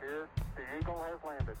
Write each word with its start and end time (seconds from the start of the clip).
here. 0.00 0.28
The 0.56 0.62
Eagle 0.78 1.02
has 1.08 1.18
landed. 1.26 1.56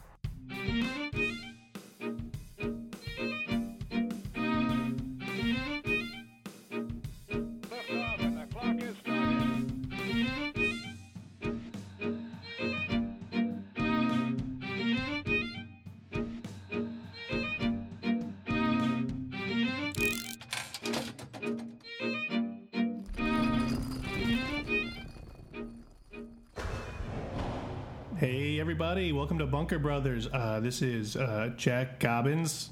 Everybody, 28.82 29.12
welcome 29.12 29.36
to 29.38 29.44
Bunker 29.44 29.78
Brothers. 29.78 30.26
Uh, 30.32 30.58
this 30.58 30.80
is 30.80 31.14
uh, 31.14 31.50
Jack 31.58 32.00
Gobbins. 32.00 32.70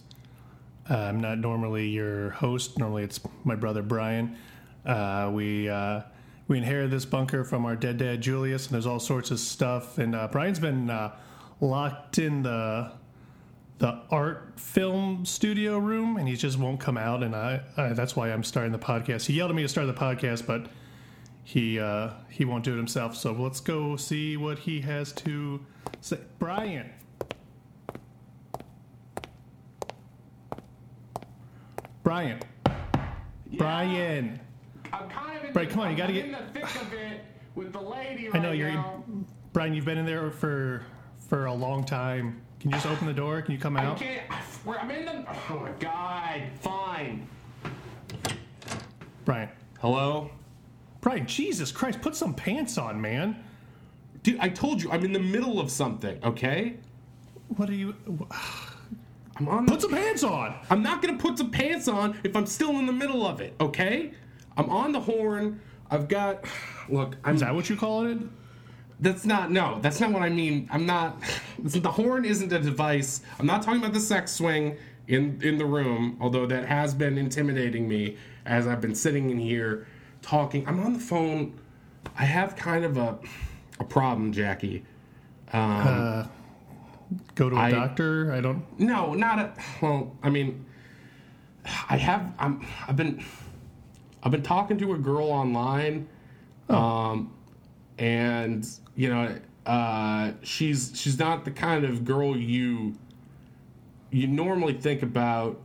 Uh, 0.89 0.97
I'm 0.97 1.21
not 1.21 1.37
normally 1.37 1.87
your 1.91 2.30
host, 2.30 2.79
normally 2.79 3.03
it's 3.03 3.21
my 3.45 3.55
brother 3.55 3.83
Brian. 3.83 4.35
Uh, 4.87 5.30
we, 5.30 5.69
uh, 5.69 6.01
we 6.47 6.57
inherited 6.57 6.91
this 6.91 7.05
bunker 7.05 7.45
from 7.45 7.66
our 7.66 7.77
dead 7.77 7.99
dad 7.99 8.23
Julius, 8.23 8.65
and 8.65 8.73
there's 8.73 8.87
all 8.87 9.01
sorts 9.01 9.30
of 9.30 9.39
stuff. 9.39 9.99
And 9.99 10.15
uh, 10.15 10.29
Brian's 10.29 10.59
been 10.59 10.87
locked 11.61 12.16
in 12.16 12.43
the 12.43 12.91
the 13.77 14.01
art 14.11 14.55
film 14.57 15.27
studio 15.27 15.77
room, 15.77 16.16
and 16.16 16.27
he 16.27 16.37
just 16.37 16.59
won't 16.59 16.80
come 16.80 16.97
out. 16.97 17.23
And 17.23 17.37
I, 17.37 17.61
I 17.77 17.88
that's 17.91 18.16
why 18.16 18.33
I'm 18.33 18.45
starting 18.45 18.73
the 18.73 18.79
podcast. 18.79 19.27
He 19.27 19.35
yelled 19.35 19.51
at 19.51 19.55
me 19.55 19.61
to 19.61 19.69
start 19.69 19.87
the 19.87 19.93
podcast, 19.93 20.47
but 20.47 20.71
he 21.48 21.80
uh, 21.80 22.11
he 22.29 22.45
won't 22.45 22.62
do 22.62 22.75
it 22.75 22.77
himself. 22.77 23.16
So 23.16 23.32
let's 23.32 23.59
go 23.59 23.96
see 23.96 24.37
what 24.37 24.59
he 24.59 24.82
has 24.82 25.13
to 25.13 25.65
say. 26.02 26.18
Brian, 26.38 26.91
Brian, 32.02 32.38
Brian. 33.57 34.41
I'm 34.93 35.09
kind 35.09 35.38
of 35.38 35.45
in 35.45 35.54
Right, 35.54 35.69
the, 35.69 35.73
come 35.74 35.80
on, 35.80 35.87
you 35.87 35.93
I'm 35.93 35.96
gotta 35.96 36.21
in 36.23 36.30
get- 36.30 36.52
the 36.54 36.60
thick 36.60 36.82
of 36.82 36.93
it 36.93 37.24
with 37.54 37.73
the 37.73 37.80
lady 37.80 38.29
I 38.32 38.38
know 38.38 38.49
right 38.51 38.59
you're 38.59 38.71
now. 38.73 39.02
Brian. 39.54 39.73
You've 39.73 39.87
been 39.87 39.96
in 39.99 40.04
there 40.04 40.30
for 40.30 40.82
for 41.29 41.46
a 41.46 41.54
long 41.54 41.82
time. 41.85 42.43
Can 42.60 42.71
you 42.71 42.76
just 42.76 42.87
open 42.87 43.07
the 43.07 43.13
door? 43.15 43.41
Can 43.41 43.52
you 43.52 43.59
come 43.59 43.76
I 43.79 43.85
out? 43.87 43.99
can't. 43.99 44.23
I'm 44.66 44.91
in 44.91 45.07
the. 45.07 45.24
Oh 45.51 45.60
my 45.60 45.71
god! 45.80 46.43
Fine. 46.60 47.26
Brian, 49.24 49.49
Hello, 49.80 50.30
Brian. 51.01 51.27
Jesus 51.27 51.71
Christ, 51.73 52.01
put 52.01 52.16
some 52.16 52.35
pants 52.35 52.77
on, 52.79 53.01
man. 53.01 53.43
dude. 54.23 54.38
I 54.41 54.49
told 54.49 54.82
you 54.82 54.91
I'm 54.91 55.04
in 55.04 55.13
the 55.13 55.21
middle 55.21 55.60
of 55.60 55.71
something. 55.71 56.18
Okay. 56.24 56.74
What 57.57 57.71
are 57.71 57.74
you? 57.74 57.95
I'm 59.37 59.49
on. 59.49 59.66
Put 59.66 59.82
some 59.82 59.91
pants 59.91 60.23
on. 60.24 60.54
I'm 60.71 60.82
not 60.82 61.01
gonna 61.01 61.19
put 61.19 61.38
some 61.38 61.51
pants 61.51 61.88
on 61.88 62.19
if 62.24 62.35
I'm 62.37 62.46
still 62.46 62.79
in 62.79 62.87
the 62.87 62.93
middle 62.93 63.26
of 63.26 63.41
it. 63.41 63.54
Okay. 63.60 64.12
I'm 64.56 64.69
on 64.71 64.93
the 64.93 65.00
horn. 65.00 65.60
I've 65.91 66.09
got. 66.09 66.44
Look, 66.88 67.16
I'm. 67.25 67.37
Is 67.37 67.41
that 67.41 67.54
what 67.54 67.71
you 67.71 67.76
call 67.76 68.06
it? 68.06 68.19
That's 69.00 69.25
not 69.25 69.53
no. 69.53 69.78
That's 69.81 70.00
not 70.00 70.10
what 70.12 70.22
I 70.22 70.28
mean. 70.28 70.69
I'm 70.72 70.87
not. 70.87 71.22
The 71.60 71.91
horn 71.91 72.25
isn't 72.25 72.53
a 72.53 72.60
device. 72.60 73.21
I'm 73.41 73.47
not 73.47 73.62
talking 73.62 73.81
about 73.81 73.93
the 73.93 74.00
sex 74.00 74.31
swing 74.32 74.76
in 75.09 75.41
in 75.43 75.59
the 75.59 75.65
room. 75.66 76.16
Although 76.21 76.47
that 76.47 76.66
has 76.66 76.94
been 76.94 77.19
intimidating 77.19 77.88
me 77.88 78.16
as 78.47 78.66
I've 78.69 78.81
been 78.81 78.94
sitting 78.94 79.31
in 79.31 79.38
here 79.38 79.87
talking. 80.22 80.66
I'm 80.66 80.81
on 80.81 80.93
the 80.94 80.99
phone. 80.99 81.59
I 82.19 82.25
have 82.25 82.56
kind 82.56 82.84
of 82.84 82.97
a 82.97 83.19
a 83.81 83.84
problem, 83.84 84.33
Jackie. 84.33 84.84
Go 85.53 87.48
to 87.48 87.56
a 87.56 87.59
I- 87.59 87.70
doctor. 87.70 88.32
I 88.32 88.41
don't. 88.41 88.65
No, 88.78 89.15
not 89.15 89.38
a. 89.38 89.53
Well, 89.81 90.16
I 90.22 90.31
mean, 90.31 90.66
I 91.88 91.97
have. 91.97 92.32
I'm. 92.38 92.66
I've 92.87 92.97
been. 92.97 93.25
I've 94.22 94.32
been 94.32 94.42
talking 94.42 94.78
to 94.78 94.94
a 94.94 94.98
girl 94.98 95.31
online, 95.31 96.09
um, 96.69 97.32
and 97.98 98.69
you 98.97 99.09
know, 99.10 99.38
uh, 99.65 100.32
she's 100.42 100.92
she's 100.94 101.19
not 101.19 101.44
the 101.44 101.50
kind 101.53 101.84
of 101.84 102.04
girl 102.04 102.37
you 102.37 102.97
you 104.10 104.26
normally 104.26 104.72
think 104.75 105.03
about 105.03 105.60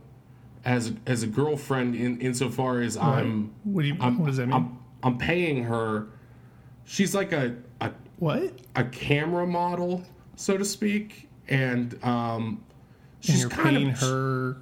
as 0.64 0.92
as 1.06 1.22
a 1.22 1.26
girlfriend 1.26 1.94
in 1.94 2.20
insofar 2.20 2.80
as 2.80 2.96
I'm. 2.96 3.54
What 3.64 3.82
do 3.82 3.88
you? 3.88 3.96
I'm 4.00 4.18
what 4.18 4.26
does 4.26 4.38
that 4.38 4.46
mean? 4.46 4.54
I'm, 4.54 4.78
I'm 5.02 5.18
paying 5.18 5.62
her. 5.64 6.06
She's 6.84 7.14
like 7.14 7.32
a, 7.32 7.56
a 7.80 7.92
what? 8.18 8.52
a 8.76 8.84
camera 8.84 9.46
model, 9.46 10.04
so 10.36 10.56
to 10.56 10.64
speak, 10.64 11.28
and 11.48 11.98
um, 12.04 12.44
And 12.44 12.58
she's 13.20 13.40
you're 13.42 13.50
kind 13.50 13.76
paying 13.76 13.90
of 13.90 14.00
her. 14.00 14.56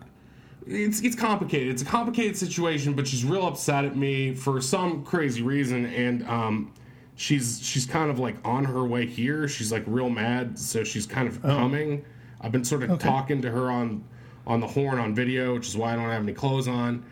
it's 0.66 1.00
it's 1.00 1.16
complicated. 1.16 1.68
It's 1.68 1.82
a 1.82 1.86
complicated 1.86 2.36
situation, 2.36 2.94
but 2.94 3.06
she's 3.06 3.24
real 3.24 3.46
upset 3.46 3.84
at 3.84 3.96
me 3.96 4.34
for 4.34 4.60
some 4.60 5.04
crazy 5.04 5.42
reason, 5.42 5.86
and 5.86 6.26
um, 6.28 6.72
she's 7.14 7.60
she's 7.62 7.86
kind 7.86 8.10
of 8.10 8.18
like 8.18 8.36
on 8.44 8.64
her 8.64 8.84
way 8.84 9.06
here. 9.06 9.46
She's 9.48 9.70
like 9.70 9.84
real 9.86 10.10
mad, 10.10 10.58
so 10.58 10.82
she's 10.84 11.06
kind 11.06 11.28
of 11.28 11.40
coming. 11.42 12.04
I've 12.40 12.52
been 12.52 12.64
sort 12.64 12.82
of 12.82 12.98
talking 12.98 13.40
to 13.42 13.50
her 13.52 13.70
on 13.70 14.04
on 14.46 14.60
the 14.60 14.66
horn 14.66 14.98
on 14.98 15.14
video, 15.14 15.54
which 15.54 15.68
is 15.68 15.76
why 15.76 15.92
I 15.92 15.96
don't 15.96 16.10
have 16.10 16.22
any 16.22 16.32
clothes 16.32 16.68
on. 16.68 17.04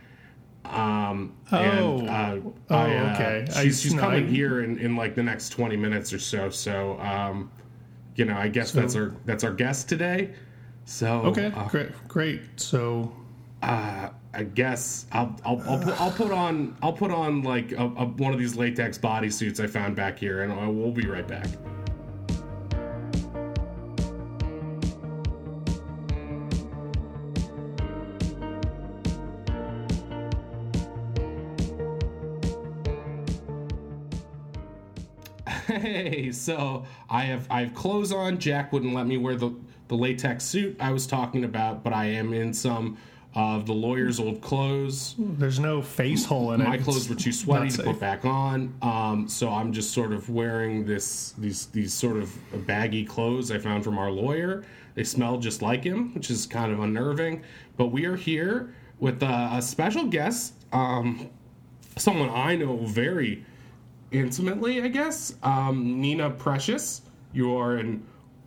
Um, 0.64 1.32
and, 1.50 1.78
Oh. 1.80 2.06
uh, 2.06 2.36
Oh, 2.70 2.76
I, 2.76 2.96
uh, 2.96 3.14
okay. 3.14 3.46
I- 3.56 3.62
She's, 3.64 3.80
she's 3.80 3.94
no, 3.94 4.02
coming 4.02 4.26
I- 4.26 4.30
here 4.30 4.62
in, 4.62 4.78
in 4.78 4.94
like 4.96 5.14
the 5.14 5.22
next 5.22 5.50
twenty 5.50 5.76
minutes 5.76 6.12
or 6.12 6.18
so. 6.18 6.50
So, 6.50 6.98
um, 7.00 7.50
you 8.16 8.24
know, 8.24 8.36
I 8.36 8.48
guess 8.48 8.70
that's 8.72 8.94
our 8.94 9.14
that's 9.24 9.42
our 9.44 9.52
guest 9.52 9.88
today. 9.88 10.30
So, 10.84 11.22
Okay, 11.26 11.46
uh, 11.54 11.68
great, 11.68 11.91
great. 12.08 12.42
So, 12.56 13.12
uh, 13.62 14.10
I 14.34 14.42
guess 14.44 15.06
I'll 15.12 15.34
I'll, 15.44 15.60
I'll, 15.68 15.78
put, 15.78 16.00
I'll 16.00 16.10
put 16.12 16.30
on 16.30 16.76
I'll 16.82 16.92
put 16.92 17.10
on 17.10 17.42
like 17.42 17.72
a, 17.72 17.84
a, 17.84 18.04
one 18.06 18.32
of 18.32 18.38
these 18.38 18.54
latex 18.56 18.98
bodysuits 18.98 19.60
I 19.62 19.66
found 19.66 19.97
back 19.97 20.18
here, 20.18 20.42
and 20.42 20.52
I- 20.52 20.68
we'll 20.68 20.92
be 20.92 21.06
right 21.06 21.26
back. 21.26 21.47
Hey, 36.20 36.32
so 36.32 36.84
I 37.08 37.22
have 37.22 37.47
I 37.50 37.62
have 37.62 37.75
clothes 37.75 38.12
on. 38.12 38.38
Jack 38.38 38.75
wouldn't 38.75 38.92
let 38.92 39.06
me 39.06 39.16
wear 39.16 39.36
the 39.36 39.54
the 39.88 39.94
latex 39.94 40.44
suit 40.44 40.76
I 40.78 40.92
was 40.92 41.06
talking 41.06 41.44
about, 41.44 41.82
but 41.82 41.94
I 41.94 42.06
am 42.06 42.34
in 42.34 42.53
some 42.53 42.98
of 43.34 43.64
the 43.64 43.72
lawyer's 43.72 44.20
old 44.20 44.42
clothes. 44.42 45.14
there's 45.19 45.59
no 45.59 45.80
face 45.80 46.26
hole 46.26 46.53
in 46.53 46.60
it. 46.60 46.69
My 46.69 46.76
clothes 46.76 47.09
were 47.09 47.14
too 47.14 47.32
sweaty 47.32 47.70
to 47.70 47.75
safe. 47.75 47.86
put 47.86 48.00
back 48.00 48.26
on, 48.26 48.75
um, 48.82 49.28
so 49.28 49.48
I'm 49.48 49.72
just 49.72 49.92
sort 49.92 50.12
of 50.12 50.28
wearing 50.28 50.84
this 50.84 51.32
these 51.38 51.66
these 51.66 51.94
sort 51.94 52.19
of 52.19 52.36
baggy 52.66 53.04
clothes 53.04 53.50
I 53.50 53.59
found 53.59 53.82
from 53.82 53.97
our 53.97 54.10
lawyer. 54.10 54.62
They 54.97 55.04
smell 55.04 55.38
just 55.38 55.62
like 55.62 55.84
him, 55.84 56.12
which 56.14 56.30
is 56.30 56.44
kind 56.44 56.70
of 56.70 56.80
unnerving. 56.80 57.44
But 57.78 57.86
we 57.86 58.04
are 58.04 58.16
here 58.16 58.75
with 58.98 59.22
a, 59.22 59.50
a 59.54 59.62
special 59.62 60.04
guest, 60.04 60.53
um, 60.70 61.30
someone 61.97 62.28
I 62.28 62.56
know 62.56 62.76
very 62.76 63.47
intimately, 64.10 64.82
I 64.82 64.88
guess. 64.88 65.34
Um, 65.43 66.00
Nina 66.00 66.31
Precious, 66.31 67.03
you 67.32 67.56
are 67.56 67.76
an, 67.76 68.04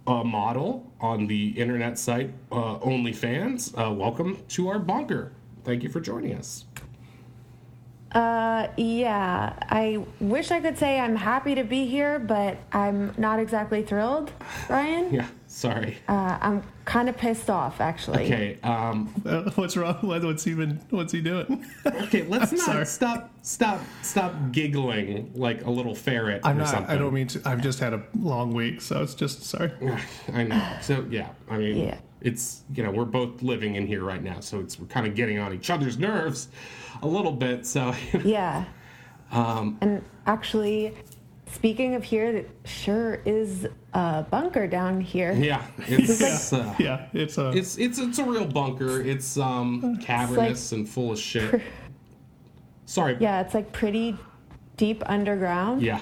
a 0.07 0.23
model 0.23 0.91
on 0.99 1.27
the 1.27 1.49
internet 1.49 1.97
site 1.97 2.31
uh, 2.51 2.79
OnlyFans. 2.79 3.73
Uh, 3.77 3.93
welcome 3.93 4.37
to 4.49 4.69
our 4.69 4.79
bunker. 4.79 5.31
Thank 5.63 5.83
you 5.83 5.89
for 5.89 6.01
joining 6.01 6.35
us. 6.35 6.65
Uh, 8.11 8.67
yeah. 8.77 9.53
I 9.69 10.05
wish 10.19 10.51
I 10.51 10.59
could 10.59 10.77
say 10.77 10.99
I'm 10.99 11.15
happy 11.15 11.55
to 11.55 11.63
be 11.63 11.87
here, 11.87 12.19
but 12.19 12.57
I'm 12.71 13.13
not 13.17 13.39
exactly 13.39 13.81
thrilled, 13.81 14.31
Ryan. 14.69 15.11
Yeah, 15.11 15.27
sorry. 15.57 15.97
Uh, 16.07 16.37
I'm 16.41 16.63
kind 16.85 17.07
of 17.07 17.15
pissed 17.17 17.49
off, 17.49 17.79
actually. 17.79 18.25
Okay, 18.25 18.57
um, 18.63 19.13
Uh, 19.25 19.49
what's 19.55 19.77
wrong? 19.77 19.95
What- 20.01 20.23
What's 20.23 20.47
even? 20.47 20.81
What's 20.89 21.13
he 21.13 21.21
doing? 21.21 21.65
okay. 21.85 22.23
Let's 22.23 22.51
not 22.53 22.61
Sorry. 22.61 22.85
stop, 22.85 23.29
stop, 23.43 23.81
stop 24.01 24.33
giggling 24.51 25.31
like 25.35 25.63
a 25.65 25.69
little 25.69 25.93
ferret 25.95 26.41
I'm 26.43 26.55
or 26.57 26.59
not. 26.59 26.67
something. 26.69 26.93
I 26.95 26.97
don't 26.97 27.13
mean 27.13 27.27
to. 27.27 27.41
I've 27.45 27.61
just 27.61 27.79
had 27.79 27.93
a 27.93 28.01
long 28.19 28.53
week, 28.53 28.81
so 28.81 29.01
it's 29.01 29.13
just 29.15 29.43
sorry. 29.43 29.71
I 30.33 30.43
know. 30.43 30.77
So 30.81 31.05
yeah, 31.09 31.29
I 31.49 31.57
mean, 31.57 31.77
Yeah. 31.77 31.97
it's 32.21 32.63
you 32.73 32.83
know 32.83 32.91
we're 32.91 33.05
both 33.05 33.41
living 33.43 33.75
in 33.75 33.85
here 33.87 34.03
right 34.03 34.23
now, 34.23 34.39
so 34.39 34.59
it's 34.59 34.79
we're 34.79 34.87
kind 34.87 35.05
of 35.07 35.13
getting 35.15 35.39
on 35.39 35.53
each 35.53 35.69
other's 35.69 35.97
nerves 35.99 36.47
a 37.01 37.07
little 37.07 37.31
bit. 37.33 37.65
So 37.65 37.93
Yeah. 38.23 38.65
um, 39.31 39.77
And 39.81 40.03
actually, 40.25 40.93
speaking 41.53 41.95
of 41.95 42.03
here, 42.03 42.25
it 42.27 42.51
sure 42.65 43.21
is 43.25 43.67
a 43.93 44.23
bunker 44.29 44.67
down 44.67 44.99
here. 44.99 45.31
yeah, 45.33 45.65
it's 45.87 46.51
uh, 46.53 46.73
Yeah, 46.79 47.07
it's 47.13 47.37
a. 47.37 47.49
it's 47.51 47.77
it's 47.77 47.99
it's 47.99 48.19
a 48.19 48.23
real 48.25 48.45
bunker. 48.45 49.01
It's 49.01 49.37
um 49.37 49.97
cavernous 50.01 50.71
and 50.71 50.87
full 50.87 51.11
of 51.11 51.19
shit. 51.19 51.61
Sorry. 52.85 53.17
Yeah, 53.19 53.41
it's 53.41 53.53
like 53.53 53.71
pretty 53.71 54.17
deep 54.77 55.03
underground. 55.05 55.81
Yeah. 55.81 56.01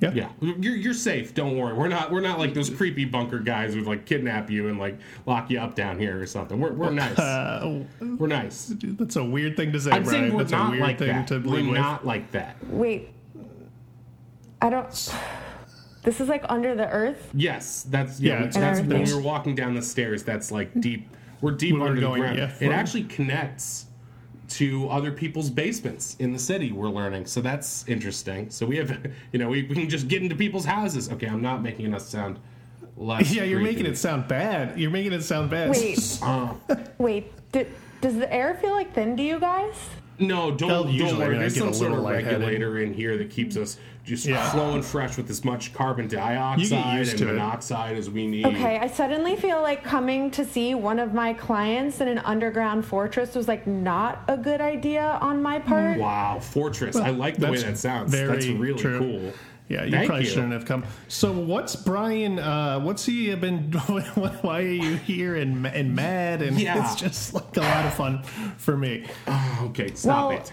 Yeah. 0.00 0.12
Yeah, 0.14 0.28
you're 0.40 0.76
you're 0.76 0.94
safe. 0.94 1.34
Don't 1.34 1.56
worry. 1.58 1.74
We're 1.74 1.88
not 1.88 2.12
we're 2.12 2.20
not 2.20 2.38
like 2.38 2.54
those 2.54 2.70
creepy 2.70 3.04
bunker 3.04 3.40
guys 3.40 3.74
who 3.74 3.80
like 3.80 4.06
kidnap 4.06 4.48
you 4.48 4.68
and 4.68 4.78
like 4.78 4.96
lock 5.26 5.50
you 5.50 5.58
up 5.58 5.74
down 5.74 5.98
here 5.98 6.20
or 6.20 6.26
something. 6.26 6.60
We're 6.60 6.72
we're 6.72 6.90
nice. 6.90 7.18
Uh, 7.18 7.82
we're 8.00 8.28
nice. 8.28 8.72
that's 8.80 9.16
a 9.16 9.24
weird 9.24 9.56
thing 9.56 9.72
to 9.72 9.80
say, 9.80 9.90
I'm 9.90 10.04
Brian. 10.04 10.20
saying 10.20 10.34
we're 10.34 10.44
that's 10.44 10.52
a 10.52 10.70
weird 10.70 10.82
like 10.82 10.98
thing 11.00 11.08
that. 11.08 11.26
to 11.28 11.38
We're 11.40 11.64
with. 11.64 11.80
not 11.80 12.06
like 12.06 12.30
that. 12.30 12.56
Wait. 12.68 13.10
I 14.60 14.70
don't. 14.70 15.14
This 16.04 16.20
is 16.20 16.28
like 16.28 16.44
under 16.48 16.74
the 16.74 16.88
earth. 16.88 17.30
Yes, 17.34 17.84
that's 17.88 18.20
yeah. 18.20 18.44
Yeah, 18.44 18.46
that's 18.48 18.80
when 18.80 18.88
there's- 18.88 19.10
we 19.10 19.16
were 19.16 19.22
walking 19.22 19.54
down 19.54 19.74
the 19.74 19.82
stairs. 19.82 20.22
That's 20.22 20.50
like 20.50 20.70
deep. 20.80 21.08
We're 21.40 21.52
deep 21.52 21.74
We 21.74 21.80
were 21.80 21.88
under 21.88 22.00
going, 22.00 22.22
the 22.22 22.28
ground. 22.34 22.38
yeah, 22.60 22.66
it 22.68 22.72
actually 22.72 23.04
connects 23.04 23.86
to 24.48 24.88
other 24.88 25.12
people's 25.12 25.50
basements 25.50 26.16
in 26.18 26.32
the 26.32 26.38
city. 26.38 26.72
We're 26.72 26.88
learning, 26.88 27.26
so 27.26 27.40
that's 27.40 27.86
interesting. 27.86 28.50
So 28.50 28.66
we 28.66 28.76
have, 28.78 28.90
you 29.32 29.38
know, 29.38 29.48
we, 29.48 29.62
we 29.64 29.74
can 29.76 29.88
just 29.88 30.08
get 30.08 30.22
into 30.22 30.34
people's 30.34 30.64
houses. 30.64 31.10
Okay, 31.12 31.26
I'm 31.28 31.42
not 31.42 31.62
making 31.62 31.92
us 31.94 32.08
sound 32.08 32.38
less. 32.96 33.32
Yeah, 33.34 33.44
you're 33.44 33.60
making 33.60 33.86
it 33.86 33.96
sound 33.98 34.26
bad. 34.26 34.76
You're 34.80 34.90
making 34.90 35.12
it 35.12 35.22
sound 35.22 35.50
bad. 35.50 35.70
Wait. 35.70 36.18
Uh, 36.22 36.54
Wait. 36.98 37.30
Do, 37.52 37.66
does 38.00 38.16
the 38.16 38.32
air 38.32 38.54
feel 38.60 38.72
like 38.72 38.92
thin 38.94 39.16
to 39.16 39.22
you 39.22 39.38
guys? 39.38 39.74
No, 40.18 40.50
don't, 40.50 40.96
don't 40.96 41.18
worry. 41.18 41.36
I 41.36 41.38
There's 41.40 41.54
get 41.54 41.60
some 41.60 41.68
a 41.68 41.74
sort 41.74 41.90
little 41.92 42.06
of 42.06 42.12
regulator 42.12 42.78
in 42.80 42.92
here 42.92 43.16
that 43.18 43.30
keeps 43.30 43.56
us 43.56 43.78
just 44.04 44.26
Yeah. 44.26 44.48
flowing 44.50 44.82
fresh 44.82 45.16
with 45.16 45.28
as 45.30 45.44
much 45.44 45.72
carbon 45.74 46.08
dioxide 46.08 47.08
and 47.08 47.18
to 47.18 47.28
it. 47.28 47.32
monoxide 47.32 47.96
as 47.96 48.08
we 48.10 48.26
need. 48.26 48.46
Okay, 48.46 48.78
I 48.78 48.86
suddenly 48.88 49.36
feel 49.36 49.60
like 49.60 49.84
coming 49.84 50.30
to 50.32 50.44
see 50.44 50.74
one 50.74 50.98
of 50.98 51.12
my 51.14 51.34
clients 51.34 52.00
in 52.00 52.08
an 52.08 52.18
underground 52.20 52.84
fortress 52.84 53.34
was 53.34 53.48
like 53.48 53.66
not 53.66 54.24
a 54.28 54.36
good 54.36 54.60
idea 54.60 55.18
on 55.20 55.42
my 55.42 55.58
part. 55.58 55.98
Wow, 55.98 56.40
fortress! 56.40 56.96
I 56.96 57.10
like 57.10 57.36
the 57.36 57.50
way 57.50 57.58
that 57.58 57.76
sounds. 57.78 58.10
That's 58.10 58.46
really 58.46 58.80
true. 58.80 58.98
cool. 58.98 59.32
Yeah, 59.68 59.84
you 59.84 59.90
Thank 59.90 60.06
probably 60.06 60.24
you. 60.24 60.30
shouldn't 60.30 60.52
have 60.52 60.64
come. 60.64 60.84
So, 61.08 61.30
what's 61.30 61.76
Brian? 61.76 62.38
Uh, 62.38 62.80
what's 62.80 63.04
he 63.04 63.34
been? 63.34 63.70
Why 64.40 64.60
are 64.60 64.62
you 64.62 64.96
here 64.96 65.36
and 65.36 65.66
and 65.66 65.94
mad? 65.94 66.40
And 66.40 66.58
Yeah. 66.58 66.82
it's 66.82 66.94
just 67.00 67.34
like 67.34 67.54
a 67.56 67.60
lot 67.60 67.84
of 67.84 67.92
fun 67.94 68.22
for 68.56 68.76
me. 68.78 69.04
Okay, 69.64 69.92
stop 69.94 70.30
Well, 70.30 70.38
it. 70.38 70.52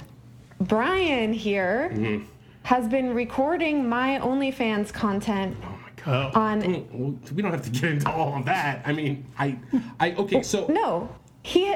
Brian 0.60 1.32
here 1.34 1.92
Mm-hmm. 1.94 2.26
has 2.64 2.88
been 2.90 3.14
recording 3.14 3.88
my 3.88 4.20
OnlyFans 4.22 4.92
content 4.92 5.56
Oh 5.64 5.70
my 5.82 6.04
god. 6.04 6.32
Oh, 6.36 6.40
on. 6.40 6.60
Well, 6.92 7.16
we 7.34 7.42
don't 7.42 7.52
have 7.52 7.64
to 7.64 7.70
get 7.70 7.84
into 7.92 8.12
all 8.12 8.36
of 8.38 8.46
that. 8.46 8.82
I 8.86 8.92
mean, 8.92 9.26
I, 9.40 9.58
I 10.00 10.12
okay. 10.16 10.44
So 10.44 10.68
No, 10.70 11.10
he. 11.42 11.74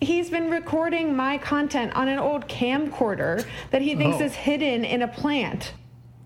He's 0.00 0.30
been 0.30 0.48
recording 0.48 1.16
my 1.16 1.38
content 1.38 1.92
on 1.96 2.06
an 2.06 2.20
old 2.20 2.46
camcorder 2.48 3.44
that 3.72 3.82
he 3.82 3.96
thinks 3.96 4.18
Oh. 4.20 4.24
is 4.26 4.34
hidden 4.34 4.84
in 4.84 5.02
a 5.02 5.08
plant. 5.08 5.72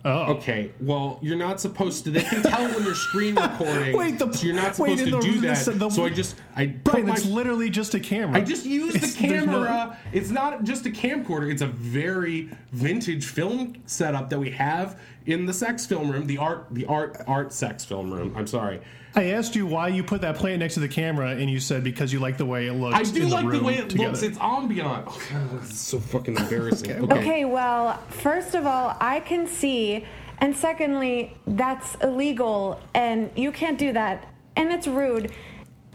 Oh, 0.05 0.35
okay. 0.35 0.71
Well, 0.81 1.19
you're 1.23 1.37
not 1.37 1.61
supposed 1.61 2.05
to. 2.05 2.11
They 2.11 2.23
can 2.23 2.43
tell 2.43 2.65
when 2.75 2.85
you're 2.85 2.95
screen 2.95 3.35
recording. 3.37 3.97
Wait, 3.97 4.19
the- 4.19 4.33
so 4.33 4.47
you're 4.47 4.55
not 4.55 4.79
wait, 4.79 4.99
supposed 4.99 5.05
to 5.05 5.11
the- 5.11 5.21
do 5.21 5.41
that. 5.43 5.65
the- 5.65 5.71
the- 5.73 5.91
so 5.91 6.05
I 6.05 6.11
just 6.11 6.37
I 6.57 6.67
Brian, 6.67 7.07
my 7.07 7.15
it's 7.15 7.25
literally 7.27 7.71
just 7.71 7.95
a 7.95 8.01
camera. 8.01 8.37
I 8.37 8.41
just 8.43 8.67
used 8.67 8.97
It's- 8.97 9.15
the 9.15 9.29
there's 9.29 9.47
no- 9.47 9.53
camera. 9.65 9.99
It's 10.13 10.31
not 10.31 10.65
just 10.65 10.87
a 10.87 10.91
camcorder. 10.91 11.51
It's 11.53 11.63
a 11.63 11.67
very 11.67 12.51
vintage 12.73 13.27
film 13.27 13.75
setup 13.87 14.31
that 14.31 14.39
we 14.39 14.51
have 14.51 14.99
in 15.27 15.47
the 15.47 15.53
sex 15.53 15.87
film 15.87 16.11
room, 16.11 16.27
the 16.27 16.39
art, 16.39 16.67
the 16.71 16.87
art, 16.87 17.17
art 17.27 17.53
sex 17.53 17.85
film 17.85 18.13
room. 18.13 18.35
I'm 18.37 18.47
sorry. 18.47 18.81
I 19.15 19.25
asked 19.33 19.55
you 19.55 19.67
why 19.67 19.89
you 19.89 20.03
put 20.03 20.23
that 20.23 20.37
plant 20.37 20.61
next 20.61 20.75
to 20.75 20.81
the 20.81 20.89
camera, 20.89 21.31
and 21.33 21.51
you 21.51 21.61
said 21.61 21.85
because 21.85 22.13
you 22.13 22.19
like 22.19 22.39
the 22.39 22.47
way 22.47 22.67
it 22.67 22.73
looks. 22.73 22.97
I 22.97 23.03
do 23.03 23.25
in 23.25 23.31
like 23.31 23.45
the, 23.45 23.59
the, 23.59 23.65
way 23.65 23.75
it 23.75 23.91
together. 23.91 24.11
looks. 24.11 24.23
It's 24.23 24.39
ambient. 24.41 25.05
Oh, 25.07 25.61
it's 25.61 25.79
so 25.79 26.01
fucking 26.01 26.37
embarrassing. 26.39 26.93
Okay, 26.93 27.01
okay. 27.03 27.21
Okay, 27.21 27.45
well, 27.45 27.99
first 28.09 28.55
of 28.55 28.67
all, 28.67 28.97
I 29.01 29.21
can 29.21 29.47
see, 29.47 30.07
and 30.39 30.57
secondly, 30.57 31.37
that's 31.47 31.95
illegal, 31.97 32.81
and 32.95 33.31
you 33.37 33.53
can't 33.53 33.79
do 33.79 33.93
that, 33.93 34.29
and 34.57 34.73
it's 34.73 34.87
rude. 34.87 35.31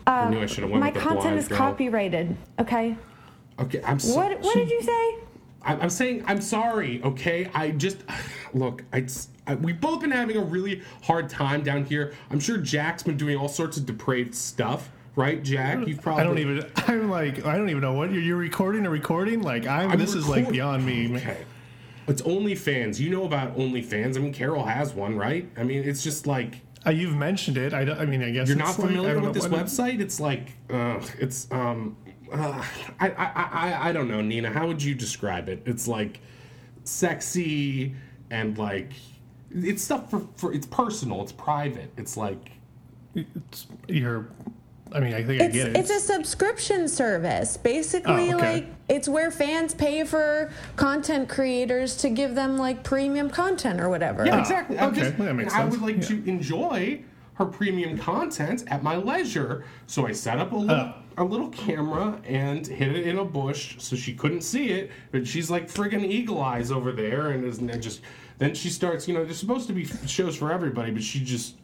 I 0.05 0.23
um, 0.23 0.31
knew 0.31 0.41
I 0.41 0.45
should 0.45 0.63
have 0.63 0.69
went 0.69 0.81
My 0.81 0.87
with 0.87 0.95
the 0.95 0.99
content 1.01 1.23
blind 1.23 1.39
is 1.39 1.47
girl. 1.47 1.57
copyrighted. 1.57 2.37
Okay. 2.59 2.97
Okay, 3.59 3.81
I'm 3.83 3.99
so, 3.99 4.15
What 4.15 4.39
What 4.41 4.53
did 4.53 4.69
you 4.69 4.81
say? 4.83 5.17
I'm, 5.67 5.81
I'm 5.81 5.89
saying 5.89 6.23
I'm 6.25 6.41
sorry. 6.41 7.01
Okay, 7.03 7.49
I 7.53 7.71
just 7.71 7.97
look. 8.53 8.83
I, 8.93 9.05
I 9.45 9.55
we've 9.55 9.79
both 9.79 10.01
been 10.01 10.11
having 10.11 10.37
a 10.37 10.41
really 10.43 10.81
hard 11.03 11.29
time 11.29 11.61
down 11.63 11.85
here. 11.85 12.13
I'm 12.31 12.39
sure 12.39 12.57
Jack's 12.57 13.03
been 13.03 13.17
doing 13.17 13.37
all 13.37 13.49
sorts 13.49 13.77
of 13.77 13.85
depraved 13.85 14.33
stuff, 14.33 14.89
right? 15.15 15.43
Jack, 15.43 15.85
you've 15.87 16.01
probably 16.01 16.21
I 16.21 16.25
don't 16.25 16.39
even. 16.39 16.71
I'm 16.87 17.09
like. 17.09 17.45
I 17.45 17.57
don't 17.57 17.69
even 17.69 17.81
know 17.81 17.93
what 17.93 18.11
you're, 18.11 18.21
you're 18.21 18.37
recording 18.37 18.85
or 18.87 18.89
recording. 18.89 19.41
Like 19.41 19.67
I'm. 19.67 19.91
I'm 19.91 19.99
this 19.99 20.15
is 20.15 20.27
like 20.27 20.49
beyond 20.49 20.85
me. 20.85 21.07
man. 21.07 21.17
Okay. 21.21 21.45
It's 22.07 22.21
OnlyFans. 22.21 22.99
You 23.01 23.09
know 23.09 23.25
about 23.25 23.57
OnlyFans. 23.57 24.15
I 24.15 24.21
mean, 24.21 24.33
Carol 24.33 24.63
has 24.63 24.93
one, 24.93 25.17
right? 25.17 25.45
I 25.57 25.63
mean, 25.63 25.83
it's 25.83 26.01
just 26.01 26.25
like 26.25 26.61
Uh, 26.85 26.91
you've 26.91 27.13
mentioned 27.17 27.57
it. 27.57 27.73
I, 27.73 27.83
don't- 27.83 27.99
I 27.99 28.05
mean, 28.05 28.23
I 28.23 28.31
guess 28.31 28.47
you're 28.47 28.57
it's 28.57 28.65
not 28.65 28.79
like- 28.79 28.87
familiar 28.91 29.15
don't 29.15 29.23
with 29.23 29.33
this 29.33 29.43
it- 29.43 29.51
website. 29.51 29.99
It's 29.99 30.21
like 30.21 30.53
uh, 30.69 31.01
it's 31.19 31.51
um, 31.51 31.97
uh, 32.31 32.63
I, 32.99 33.09
I 33.11 33.31
I 33.35 33.89
I 33.89 33.91
don't 33.91 34.07
know, 34.09 34.21
Nina. 34.21 34.49
How 34.51 34.67
would 34.67 34.81
you 34.81 34.95
describe 34.95 35.49
it? 35.49 35.63
It's 35.65 35.87
like 35.87 36.19
sexy 36.83 37.93
and 38.29 38.57
like 38.57 38.91
it's 39.51 39.83
stuff 39.83 40.09
for, 40.09 40.21
for 40.35 40.53
it's 40.53 40.65
personal. 40.67 41.21
It's 41.21 41.31
private. 41.31 41.91
It's 41.97 42.17
like 42.17 42.51
It's, 43.15 43.67
you're. 43.87 44.27
I 44.93 45.01
mean, 45.01 45.13
I 45.13 45.21
think 45.23 45.41
I 45.41 45.45
It's, 45.45 45.53
get 45.55 45.67
it. 45.67 45.75
it's 45.77 45.89
a 45.89 45.99
subscription 45.99 46.87
service. 46.87 47.57
Basically, 47.57 48.31
Oh, 48.31 48.37
okay. 48.37 48.53
like 48.53 48.65
it's 48.87 49.09
where 49.09 49.31
fans 49.31 49.73
pay 49.73 50.05
for 50.05 50.49
content 50.77 51.27
creators 51.27 51.97
to 51.97 52.09
give 52.09 52.35
them 52.35 52.57
like 52.57 52.83
premium 52.83 53.29
content 53.29 53.81
or 53.81 53.89
whatever. 53.89 54.25
yeah, 54.25 54.39
exactly. 54.39 54.79
I'm 54.79 54.91
okay, 54.91 55.01
just- 55.01 55.17
that 55.17 55.33
makes 55.35 55.53
and 55.53 55.61
I 55.61 55.65
would 55.65 55.81
like 55.81 56.01
to 56.07 56.23
enjoy 56.25 57.01
her 57.33 57.45
premium 57.45 57.97
content 57.97 58.63
at 58.67 58.81
my 58.81 58.95
leisure. 58.95 59.65
So 59.87 60.07
I 60.07 60.13
set 60.13 60.39
up 60.39 60.53
a 60.53 60.55
little, 60.55 60.75
Oh. 60.75 60.93
A 61.17 61.23
little 61.23 61.49
camera 61.49 62.21
and 62.25 62.65
hid 62.65 62.95
it 62.95 63.07
in 63.07 63.17
a 63.17 63.25
bush 63.25 63.75
so 63.79 63.95
she 63.95 64.13
couldn't 64.13 64.41
see 64.41 64.69
it. 64.69 64.91
But 65.11 65.27
she's 65.27 65.49
like 65.49 65.67
friggin' 65.67 66.05
eagle 66.05 66.41
eyes 66.41 66.71
over 66.71 66.91
there, 66.91 67.29
and 67.29 67.43
is 67.43 67.57
and 67.57 67.81
just 67.81 68.01
then 68.37 68.53
she 68.53 68.69
starts. 68.69 69.07
You 69.07 69.15
know, 69.15 69.23
there's 69.23 69.39
supposed 69.39 69.67
to 69.67 69.73
be 69.73 69.85
shows 69.85 70.35
for 70.35 70.51
everybody, 70.51 70.91
but 70.91 71.03
she 71.03 71.23
just. 71.23 71.55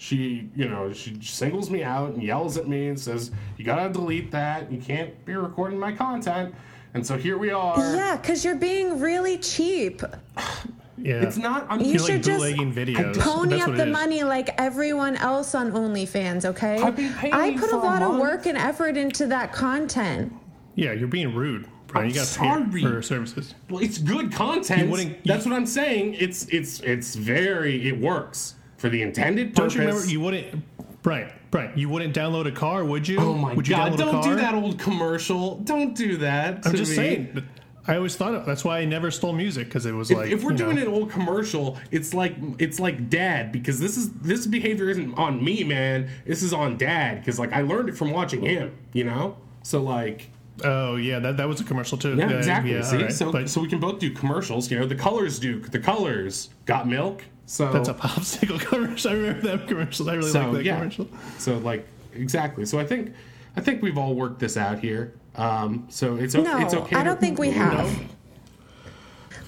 She, 0.00 0.48
you 0.54 0.68
know, 0.68 0.92
she 0.92 1.18
singles 1.20 1.70
me 1.70 1.82
out 1.82 2.10
and 2.10 2.22
yells 2.22 2.56
at 2.56 2.68
me 2.68 2.86
and 2.86 2.96
says, 2.96 3.32
"You 3.56 3.64
gotta 3.64 3.92
delete 3.92 4.30
that. 4.30 4.70
You 4.70 4.80
can't 4.80 5.24
be 5.24 5.34
recording 5.34 5.76
my 5.76 5.90
content." 5.90 6.54
And 6.94 7.04
so 7.04 7.18
here 7.18 7.36
we 7.36 7.50
are. 7.50 7.76
Yeah, 7.96 8.16
because 8.16 8.44
you're 8.44 8.54
being 8.54 9.00
really 9.00 9.38
cheap. 9.38 10.00
yeah. 11.02 11.22
It's 11.22 11.36
not. 11.36 11.66
I'm 11.70 11.80
You 11.80 11.98
should 11.98 12.08
like 12.10 12.22
just 12.22 12.44
videos. 12.74 13.18
Pony 13.18 13.60
up 13.60 13.68
the 13.74 13.82
it 13.82 13.88
is. 13.88 13.92
money 13.92 14.22
like 14.24 14.50
everyone 14.58 15.16
else 15.16 15.54
on 15.54 15.72
OnlyFans, 15.72 16.44
okay? 16.44 16.80
I've 16.82 16.96
been 16.96 17.12
paying 17.14 17.32
I 17.34 17.52
put 17.56 17.70
for 17.70 17.76
a 17.76 17.78
a 17.78 17.82
lot 17.82 18.02
of 18.02 18.16
work 18.18 18.46
and 18.46 18.56
effort 18.58 18.96
into 18.96 19.26
that 19.28 19.52
content. 19.52 20.32
Yeah, 20.74 20.92
you're 20.92 21.08
being 21.08 21.34
rude, 21.34 21.66
Brian. 21.88 22.04
I'm 22.06 22.10
you 22.10 22.14
got 22.14 22.26
to 22.26 22.26
sorry. 22.26 22.64
pay 22.70 22.80
for 22.82 23.02
services. 23.02 23.54
Well, 23.68 23.82
it's 23.82 23.98
good 23.98 24.32
content. 24.32 24.82
You 24.84 24.90
wouldn't- 24.90 25.24
That's 25.24 25.44
what 25.44 25.54
I'm 25.54 25.66
saying. 25.66 26.14
It's 26.14 26.46
it's 26.46 26.80
it's 26.80 27.14
very 27.16 27.88
it 27.88 27.98
works 28.00 28.54
for 28.76 28.88
the 28.88 29.02
intended 29.02 29.54
Don't 29.54 29.64
purpose. 29.64 29.74
you 29.74 29.80
remember? 29.80 30.06
You 30.06 30.20
wouldn't, 30.20 31.02
Brian. 31.02 31.32
Brian, 31.50 31.72
you 31.78 31.88
wouldn't 31.88 32.14
download 32.14 32.46
a 32.46 32.52
car, 32.52 32.84
would 32.84 33.08
you? 33.08 33.18
oh 33.18 33.32
my 33.32 33.54
would 33.54 33.66
you 33.66 33.74
god! 33.74 33.92
download 33.92 33.96
Don't 33.98 34.10
car? 34.22 34.22
do 34.22 34.36
that 34.36 34.54
old 34.54 34.78
commercial. 34.78 35.56
Don't 35.60 35.94
do 35.96 36.18
that. 36.18 36.66
I'm 36.66 36.74
just 36.74 36.90
me. 36.90 36.96
saying. 36.96 37.44
I 37.88 37.96
always 37.96 38.14
thought 38.16 38.34
of, 38.34 38.44
that's 38.46 38.64
why 38.64 38.78
I 38.78 38.84
never 38.84 39.10
stole 39.10 39.32
music 39.32 39.66
because 39.66 39.86
it 39.86 39.92
was 39.92 40.10
If, 40.10 40.18
like 40.18 40.30
if 40.30 40.44
we're 40.44 40.52
doing 40.52 40.76
know, 40.76 40.82
an 40.82 40.88
old 40.88 41.10
commercial, 41.10 41.78
it's 41.90 42.12
like 42.14 42.34
it's 42.58 42.78
like 42.78 43.08
dad 43.08 43.50
because 43.50 43.80
this 43.80 43.96
is 43.96 44.12
this 44.12 44.46
behavior 44.46 44.90
isn't 44.90 45.14
on 45.14 45.42
me, 45.42 45.64
man. 45.64 46.10
This 46.26 46.42
is 46.42 46.52
on 46.52 46.76
dad 46.76 47.20
because 47.20 47.38
like 47.38 47.52
I 47.52 47.62
learned 47.62 47.88
it 47.88 47.96
from 47.96 48.10
watching 48.12 48.42
him. 48.42 48.76
You 48.92 49.04
know, 49.04 49.36
so 49.62 49.82
like 49.82 50.30
Oh 50.64 50.96
yeah, 50.96 51.18
that, 51.20 51.36
that 51.36 51.48
was 51.48 51.60
a 51.60 51.64
commercial 51.64 51.96
too. 51.96 52.14
yeah, 52.16 52.30
exactly. 52.30 52.72
Yeah, 52.72 52.82
See, 52.82 52.96
right. 52.96 53.12
so 53.12 53.32
but 53.32 53.48
so 53.48 53.60
we 53.60 53.68
can 53.68 53.80
both 53.80 53.98
do 54.00 54.10
commercials. 54.10 54.70
You 54.70 54.78
know, 54.80 54.86
the 54.86 54.94
colors 54.96 55.38
do 55.38 55.60
the 55.60 55.78
colors. 55.78 56.50
Got 56.66 56.88
milk. 56.88 57.24
So 57.46 57.72
that's 57.72 57.88
a 57.88 57.94
popsicle 57.94 58.60
commercial. 58.68 59.10
I 59.10 59.14
remember 59.14 59.56
that 59.56 59.66
commercial. 59.68 60.10
I 60.10 60.14
really 60.14 60.30
so 60.30 60.40
like 60.42 60.52
that 60.52 60.64
yeah 60.64 60.76
commercial. 60.78 61.08
so 61.38 61.56
like 61.58 61.86
exactly 62.14 62.64
so 62.64 62.78
i 62.80 62.84
think 62.84 63.12
i 63.56 63.60
think 63.60 63.80
we've 63.80 63.96
all 63.98 64.14
worked 64.14 64.40
this 64.40 64.56
out 64.56 64.80
here 64.80 65.14
um 65.38 65.86
so 65.88 66.16
it's, 66.16 66.34
o- 66.34 66.42
No, 66.42 66.58
it's 66.58 66.74
okay 66.74 66.96
I 66.96 67.02
don't 67.02 67.20
think 67.20 67.38
we 67.38 67.50
have. 67.52 67.88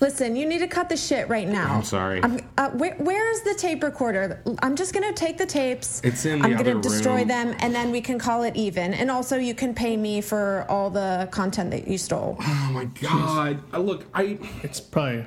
Listen, 0.00 0.35
you 0.35 0.47
need 0.49 0.61
to 0.61 0.66
cut 0.66 0.88
the 0.88 0.97
shit 0.97 1.28
right 1.28 1.47
now. 1.47 1.75
I'm 1.75 1.82
sorry. 1.82 2.25
I'm, 2.25 2.40
uh, 2.56 2.70
where, 2.70 2.94
where's 2.94 3.42
the 3.42 3.52
tape 3.54 3.82
recorder? 3.82 4.42
I'm 4.62 4.75
just 4.75 4.94
gonna 4.94 5.12
take 5.12 5.37
the 5.37 5.44
tapes. 5.44 6.00
It's 6.02 6.25
in 6.25 6.38
the 6.38 6.47
I'm 6.47 6.56
gonna 6.56 6.80
destroy 6.80 7.16
room. 7.18 7.28
them, 7.28 7.54
and 7.59 7.75
then 7.75 7.90
we 7.90 8.00
can 8.00 8.18
call 8.18 8.42
it 8.44 8.56
even. 8.56 8.94
And 8.94 9.11
also, 9.11 9.37
you 9.37 9.52
can 9.54 9.75
pay 9.75 9.99
me 9.99 10.23
for 10.23 10.64
all 10.70 10.88
the 10.88 11.28
content 11.30 11.70
that 11.73 11.87
you 11.87 11.99
stole. 11.99 12.37
oh 12.40 12.70
my 12.73 12.87
god 12.87 13.62
Uh, 13.75 13.78
look 13.78 14.06
i 14.14 14.38
It's 14.62 14.80
probably. 14.80 15.26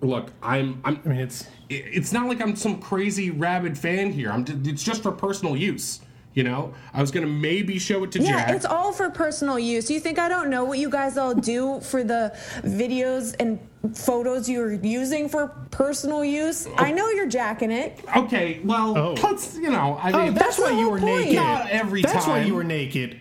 look 0.00 0.30
i'm 0.42 0.80
i'm 0.84 0.98
I 1.04 1.08
mean, 1.08 1.18
it's 1.20 1.42
it- 1.68 1.84
it's 1.92 2.10
not 2.12 2.26
like 2.26 2.40
i'm 2.40 2.56
some 2.56 2.80
crazy 2.80 3.30
rabid 3.30 3.76
fan 3.76 4.12
here 4.12 4.30
i'm 4.32 4.46
it's 4.64 4.82
just 4.82 5.02
for 5.02 5.12
personal 5.12 5.56
use 5.56 6.00
You 6.32 6.44
know, 6.44 6.72
I 6.94 7.00
was 7.00 7.10
gonna 7.10 7.26
maybe 7.26 7.80
show 7.80 8.04
it 8.04 8.12
to 8.12 8.20
Yeah, 8.22 8.32
Jack. 8.46 8.54
it's 8.54 8.64
all 8.64 8.92
for 8.92 9.10
personal 9.10 9.58
use. 9.58 9.90
You 9.90 9.98
think 9.98 10.18
I 10.20 10.28
don't 10.28 10.48
know 10.48 10.62
what 10.64 10.78
you 10.78 10.88
guys 10.88 11.18
all 11.18 11.34
do 11.34 11.80
for 11.80 12.04
the 12.04 12.32
videos 12.62 13.34
and 13.40 13.58
photos 13.96 14.48
you're 14.48 14.74
using 14.74 15.28
for 15.28 15.48
personal 15.72 16.24
use? 16.24 16.68
I 16.76 16.92
know 16.92 17.08
you're 17.10 17.26
jacking 17.26 17.72
it. 17.72 17.98
okay, 18.16 18.60
well, 18.64 18.96
Oh. 18.96 19.14
let's 19.20 19.56
you 19.56 19.70
know, 19.72 19.98
I 20.00 20.12
Oh, 20.12 20.24
mean, 20.26 20.34
that's, 20.34 20.56
why 20.58 20.70
you 20.70 20.82
whole 20.82 20.90
were 20.92 20.98
point. 21.00 21.20
naked. 21.22 21.34
Not 21.36 21.68
every 21.70 22.02
That's 22.02 22.26
why 22.28 22.42
you 22.42 22.54
were 22.54 22.64
naked. 22.64 23.20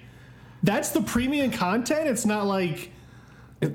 That's 0.61 0.89
the 0.89 1.01
premium 1.01 1.49
content. 1.49 2.07
It's 2.07 2.27
not 2.27 2.45
like 2.45 2.91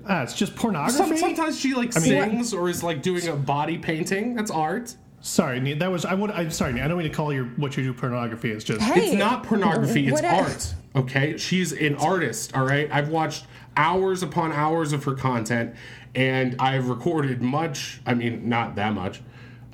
ah, 0.09 0.23
it's 0.23 0.35
just 0.35 0.55
pornography. 0.55 0.97
Some, 0.97 1.17
sometimes 1.17 1.59
she 1.59 1.75
like 1.75 1.97
I 1.97 2.01
mean- 2.01 2.09
sings 2.09 2.55
or 2.55 2.69
is 2.69 2.85
like 2.85 3.03
doing 3.03 3.27
a 3.27 3.35
body 3.35 3.79
painting. 3.79 4.37
That's 4.37 4.53
art. 4.53 4.95
Sorry, 5.25 5.59
Nate, 5.59 5.79
that 5.79 5.91
was 5.91 6.05
I 6.05 6.13
would. 6.13 6.31
I'm 6.33 6.51
sorry, 6.51 6.75
Nate, 6.75 6.83
I 6.83 6.89
don't 6.89 6.99
mean 6.99 7.09
to 7.09 7.15
call 7.15 7.33
your 7.33 7.47
what 7.57 7.79
you 7.79 7.83
do 7.83 7.95
pornography. 7.95 8.51
It's 8.51 8.63
just 8.63 8.83
Hey, 8.83 9.07
It's 9.13 9.15
not 9.19 9.43
pornography, 9.43 10.05
it's 10.07 10.13
what 10.13 10.25
I- 10.27 10.41
art. 10.41 10.75
Okay? 10.95 11.39
She's 11.39 11.73
an 11.73 11.95
artist, 11.97 12.55
all 12.55 12.67
right? 12.67 12.91
I've 12.93 13.09
watched 13.09 13.47
hours 13.75 14.23
upon 14.23 14.53
hours 14.53 14.93
of 14.93 15.03
her 15.05 15.15
content 15.15 15.75
and 16.15 16.55
I've 16.59 16.91
recorded 16.91 17.41
much, 17.41 18.03
I 18.05 18.13
mean, 18.13 18.51
not 18.51 18.77
that 18.77 18.93
much. 18.93 19.23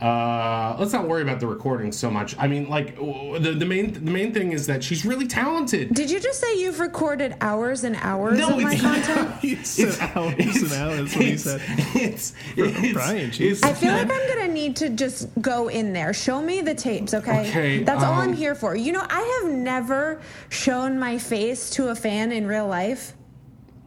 Uh, 0.00 0.76
let's 0.78 0.92
not 0.92 1.06
worry 1.06 1.20
about 1.22 1.40
the 1.40 1.46
recording 1.46 1.92
so 1.92 2.10
much. 2.10 2.34
I 2.38 2.46
mean, 2.48 2.68
like 2.70 2.96
the, 2.96 3.54
the 3.58 3.66
main 3.66 3.92
the 3.92 4.10
main 4.10 4.32
thing 4.32 4.52
is 4.52 4.66
that 4.66 4.82
she's 4.82 5.04
really 5.04 5.26
talented. 5.26 5.94
Did 5.94 6.10
you 6.10 6.18
just 6.18 6.40
say 6.40 6.58
you've 6.58 6.80
recorded 6.80 7.36
hours 7.42 7.84
and 7.84 7.96
hours 7.96 8.40
of 8.40 8.58
my 8.60 8.74
it's- 8.74 8.80
content? 8.80 9.34
he 9.40 9.56
said 9.56 9.98
hours 10.16 10.62
and 10.62 10.72
hours 10.72 11.14
when 11.14 11.22
he 11.26 11.32
it's- 11.32 11.42
said. 11.42 11.60
It's, 12.00 12.32
it's, 12.56 12.92
Brian, 12.94 13.30
jeez. 13.30 13.58
it's- 13.58 13.62
I 13.62 13.74
feel 13.74 13.92
like 13.92 14.10
I'm 14.10 14.28
gonna 14.28 14.48
need 14.48 14.74
to 14.76 14.88
just 14.88 15.28
go 15.40 15.68
in 15.68 15.92
there. 15.92 16.14
Show 16.14 16.40
me 16.40 16.60
the 16.62 16.74
tapes, 16.74 17.12
okay? 17.14 17.48
Okay, 17.50 17.82
That's 17.82 18.02
all 18.02 18.14
I'm 18.14 18.30
um, 18.30 18.34
here 18.34 18.54
for. 18.54 18.74
You 18.74 18.92
know, 18.92 19.04
I 19.08 19.40
have 19.42 19.52
never 19.52 20.20
shown 20.48 20.98
my 20.98 21.18
face 21.18 21.70
to 21.70 21.88
a 21.88 21.94
fan 21.94 22.32
in 22.32 22.46
real 22.46 22.66
life. 22.66 23.14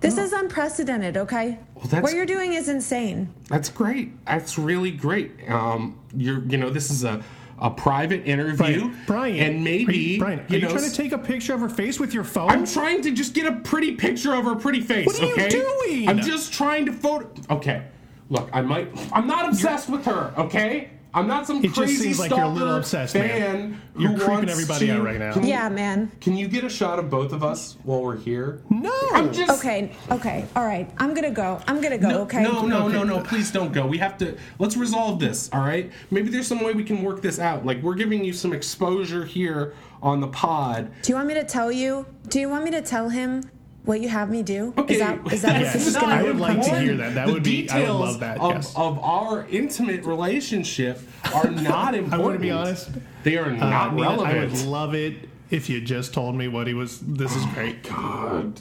This 0.04 0.18
is 0.18 0.34
unprecedented, 0.34 1.16
okay? 1.16 1.58
that's- 1.86 2.04
what 2.04 2.14
you're 2.14 2.26
doing 2.26 2.54
is 2.54 2.68
insane. 2.68 3.34
That's 3.48 3.70
great. 3.70 4.26
That's 4.26 4.58
really 4.58 4.92
great. 4.92 5.32
Um, 5.50 5.98
you're, 6.14 6.44
you 6.44 6.58
know, 6.58 6.70
this 6.70 6.92
is 6.92 7.06
a, 7.06 7.24
a 7.58 7.70
private 7.70 8.28
interview, 8.28 8.58
Brian, 8.58 8.98
Brian, 9.08 9.40
and 9.40 9.56
are 9.56 9.62
maybe 9.62 9.98
you, 9.98 10.20
Brian, 10.20 10.40
are 10.42 10.46
you, 10.50 10.60
know, 10.60 10.70
trying 10.70 10.90
to 10.90 10.94
take 10.94 11.14
a 11.14 11.18
picture 11.18 11.54
of 11.54 11.62
her 11.62 11.70
face 11.70 12.02
with 12.02 12.14
your 12.14 12.26
phone? 12.26 12.50
I'm 12.50 12.66
trying 12.66 13.02
to 13.04 13.12
just 13.12 13.34
get 13.34 13.46
a 13.46 13.54
pretty 13.62 13.96
picture 13.96 14.34
of 14.36 14.44
her 14.44 14.56
pretty 14.56 14.82
face. 14.82 15.06
What 15.08 15.22
are 15.22 15.26
you 15.26 15.50
doing? 15.50 16.10
I'm 16.10 16.20
just 16.20 16.52
trying 16.52 16.86
to 16.88 16.92
photo. 16.92 17.30
Okay, 17.50 17.86
look, 18.30 18.50
I 18.52 18.62
might. 18.62 18.90
I'm 19.14 19.26
not 19.26 19.48
obsessed 19.48 19.88
with 19.90 20.04
her. 20.04 20.34
Okay, 20.38 20.90
I'm 21.16 21.28
not 21.28 21.46
some 21.46 21.58
It 21.58 21.68
just 21.68 21.76
crazy 21.78 21.96
seems 22.04 22.20
like 22.20 22.32
you're 22.32 22.40
a 22.42 22.48
little 22.48 22.82
stalker 22.82 23.04
obsessed, 23.04 23.14
fan. 23.14 23.28
man. 23.72 23.82
You're 23.98 24.18
creeping 24.18 24.50
everybody 24.50 24.88
to- 24.88 24.94
out 24.98 25.04
right 25.06 25.20
now. 25.20 25.34
Can 25.34 25.46
Yeah, 25.46 25.70
man. 25.70 26.12
Can 26.20 26.36
you 26.36 26.48
get 26.48 26.64
a 26.64 26.70
shot 26.70 26.98
of 26.98 27.10
both 27.12 27.34
of 27.34 27.44
us 27.44 27.78
while 27.84 28.02
we're 28.02 28.18
here? 28.18 28.62
no. 28.70 28.92
I'm 29.14 29.32
just 29.32 29.60
Okay, 29.60 29.92
okay, 30.12 30.46
all 30.56 30.66
right. 30.66 30.90
I'm 30.98 31.14
gonna 31.14 31.30
go. 31.30 31.62
I'm 31.68 31.82
gonna 31.82 32.00
go, 32.00 32.10
No, 32.10 32.22
okay? 32.24 32.42
no, 32.42 32.66
no, 32.66 32.86
Okay. 32.88 32.94
no, 32.96 33.04
no. 33.04 33.20
Please 33.20 33.52
don't 33.52 33.72
go. 33.72 33.86
We 33.86 34.00
have 34.00 34.18
to. 34.20 34.36
Let's 34.58 34.76
resolve 34.76 35.20
this. 35.20 35.50
All 35.54 35.60
right. 35.62 35.92
Maybe 36.10 36.30
there's 36.30 36.48
some 36.48 36.64
way 36.64 36.74
we 36.74 36.84
can 36.84 37.04
work 37.04 37.22
this 37.22 37.38
out. 37.38 37.64
Like 37.66 37.84
we're 37.84 37.94
giving 37.96 38.24
you 38.26 38.34
some 38.34 38.52
exposure 38.52 39.24
here 39.24 39.74
on 40.02 40.20
the 40.20 40.28
pod. 40.28 40.90
Do 41.04 41.12
you 41.12 41.16
want 41.16 41.28
me 41.28 41.36
to 41.36 41.44
tell 41.44 41.72
you? 41.72 42.08
Do 42.30 42.40
you 42.40 42.50
want 42.50 42.64
me 42.64 42.72
to 42.72 42.82
tell 42.82 43.10
him 43.10 43.44
what 43.86 44.00
you 44.02 44.10
have 44.10 44.30
me 44.30 44.44
do? 44.44 44.74
Okay. 44.78 44.94
Is 44.96 45.00
that, 45.00 45.34
is 45.34 45.42
that 45.42 45.54
what 45.54 45.62
Yes. 45.62 45.74
this 45.74 45.88
is 45.88 45.96
I 45.96 46.02
gonna 46.02 46.24
would 46.26 46.40
like 46.40 46.62
to 46.62 46.80
hear 46.80 46.96
that. 46.98 47.16
That 47.16 47.28
The 47.28 47.34
would 47.34 47.44
be- 47.44 47.70
I 47.70 47.76
would 47.76 47.82
details 47.82 48.00
love 48.00 48.20
that, 48.22 48.40
Of, 48.40 48.52
yes. 48.54 48.74
of 48.76 49.00
our 49.00 49.46
intimate 49.50 50.06
relationship 50.06 51.02
are 51.34 51.50
not 51.52 51.94
important. 51.96 52.14
I 52.14 52.18
want 52.24 52.34
to 52.36 52.40
be 52.40 52.52
honest. 52.52 52.90
They 53.24 53.38
are 53.38 53.52
not 53.52 53.64
Uh, 53.64 53.70
not 53.70 53.96
Nina, 53.96 54.22
I 54.22 54.40
would 54.46 54.66
love 54.66 54.94
it 54.96 55.30
if 55.50 55.70
you 55.70 55.82
just 55.82 56.14
told 56.14 56.36
me 56.36 56.48
what 56.48 56.68
he 56.68 56.74
was. 56.74 57.00
This 57.00 57.36
is 57.36 57.46
great. 57.48 57.84
God. 57.84 58.60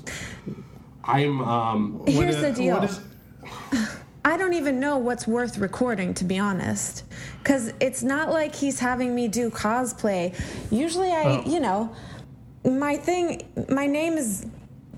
I'm 1.05 1.41
um. 1.43 1.99
What 2.00 2.09
Here's 2.11 2.37
is- 2.37 2.43
the 2.43 2.52
deal. 2.52 2.79
What 2.79 2.91
is, 2.91 3.00
I 4.25 4.37
don't 4.37 4.55
even 4.55 4.79
know 4.79 4.99
what's 4.99 5.26
worth 5.26 5.59
recording, 5.59 6.14
to 6.14 6.25
be 6.25 6.38
honest. 6.38 7.02
Because 7.43 7.73
it's 7.81 8.05
not 8.05 8.31
like 8.31 8.55
he's 8.55 8.79
having 8.79 9.14
me 9.17 9.26
do 9.26 9.50
cosplay. 9.50 10.33
Usually, 10.71 11.11
I, 11.11 11.25
Oh. 11.25 11.43
you 11.50 11.59
know, 11.59 11.91
my 12.64 12.97
thing, 12.97 13.43
my 13.69 13.88
name 13.88 14.12
is, 14.12 14.47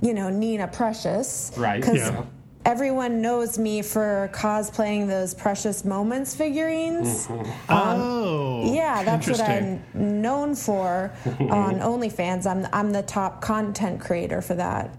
you 0.04 0.12
know, 0.12 0.28
Nina 0.28 0.68
Precious. 0.68 1.50
Right, 1.56 1.80
Because 1.80 1.96
yeah. 1.96 2.25
everyone 2.66 3.23
knows 3.23 3.58
me 3.58 3.80
for 3.80 4.30
cosplaying 4.34 5.08
those 5.08 5.32
Precious 5.32 5.84
Moments 5.84 6.34
figurines. 6.37 7.26
Mm-hmm. 7.26 7.73
Um, 7.73 8.00
oh, 8.00 8.75
Yeah, 8.75 9.02
that's 9.02 9.26
what. 9.26 9.40
I'm 9.40 9.82
known 9.94 10.54
for 10.54 11.11
on 11.40 11.80
OnlyFans. 11.80 12.46
I'm 12.46 12.66
I'm 12.73 12.90
the 12.92 13.02
top 13.02 13.40
content 13.40 14.00
creator 14.00 14.42
for 14.42 14.54
that. 14.54 14.94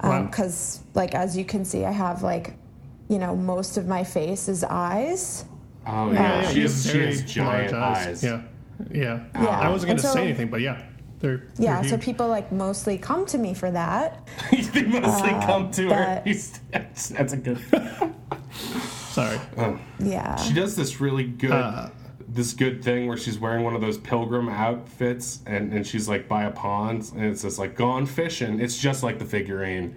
Um, 0.00 0.10
wow. 0.10 0.22
Because, 0.26 0.80
like, 0.94 1.14
as 1.14 1.36
you 1.36 1.44
can 1.44 1.64
see, 1.64 1.84
I 1.86 1.90
have 1.90 2.22
like, 2.22 2.54
you 3.08 3.18
know, 3.18 3.34
most 3.34 3.78
of 3.78 3.86
my 3.86 4.04
face 4.04 4.46
is 4.48 4.62
eyes. 4.62 5.46
Oh 5.86 6.12
Yeah, 6.12 6.20
yeah, 6.20 6.42
yeah, 6.42 6.50
she 6.52 6.60
has, 6.62 6.90
she 6.90 6.98
has 6.98 7.22
giant 7.22 7.72
large 7.72 8.06
eyes. 8.06 8.22
Yeah, 8.22 8.42
yeah. 8.92 9.24
Yeah. 9.34 9.46
I 9.48 9.70
wasn't 9.70 9.88
going 9.88 9.96
to 9.96 10.02
so- 10.02 10.12
say 10.12 10.24
anything, 10.24 10.48
but 10.48 10.60
yeah, 10.60 10.82
they're, 11.20 11.42
Yeah, 11.58 11.80
they're 11.80 11.90
so 11.90 11.96
huge. 11.96 12.04
people 12.04 12.28
like 12.28 12.50
mostly 12.50 12.98
come 12.98 13.26
to 13.26 13.38
me 13.38 13.54
for 13.54 13.70
that. 13.70 14.26
they 14.50 14.82
mostly 14.84 15.30
come 15.30 15.70
to 15.72 15.88
her. 15.94 16.22
He's- 16.24 16.60
That's, 16.72 17.08
that's 17.10 17.32
a 17.32 17.36
good. 17.36 17.58
Sorry. 19.10 19.38
Yeah. 19.98 20.36
She 20.36 20.52
does 20.54 20.76
this 20.76 21.00
really 21.00 21.24
good 21.24 21.50
Uh. 21.52 21.90
this 22.28 22.52
good 22.52 22.82
thing 22.84 23.06
where 23.08 23.16
she's 23.16 23.38
wearing 23.38 23.64
one 23.64 23.74
of 23.74 23.80
those 23.80 23.98
pilgrim 23.98 24.48
outfits 24.48 25.40
and, 25.46 25.72
and 25.72 25.86
she's 25.86 26.08
like 26.08 26.28
by 26.28 26.44
a 26.44 26.50
pond 26.50 27.10
and 27.14 27.24
it 27.24 27.38
says 27.38 27.58
like 27.58 27.74
gone 27.76 28.06
fishing. 28.06 28.60
It's 28.60 28.78
just 28.78 29.02
like 29.02 29.18
the 29.18 29.24
figurine. 29.24 29.96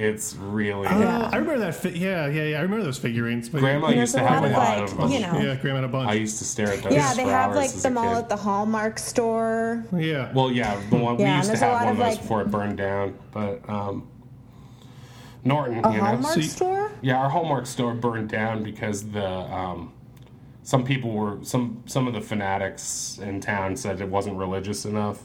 It's 0.00 0.34
really 0.34 0.86
Uh, 0.86 1.28
I 1.30 1.36
remember 1.36 1.58
that. 1.58 1.74
Fi- 1.74 1.90
yeah, 1.90 2.26
yeah, 2.26 2.44
yeah. 2.44 2.58
I 2.58 2.62
remember 2.62 2.82
those 2.84 2.96
figurines. 2.96 3.50
But 3.50 3.60
Grandma 3.60 3.88
There's 3.88 3.98
used 3.98 4.14
to 4.14 4.24
a 4.24 4.26
have 4.26 4.42
lot 4.44 4.50
of, 4.50 4.56
like, 4.56 4.90
of 4.92 4.96
them. 4.96 5.10
you 5.12 5.20
know- 5.20 5.38
Yeah, 5.38 5.56
Grandma 5.56 5.80
had 5.82 5.84
a 5.84 5.88
bunch. 5.88 6.10
I 6.10 6.14
used 6.14 6.38
to 6.38 6.44
stare 6.44 6.72
at 6.72 6.82
those. 6.82 6.94
yeah, 6.94 7.12
they 7.12 7.24
for 7.24 7.30
have 7.30 7.48
hours 7.50 7.56
like 7.56 7.66
as 7.66 7.80
a 7.80 7.82
them 7.82 7.98
all 7.98 8.14
kid. 8.14 8.18
at 8.20 8.28
the 8.30 8.36
Hallmark 8.36 8.98
store. 8.98 9.84
yeah. 9.94 10.32
Well, 10.32 10.50
yeah, 10.50 10.80
the 10.88 10.96
one 10.96 11.18
we 11.18 11.24
used 11.26 11.50
to 11.50 11.56
have 11.58 11.72
one 11.74 11.82
of 11.82 11.88
of, 11.90 11.96
those 11.98 12.06
like- 12.14 12.22
before 12.22 12.40
it 12.40 12.50
burned 12.50 12.78
down, 12.78 13.14
but 13.30 13.60
um, 13.68 14.08
Norton, 15.44 15.84
A 15.84 15.90
you 15.92 15.98
know, 15.98 16.04
Hallmark 16.04 16.34
See- 16.34 16.42
store? 16.44 16.90
Yeah, 17.02 17.18
our 17.18 17.28
Hallmark 17.28 17.66
store 17.66 17.92
burned 17.92 18.30
down 18.30 18.62
because 18.62 19.10
the 19.10 19.26
um, 19.26 19.92
some 20.62 20.82
people 20.82 21.10
were 21.12 21.38
some 21.42 21.82
some 21.84 22.06
of 22.08 22.14
the 22.14 22.22
fanatics 22.22 23.18
in 23.22 23.40
town 23.40 23.76
said 23.76 24.00
it 24.00 24.08
wasn't 24.08 24.36
religious 24.38 24.86
enough. 24.86 25.18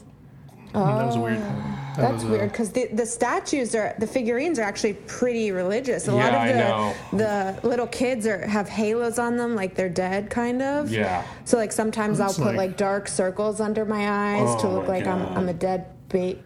That 0.84 1.06
was 1.06 1.16
weird. 1.18 1.38
That 1.38 2.10
That's 2.10 2.14
was, 2.14 2.24
uh, 2.24 2.28
weird 2.28 2.52
because 2.52 2.70
the, 2.72 2.88
the 2.92 3.06
statues 3.06 3.74
are 3.74 3.94
the 3.98 4.06
figurines 4.06 4.58
are 4.58 4.62
actually 4.64 4.92
pretty 4.94 5.50
religious. 5.50 6.08
A 6.08 6.12
lot 6.12 6.30
Yeah, 6.32 6.38
I 6.38 6.52
know. 6.52 6.94
of 7.12 7.18
the 7.18 7.58
the 7.62 7.68
little 7.68 7.86
kids 7.86 8.26
are 8.26 8.46
have 8.46 8.68
halos 8.68 9.18
on 9.18 9.36
them, 9.38 9.54
like 9.54 9.74
they're 9.74 9.88
dead, 9.88 10.28
kind 10.28 10.60
of. 10.60 10.90
Yeah. 10.90 11.24
So 11.46 11.56
like 11.56 11.72
sometimes 11.72 12.20
I'll 12.20 12.26
Looks 12.26 12.38
put 12.38 12.46
like- 12.48 12.56
like 12.56 12.76
dark 12.76 13.08
circles 13.08 13.60
under 13.62 13.86
my 13.86 14.34
eyes 14.36 14.60
to 14.60 14.66
Oh 14.68 14.74
look 14.74 14.88
my 14.88 14.98
like 14.98 15.06
I'm 15.06 15.24
I'm 15.38 15.48
a 15.48 15.54
dead 15.54 15.86
ba- 16.10 16.36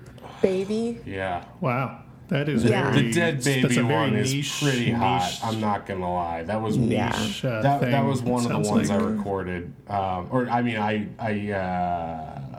baby. 0.40 1.00
Yeah. 1.04 1.44
Wow, 1.60 2.02
that 2.28 2.48
is 2.48 2.62
Yeah. 2.62 2.92
very. 2.92 3.06
The 3.08 3.12
dead 3.12 3.42
baby 3.42 3.66
a 3.76 3.82
very 3.82 3.84
one 3.92 4.14
is 4.14 4.32
niche, 4.32 4.60
pretty 4.62 4.92
hot. 4.92 5.36
I'm 5.42 5.60
not 5.60 5.84
gonna 5.84 6.12
lie. 6.14 6.44
That 6.44 6.62
was 6.62 6.76
Yeah. 6.76 7.08
niche, 7.08 7.44
uh, 7.44 7.60
that, 7.62 7.80
that 7.80 8.04
was 8.04 8.22
one 8.22 8.46
of 8.46 8.52
the 8.64 8.70
ones 8.70 8.88
like. 8.88 9.00
I 9.00 9.02
recorded, 9.04 9.72
um, 9.88 10.28
or 10.30 10.48
I 10.48 10.62
mean, 10.62 10.76
I 10.76 11.08
I 11.18 11.50
uh, 11.52 12.49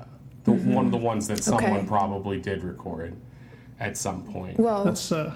the, 0.44 0.52
one 0.52 0.86
of 0.86 0.92
the 0.92 0.98
ones 0.98 1.28
that 1.28 1.44
someone 1.44 1.64
Mm-hmm. 1.64 1.76
Okay. 1.78 1.88
probably 1.88 2.40
did 2.40 2.64
record 2.64 3.16
at 3.80 3.98
some 3.98 4.24
point. 4.24 4.60
Well, 4.60 4.84
That's 4.84 5.12
a 5.12 5.36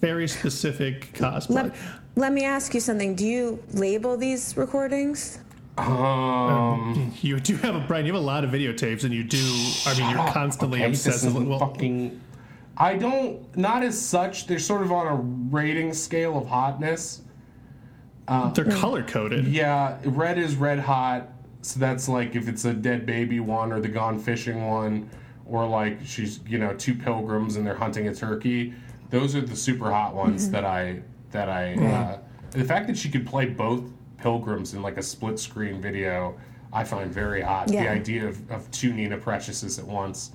very 0.00 0.28
specific 0.28 1.12
cosplay. 1.12 1.50
let, 1.50 1.74
let 2.16 2.32
me 2.32 2.44
ask 2.44 2.72
you 2.74 2.80
something. 2.80 3.14
Do 3.14 3.26
you 3.26 3.62
label 3.74 4.16
these 4.16 4.56
recordings? 4.56 5.40
um, 5.76 7.12
You 7.20 7.38
do 7.40 7.56
have 7.58 7.74
a 7.76 7.80
Brian. 7.80 8.06
You 8.06 8.12
have 8.14 8.22
a 8.22 8.24
lot 8.24 8.44
of 8.44 8.50
videotapes, 8.50 9.04
and 9.04 9.12
you 9.14 9.22
do. 9.24 9.38
I 9.86 9.94
mean, 9.98 10.10
you're 10.10 10.18
up, 10.20 10.32
constantly 10.34 10.80
okay? 10.82 10.90
This 10.90 11.06
obsessively. 11.06 11.26
isn't 11.28 11.48
Well, 11.48 11.58
fucking. 11.60 12.20
I 12.76 12.94
don't. 12.96 13.56
Not 13.56 13.82
as 13.82 14.00
such. 14.00 14.46
They're 14.46 14.58
sort 14.58 14.82
of 14.82 14.92
on 14.92 15.06
a 15.06 15.14
rating 15.54 15.92
scale 15.94 16.36
of 16.38 16.46
hotness. 16.46 17.22
they're 18.54 18.64
color 18.64 19.02
coded. 19.02 19.46
Yeah, 19.46 19.98
red 20.04 20.38
is 20.38 20.56
red 20.56 20.78
hot. 20.80 21.28
So 21.62 21.80
that's 21.80 22.08
like 22.08 22.34
if 22.36 22.48
it's 22.48 22.64
a 22.64 22.72
dead 22.72 23.04
baby 23.06 23.40
one 23.40 23.72
or 23.72 23.80
the 23.80 23.88
gone 23.88 24.18
fishing 24.18 24.66
one, 24.66 25.10
or 25.46 25.66
like 25.66 25.98
she's 26.04 26.40
you 26.46 26.58
know 26.58 26.74
two 26.74 26.94
pilgrims 26.94 27.56
and 27.56 27.66
they're 27.66 27.74
hunting 27.76 28.08
a 28.08 28.14
turkey. 28.14 28.74
Those 29.10 29.34
are 29.34 29.40
the 29.40 29.56
super 29.56 29.90
hot 29.90 30.14
ones 30.14 30.50
that 30.50 30.64
I 30.64 31.02
that 31.32 31.48
I. 31.48 31.74
Uh, 31.74 32.18
the 32.52 32.64
fact 32.64 32.86
that 32.86 32.96
she 32.96 33.08
could 33.10 33.26
play 33.26 33.46
both 33.46 33.82
pilgrims 34.18 34.74
in 34.74 34.82
like 34.82 34.96
a 34.98 35.02
split 35.02 35.38
screen 35.38 35.80
video, 35.80 36.38
I 36.72 36.84
find 36.84 37.12
very 37.12 37.40
hot. 37.42 37.68
The 37.68 37.88
idea 37.88 38.26
of, 38.26 38.50
of 38.50 38.70
two 38.70 38.92
Nina 38.92 39.16
Preciouses 39.18 39.78
at 39.78 39.84
once, 39.86 40.32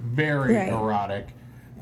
very 0.00 0.54
Right. 0.56 0.68
erotic. 0.68 1.28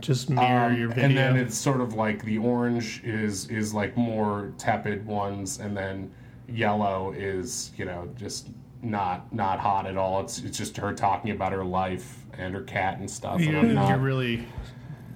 Just 0.01 0.29
mirror 0.29 0.67
Um, 0.71 0.77
your 0.77 0.89
video. 0.89 1.05
and 1.05 1.17
then 1.17 1.37
it's 1.37 1.57
sort 1.57 1.81
of 1.81 1.95
like 1.95 2.23
the 2.25 2.39
orange 2.39 3.03
is 3.05 3.49
is 3.49 3.73
like 3.73 3.97
more 3.97 4.53
tepid 4.59 5.07
ones, 5.07 5.61
and 5.61 5.77
then 5.77 6.11
yellow 6.49 7.15
is 7.17 7.71
you 7.77 7.85
know 7.85 8.09
just 8.17 8.49
not 8.85 9.33
not 9.33 9.59
hot 9.61 9.87
at 9.87 9.97
all. 9.97 10.21
It's 10.21 10.39
it's 10.39 10.59
just 10.59 10.77
her 10.79 10.93
talking 10.95 11.31
about 11.31 11.53
her 11.53 11.65
life 11.65 12.25
and 12.39 12.55
her 12.55 12.63
cat 12.63 12.99
and 12.99 13.11
stuff. 13.11 13.41
You're, 13.41 13.59
I'm 13.61 13.75
not. 13.75 13.89
you're 13.89 13.99
really, 13.99 14.47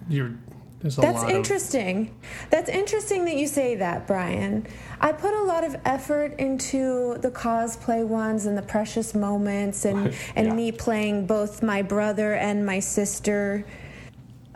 you're. 0.08 0.32
There's 0.80 0.96
a 0.96 1.00
That's 1.00 1.22
lot 1.22 1.32
interesting. 1.32 2.14
That's 2.50 2.68
interesting 2.68 3.24
that 3.24 3.34
you 3.34 3.48
say 3.48 3.74
that, 3.76 4.06
Brian. 4.06 4.64
I 5.00 5.10
put 5.10 5.34
a 5.34 5.42
lot 5.42 5.64
of 5.64 5.74
effort 5.84 6.38
into 6.38 7.18
the 7.18 7.32
cosplay 7.32 8.06
ones 8.06 8.46
and 8.46 8.56
the 8.56 8.62
precious 8.62 9.12
moments 9.12 9.84
and, 9.84 10.14
and 10.36 10.46
Yeah. 10.46 10.54
me 10.54 10.70
playing 10.70 11.26
both 11.26 11.64
my 11.64 11.82
brother 11.82 12.34
and 12.34 12.64
my 12.64 12.78
sister. 12.78 13.64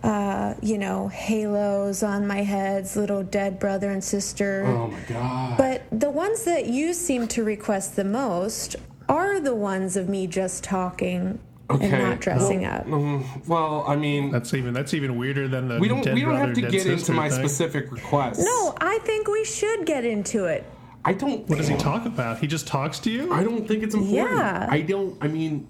Uh, 0.05 0.55
you 0.61 0.79
know, 0.79 1.07
halos 1.09 2.03
on 2.05 2.27
my 2.27 2.43
heads, 2.43 2.97
little 2.97 3.23
dead 3.23 3.59
brother 3.61 3.91
and 3.91 4.03
sister. 4.03 4.65
oh 4.67 4.89
my 4.89 5.01
god. 5.09 5.57
But 5.59 5.83
the 5.93 6.11
ones 6.11 6.43
that 6.45 6.67
you 6.67 6.93
seem 6.93 7.29
to 7.29 7.45
request 7.45 7.95
the 7.97 8.05
most 8.05 8.75
are 9.13 9.41
the 9.41 9.55
ones 9.55 9.97
of 9.97 10.09
me 10.09 10.27
just 10.27 10.65
talking 10.65 11.39
and 11.69 11.93
not 11.93 12.21
dressing 12.21 12.65
up. 12.65 12.87
Mm, 12.87 13.47
well, 13.47 13.85
I 13.87 13.95
mean. 13.97 14.31
That's 14.31 14.55
even 14.55 14.73
that's 14.73 14.95
even 14.95 15.17
weirder 15.17 15.49
than 15.49 15.69
the 15.69 15.79
we 15.79 15.89
don't 15.89 16.03
dead 16.03 16.15
we 16.15 16.23
don't 16.23 16.37
have 16.37 16.55
to 16.55 16.61
get 16.63 16.75
into 16.75 16.99
sister 16.99 17.13
my 17.13 17.29
thing. 17.29 17.39
specific 17.39 17.93
requests. 17.93 18.39
No, 18.39 18.75
I 18.81 18.99
think 19.01 19.29
we 19.29 19.45
should 19.45 19.85
get 19.87 20.05
into 20.05 20.47
it. 20.47 20.65
I 21.05 21.13
don't. 21.13 21.49
What 21.49 21.59
does 21.59 21.69
he 21.69 21.77
talk 21.77 22.07
about? 22.07 22.39
He 22.39 22.47
just 22.47 22.67
talks 22.67 22.99
to 23.01 23.11
you. 23.11 23.33
I 23.33 23.43
don't 23.43 23.67
think 23.67 23.83
it's 23.83 23.95
important. 23.95 24.39
Yeah. 24.39 24.67
I 24.71 24.81
don't. 24.81 25.17
I 25.21 25.29
mean, 25.29 25.69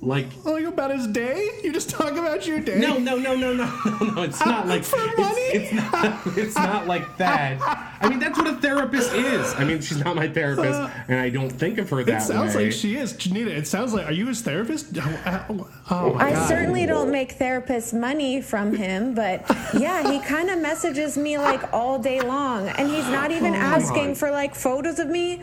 like. 0.00 0.26
Oh, 0.44 0.52
like 0.52 0.64
about 0.64 0.90
his 0.92 1.06
day? 1.08 1.60
You 1.64 1.72
just 1.72 1.90
talk 1.90 2.12
about 2.12 2.46
your 2.46 2.60
day? 2.60 2.78
No, 2.78 2.98
no, 2.98 3.16
no, 3.16 3.34
no, 3.34 3.52
no, 3.52 3.66
no, 3.84 4.06
no. 4.14 4.22
It's 4.22 4.44
not 4.44 4.66
like 4.66 4.84
For 4.84 4.98
it's, 5.00 5.18
money? 5.18 5.40
it's 5.40 5.72
not. 5.72 6.38
It's 6.38 6.54
not 6.56 6.86
like 6.86 7.16
that. 7.18 7.60
I 8.00 8.08
mean, 8.08 8.20
that's 8.20 8.38
what 8.38 8.46
a 8.46 8.54
therapist 8.56 9.12
is. 9.12 9.54
I 9.54 9.64
mean, 9.64 9.80
she's 9.80 10.02
not 10.04 10.14
my 10.14 10.28
therapist, 10.28 10.80
uh, 10.80 10.90
and 11.08 11.18
I 11.18 11.30
don't 11.30 11.50
think 11.50 11.78
of 11.78 11.90
her 11.90 12.04
that 12.04 12.12
way. 12.12 12.16
It 12.16 12.20
sounds 12.20 12.54
way. 12.54 12.64
like 12.64 12.72
she 12.72 12.96
is. 12.96 13.12
Janita, 13.14 13.48
it 13.48 13.66
sounds 13.66 13.92
like. 13.92 14.06
Are 14.06 14.12
you 14.12 14.26
his 14.26 14.40
therapist? 14.40 14.96
Oh, 15.00 15.20
oh, 15.50 15.70
oh 15.90 16.14
my 16.14 16.26
I 16.28 16.32
God. 16.32 16.48
certainly 16.48 16.86
don't 16.86 17.10
make 17.10 17.32
therapist 17.32 17.92
money 17.92 18.40
from 18.40 18.74
him, 18.74 19.14
but 19.14 19.44
yeah, 19.76 20.10
he 20.10 20.20
kind 20.20 20.50
of 20.50 20.60
messages 20.60 21.16
me 21.18 21.38
like 21.38 21.72
all 21.72 21.98
day 21.98 22.20
long, 22.20 22.68
and 22.68 22.88
he's 22.88 23.08
not 23.08 23.30
even 23.30 23.54
asking 23.54 24.14
for 24.14 24.30
like 24.30 24.54
photos 24.54 24.98
of 24.98 25.08
me. 25.08 25.42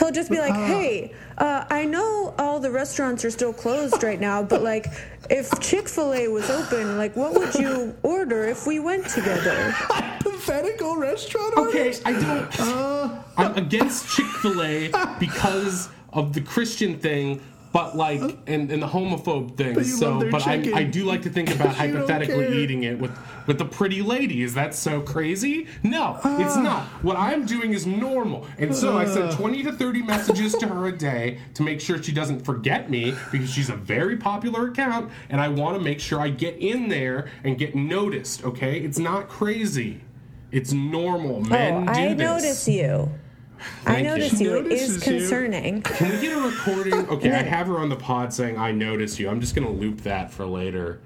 He'll 0.00 0.10
just 0.10 0.30
be 0.30 0.38
like, 0.38 0.54
"Hey, 0.54 1.12
uh, 1.38 1.64
I 1.70 1.84
know 1.84 2.34
all 2.38 2.58
the 2.58 2.70
restaurants 2.70 3.22
are 3.24 3.30
still 3.30 3.52
closed 3.52 4.02
right 4.02 4.18
now, 4.18 4.42
but 4.42 4.62
like, 4.62 4.86
if 5.28 5.48
Chick 5.60 5.88
Fil 5.88 6.14
A 6.14 6.26
was 6.28 6.48
open, 6.50 6.96
like, 6.96 7.14
what 7.14 7.34
would 7.34 7.54
you 7.54 7.94
order 8.02 8.44
if 8.44 8.66
we 8.66 8.80
went 8.80 9.06
together?" 9.08 9.70
Hypothetical 9.76 10.96
restaurant 10.96 11.54
Okay, 11.58 11.82
owners? 11.82 12.02
I 12.06 12.12
don't. 12.12 12.60
Uh. 12.60 13.22
I'm 13.36 13.54
against 13.56 14.08
Chick 14.08 14.26
Fil 14.26 14.62
A 14.62 14.90
because 15.18 15.90
of 16.14 16.32
the 16.32 16.40
Christian 16.40 16.98
thing, 16.98 17.40
but 17.72 17.96
like, 17.96 18.20
and, 18.46 18.70
and 18.70 18.82
the 18.82 18.86
homophobe 18.86 19.56
thing. 19.56 19.74
But 19.74 19.86
you 19.86 19.92
so, 19.92 20.10
love 20.10 20.20
their 20.20 20.30
but 20.30 20.46
I, 20.46 20.56
chicken. 20.58 20.74
I 20.74 20.82
do 20.84 21.04
like 21.04 21.22
to 21.22 21.30
think 21.30 21.54
about 21.54 21.74
hypothetically 21.76 22.62
eating 22.62 22.82
it 22.84 22.98
with 22.98 23.16
with 23.46 23.58
the 23.58 23.64
pretty 23.64 24.02
lady. 24.02 24.42
Is 24.42 24.54
that 24.54 24.74
so 24.74 25.00
crazy? 25.00 25.66
No, 25.82 26.16
it's 26.16 26.56
Ah. 26.56 26.62
not. 26.62 26.82
What 27.04 27.16
I'm 27.16 27.46
doing 27.46 27.72
is 27.72 27.86
normal, 27.86 28.46
and 28.58 28.74
so 28.74 28.98
I 28.98 29.04
send 29.04 29.32
20 29.32 29.62
to 29.64 29.72
30 29.72 30.02
messages 30.02 30.54
to 30.54 30.66
her 30.68 30.86
a 30.86 30.92
day 30.96 31.38
to 31.54 31.62
make 31.62 31.80
sure 31.80 32.02
she 32.02 32.12
doesn't 32.12 32.44
forget 32.44 32.90
me 32.90 33.14
because 33.32 33.50
she's 33.50 33.70
a 33.70 33.76
very 33.76 34.16
popular 34.16 34.68
account, 34.68 35.10
and 35.28 35.40
I 35.40 35.48
want 35.48 35.76
to 35.78 35.82
make 35.82 36.00
sure 36.00 36.20
I 36.20 36.28
get 36.30 36.56
in 36.56 36.88
there 36.88 37.30
and 37.44 37.58
get 37.58 37.74
noticed. 37.74 38.44
Okay, 38.44 38.78
it's 38.80 38.98
not 38.98 39.28
crazy. 39.28 40.00
It's 40.52 40.72
normal. 40.72 41.40
Men 41.42 41.88
oh, 41.88 41.92
do 41.92 42.00
I 42.00 42.08
this. 42.14 42.18
notice 42.18 42.68
you. 42.68 43.08
I 43.86 43.92
Thank 43.92 43.98
you. 43.98 44.04
notice 44.10 44.38
She 44.38 44.44
you. 44.44 44.56
It 44.56 44.62
notices 44.64 44.90
is 44.96 45.06
you. 45.06 45.12
concerning. 45.18 45.82
Can 45.82 46.10
we 46.10 46.20
get 46.20 46.36
a 46.36 46.40
recording? 46.40 46.94
Okay, 47.10 47.30
I 47.32 47.42
have 47.42 47.66
her 47.66 47.78
on 47.78 47.88
the 47.88 47.96
pod 47.96 48.32
saying 48.32 48.58
I 48.58 48.72
notice 48.72 49.18
you. 49.18 49.28
I'm 49.28 49.40
just 49.40 49.54
gonna 49.54 49.70
loop 49.70 50.02
that 50.02 50.30
for 50.32 50.46
later, 50.46 51.00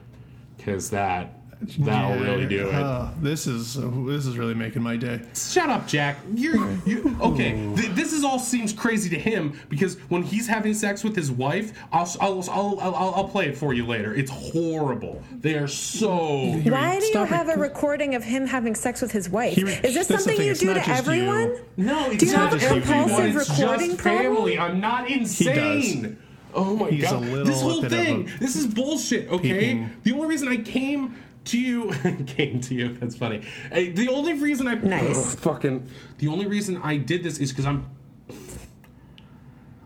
because 0.56 0.90
that 0.90 1.38
that'll 1.78 2.18
really 2.22 2.46
do 2.46 2.68
it. 2.68 2.74
Oh, 2.74 3.10
this 3.20 3.46
is 3.46 3.74
this 3.74 4.26
is 4.26 4.36
really 4.38 4.54
making 4.54 4.82
my 4.82 4.96
day. 4.96 5.20
Shut 5.34 5.70
up, 5.70 5.86
Jack. 5.86 6.16
You're 6.34 6.70
you 6.86 7.16
okay. 7.20 7.52
Th- 7.76 7.90
this 7.90 8.12
is 8.12 8.24
all 8.24 8.38
seems 8.38 8.72
crazy 8.72 9.08
to 9.10 9.18
him 9.18 9.58
because 9.68 9.96
when 10.08 10.22
he's 10.22 10.46
having 10.46 10.74
sex 10.74 11.02
with 11.04 11.14
his 11.16 11.30
wife, 11.30 11.72
I'll 11.92 12.08
I'll 12.20 12.44
I'll, 12.50 12.80
I'll, 12.80 13.14
I'll 13.16 13.28
play 13.28 13.46
it 13.48 13.56
for 13.56 13.72
you 13.74 13.86
later. 13.86 14.14
It's 14.14 14.30
horrible. 14.30 15.22
They 15.32 15.54
are 15.54 15.68
so. 15.68 16.16
Why 16.64 16.98
do 16.98 17.04
you 17.06 17.10
Stop 17.12 17.28
have 17.28 17.48
it. 17.48 17.56
a 17.56 17.60
recording 17.60 18.14
of 18.14 18.24
him 18.24 18.46
having 18.46 18.74
sex 18.74 19.00
with 19.02 19.12
his 19.12 19.28
wife? 19.28 19.54
He- 19.54 19.62
Is 19.62 19.94
this 19.94 20.08
something 20.08 20.40
you 20.40 20.52
it's 20.52 20.60
do 20.60 20.68
to 20.68 20.74
just 20.74 20.88
you. 20.88 20.94
everyone? 20.94 21.56
No, 21.76 22.10
it's 22.10 22.18
Do 22.18 22.26
you 22.26 22.32
not 22.32 22.52
have 22.52 22.62
a 22.62 22.66
compulsive 22.66 23.36
It's 23.36 23.48
recording 23.50 23.90
just 23.90 23.98
problem? 24.02 24.34
family. 24.36 24.58
I'm 24.58 24.80
not 24.80 25.10
insane. 25.10 26.18
Oh 26.56 26.76
my 26.76 26.88
He's 26.90 27.02
a 27.04 27.10
god! 27.14 27.22
little 27.22 27.44
this 27.46 27.60
whole 27.62 27.82
thing, 27.82 28.30
this 28.38 28.54
is 28.54 28.66
bullshit. 28.68 29.28
Okay, 29.28 29.58
peeping- 29.58 29.90
the 30.04 30.12
only 30.12 30.28
reason 30.28 30.46
I 30.46 30.58
came 30.58 31.16
to 31.44 31.60
you, 31.60 31.92
came 32.26 32.60
to 32.62 32.74
you. 32.74 32.94
That's 32.94 33.16
funny. 33.16 33.42
Hey, 33.70 33.90
the 33.90 34.08
only 34.08 34.34
reason 34.34 34.66
I 34.66 34.74
Nice. 34.74 35.34
Fucking. 35.36 35.88
The 36.18 36.28
only 36.28 36.46
reason 36.46 36.80
I 36.82 36.96
did 36.96 37.22
this 37.22 37.38
is 37.38 37.50
because 37.50 37.66
I'm. 37.66 37.88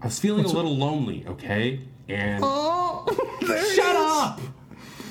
I 0.01 0.07
was 0.07 0.19
feeling 0.19 0.45
a 0.45 0.49
little 0.49 0.77
lonely. 0.77 1.25
Okay, 1.27 1.81
and 2.09 2.43
Oh, 2.45 3.05
shut 3.75 3.97
up. 3.97 4.41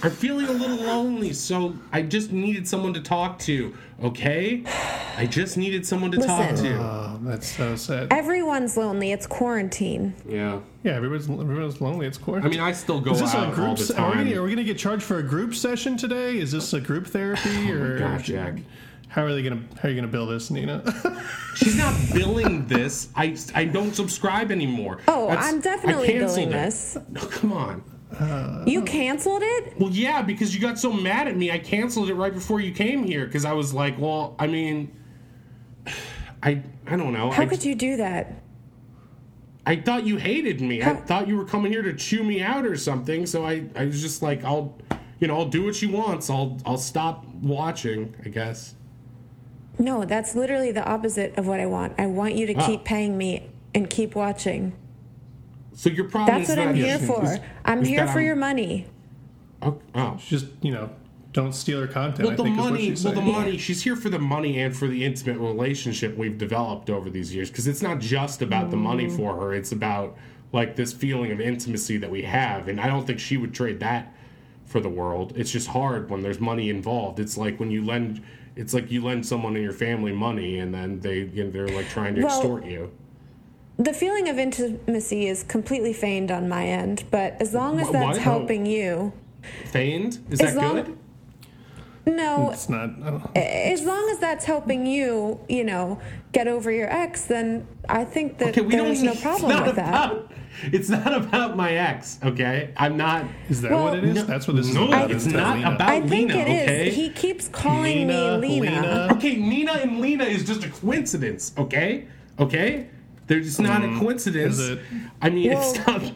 I'm 0.03 0.11
feeling 0.11 0.45
a 0.47 0.51
little 0.51 0.77
lonely, 0.77 1.33
so 1.33 1.73
I 1.91 2.01
just 2.03 2.31
needed 2.31 2.67
someone 2.67 2.93
to 2.93 3.01
talk 3.01 3.39
to. 3.39 3.75
Okay, 4.03 4.63
I 5.17 5.25
just 5.25 5.57
needed 5.57 5.85
someone 5.85 6.11
to 6.11 6.17
talk 6.19 6.55
to. 6.57 6.77
Oh, 6.77 7.19
that's 7.23 7.47
so 7.47 7.75
sad. 7.75 8.13
Everyone's 8.13 8.77
lonely. 8.77 9.11
It's 9.11 9.25
quarantine. 9.25 10.13
Yeah. 10.27 10.59
Yeah, 10.83 10.93
everyone's 10.93 11.27
everyone's 11.27 11.81
lonely. 11.81 12.05
It's 12.05 12.17
quarantine. 12.19 12.51
I 12.51 12.51
mean, 12.55 12.59
I 12.63 12.73
still 12.73 13.01
go 13.01 13.11
is 13.13 13.21
this 13.21 13.33
a 13.33 13.37
out 13.37 13.47
all 13.47 13.53
group? 13.55 13.77
the 13.77 13.83
se- 13.85 13.95
Are 13.97 14.09
we, 14.09 14.15
time. 14.17 14.27
gonna, 14.29 14.39
are 14.39 14.43
we 14.43 14.49
gonna 14.51 14.63
get 14.63 14.77
charged 14.77 15.03
for 15.03 15.17
a 15.17 15.23
group 15.23 15.55
session 15.55 15.97
today? 15.97 16.37
Is 16.37 16.51
this 16.51 16.73
a 16.73 16.79
group 16.79 17.07
therapy 17.07 17.49
oh 17.71 17.73
or? 17.73 17.97
God, 17.99 18.23
Jack. 18.23 18.59
How 19.09 19.23
are 19.23 19.33
they 19.33 19.41
gonna 19.41 19.63
How 19.81 19.87
are 19.87 19.91
you 19.91 19.95
gonna 19.97 20.11
bill 20.11 20.27
this, 20.27 20.51
Nina? 20.51 20.83
She's 21.55 21.75
not 21.75 21.95
billing 22.13 22.67
this. 22.67 23.09
I, 23.15 23.35
I 23.55 23.65
don't 23.65 23.95
subscribe 23.95 24.51
anymore. 24.51 24.99
Oh, 25.07 25.27
That's- 25.29 25.47
I'm 25.51 25.57
I 25.57 25.61
definitely 25.61 26.07
canceled 26.07 26.35
billing 26.35 26.49
it. 26.49 26.65
this. 26.65 26.97
No, 27.09 27.21
come 27.21 27.51
on. 27.51 27.83
You 28.65 28.81
canceled 28.83 29.41
it? 29.43 29.73
Well, 29.79 29.91
yeah, 29.91 30.21
because 30.21 30.55
you 30.55 30.61
got 30.61 30.79
so 30.79 30.91
mad 30.91 31.27
at 31.27 31.35
me, 31.35 31.51
I 31.51 31.59
canceled 31.59 32.09
it 32.09 32.15
right 32.15 32.33
before 32.33 32.59
you 32.61 32.71
came 32.71 33.03
here. 33.03 33.25
Because 33.25 33.45
I 33.45 33.53
was 33.53 33.73
like, 33.73 33.97
well, 33.99 34.35
I 34.39 34.47
mean, 34.47 34.91
I 36.41 36.63
I 36.85 36.95
don't 36.95 37.13
know. 37.13 37.31
How 37.31 37.43
I, 37.43 37.45
could 37.45 37.63
you 37.65 37.75
do 37.75 37.97
that? 37.97 38.41
I 39.65 39.75
thought 39.75 40.05
you 40.05 40.15
hated 40.17 40.61
me. 40.61 40.81
I 40.81 40.95
thought 40.95 41.27
you 41.27 41.35
were 41.35 41.43
coming 41.45 41.71
here 41.71 41.81
to 41.81 41.93
chew 41.93 42.23
me 42.23 42.41
out 42.41 42.65
or 42.65 42.77
something. 42.77 43.25
So 43.25 43.45
I, 43.45 43.65
I 43.75 43.85
was 43.85 44.01
just 44.01 44.21
like, 44.21 44.43
I'll, 44.45 44.77
you 45.19 45.27
know, 45.27 45.35
I'll 45.35 45.49
do 45.49 45.65
what 45.65 45.75
she 45.75 45.87
wants. 45.87 46.29
I'll 46.29 46.57
I'll 46.65 46.77
stop 46.77 47.25
watching. 47.41 48.15
I 48.25 48.29
guess. 48.29 48.75
No, 49.77 50.05
that's 50.05 50.33
literally 50.35 50.71
the 50.71 50.83
opposite 50.85 51.37
of 51.37 51.45
what 51.45 51.59
I 51.59 51.65
want. 51.65 51.93
I 51.99 52.05
want 52.07 52.35
you 52.35 52.47
to 52.47 52.53
Ah. 52.55 52.65
keep 52.65 52.83
paying 52.85 53.17
me 53.17 53.49
and 53.75 53.89
keep 53.89 54.15
watching. 54.15 54.73
So 55.77 55.91
your 55.91 56.09
problem 56.09 56.39
That's 56.39 56.49
is 56.49 56.57
what 56.57 56.67
I'm 56.67 56.75
here 56.75 56.97
for. 56.97 57.23
is- 57.23 57.39
I'm 57.63 57.83
is 57.83 57.87
here 57.87 58.05
that 58.05 58.11
for 58.11 58.19
your 58.19 58.35
money. 58.35 58.87
Oh, 59.61 59.79
oh. 59.93 60.17
Just 60.17 60.47
you 60.61 60.71
know, 60.71 60.89
don't 61.33 61.53
steal 61.53 61.79
her 61.79 61.87
content. 61.87 62.23
Well, 62.23 62.31
I 62.31 62.35
the 62.35 62.43
think 62.43 62.57
is 62.57 62.59
what 62.63 62.71
money. 62.71 62.85
she's 62.89 63.05
Well, 63.05 63.13
the 63.13 63.21
money. 63.21 63.57
She's 63.59 63.83
here 63.83 63.95
for 63.95 64.09
the 64.09 64.17
money 64.17 64.59
and 64.59 64.75
for 64.75 64.87
the 64.87 65.05
intimate 65.05 65.37
relationship 65.37 66.17
we've 66.17 66.37
developed 66.37 66.89
over 66.89 67.11
these 67.11 67.33
years. 67.33 67.51
Because 67.51 67.67
it's 67.67 67.83
not 67.83 67.99
just 67.99 68.41
about 68.41 68.71
the 68.71 68.75
money 68.75 69.05
mm. 69.05 69.15
for 69.15 69.35
her. 69.35 69.53
It's 69.53 69.71
about 69.71 70.17
like 70.51 70.75
this 70.75 70.93
feeling 70.93 71.31
of 71.31 71.39
intimacy 71.39 71.97
that 71.97 72.09
we 72.09 72.23
have, 72.23 72.69
and 72.69 72.81
I 72.81 72.87
don't 72.87 73.05
think 73.05 73.19
she 73.19 73.37
would 73.37 73.53
trade 73.53 73.79
that 73.81 74.11
for 74.65 74.79
the 74.79 74.89
world. 74.89 75.33
It's 75.35 75.51
just 75.51 75.67
hard 75.67 76.09
when 76.09 76.23
there's 76.23 76.39
money 76.39 76.71
involved. 76.71 77.19
It's 77.19 77.37
like 77.37 77.59
when 77.59 77.69
you 77.69 77.85
lend. 77.85 78.23
It's 78.55 78.73
like 78.73 78.89
you 78.89 79.03
lend 79.03 79.27
someone 79.27 79.55
in 79.55 79.61
your 79.61 79.73
family 79.73 80.11
money, 80.11 80.57
and 80.57 80.73
then 80.73 81.01
they 81.01 81.19
you 81.19 81.43
know, 81.43 81.51
they're 81.51 81.67
like 81.67 81.87
trying 81.89 82.15
to 82.15 82.23
Well, 82.23 82.35
extort 82.35 82.65
you. 82.65 82.91
The 83.79 83.93
feeling 83.93 84.27
of 84.27 84.39
intimacy 84.39 85.27
is 85.27 85.43
completely 85.43 85.93
feigned 85.93 86.31
on 86.31 86.49
my 86.49 86.65
end, 86.65 87.03
but 87.11 87.39
as 87.39 87.53
long 87.53 87.79
as 87.79 87.89
that's 87.91 88.05
what? 88.05 88.17
helping 88.17 88.65
you, 88.65 89.13
Feigned? 89.65 90.19
Is 90.31 90.39
that 90.39 90.55
long- 90.55 90.75
good? 90.75 90.97
no, 92.07 92.49
It's 92.51 92.67
not. 92.69 92.89
As 93.35 93.83
long 93.83 94.09
as 94.09 94.17
that's 94.17 94.45
helping 94.45 94.87
you, 94.87 95.39
you 95.47 95.63
know, 95.63 95.99
get 96.31 96.47
over 96.47 96.71
your 96.71 96.91
ex, 96.91 97.21
then 97.25 97.67
I 97.87 98.03
think 98.03 98.39
that 98.39 98.57
Okay, 98.57 98.61
there's 98.67 99.03
no 99.03 99.13
problem 99.13 99.63
with 99.63 99.75
that. 99.75 100.15
It's 100.63 100.89
not 100.89 101.13
about 101.13 101.55
my 101.55 101.73
ex. 101.73 102.17
Okay, 102.23 102.71
I'm 102.77 102.97
not. 102.97 103.25
Is 103.47 103.61
that 103.61 103.69
Well, 103.71 103.83
what 103.83 103.97
it 103.99 104.03
is? 104.05 104.15
No, 104.15 104.23
That's 104.23 104.47
what 104.47 104.55
this 104.57 104.73
no, 104.73 104.85
is 104.85 104.87
about. 104.89 105.11
it's 105.11 105.25
of 105.27 105.33
not 105.33 105.55
Lena. 105.57 105.71
about- 105.75 105.87
I 105.89 106.01
think 106.01 106.29
Lena, 106.31 106.41
it 106.41 106.47
is. 106.47 106.61
okay? 106.63 106.89
He 106.89 107.09
keeps 107.09 107.47
calling 107.47 108.07
Nina, 108.07 108.39
me 108.39 108.61
Lena. 108.61 108.71
Lena. 108.81 109.07
Okay, 109.13 109.35
Nina 109.35 109.73
and 109.73 109.99
Lena 110.01 110.23
is 110.23 110.43
just 110.43 110.63
a 110.63 110.69
coincidence. 110.69 111.53
Okay, 111.59 112.05
okay, 112.39 112.87
they're 113.27 113.41
just 113.41 113.59
not 113.59 113.83
a 113.83 113.87
mm-hmm. 113.87 113.99
coincidence. 113.99 114.57
is 114.59 114.69
it? 114.69 114.79
I 115.21 115.29
mean, 115.29 115.53
Well- 115.53 115.69
it's 115.75 115.87
not. 115.87 116.13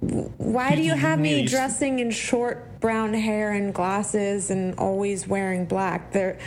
Why 0.00 0.74
do 0.74 0.82
you 0.82 0.94
have 0.94 1.18
me 1.18 1.36
Nina, 1.36 1.48
dressing 1.48 1.98
in 1.98 2.10
short 2.10 2.80
brown 2.80 3.14
hair 3.14 3.52
and 3.52 3.74
glasses 3.74 4.50
and 4.50 4.74
always 4.78 5.26
wearing 5.26 5.64
black? 5.64 6.12
There 6.12 6.38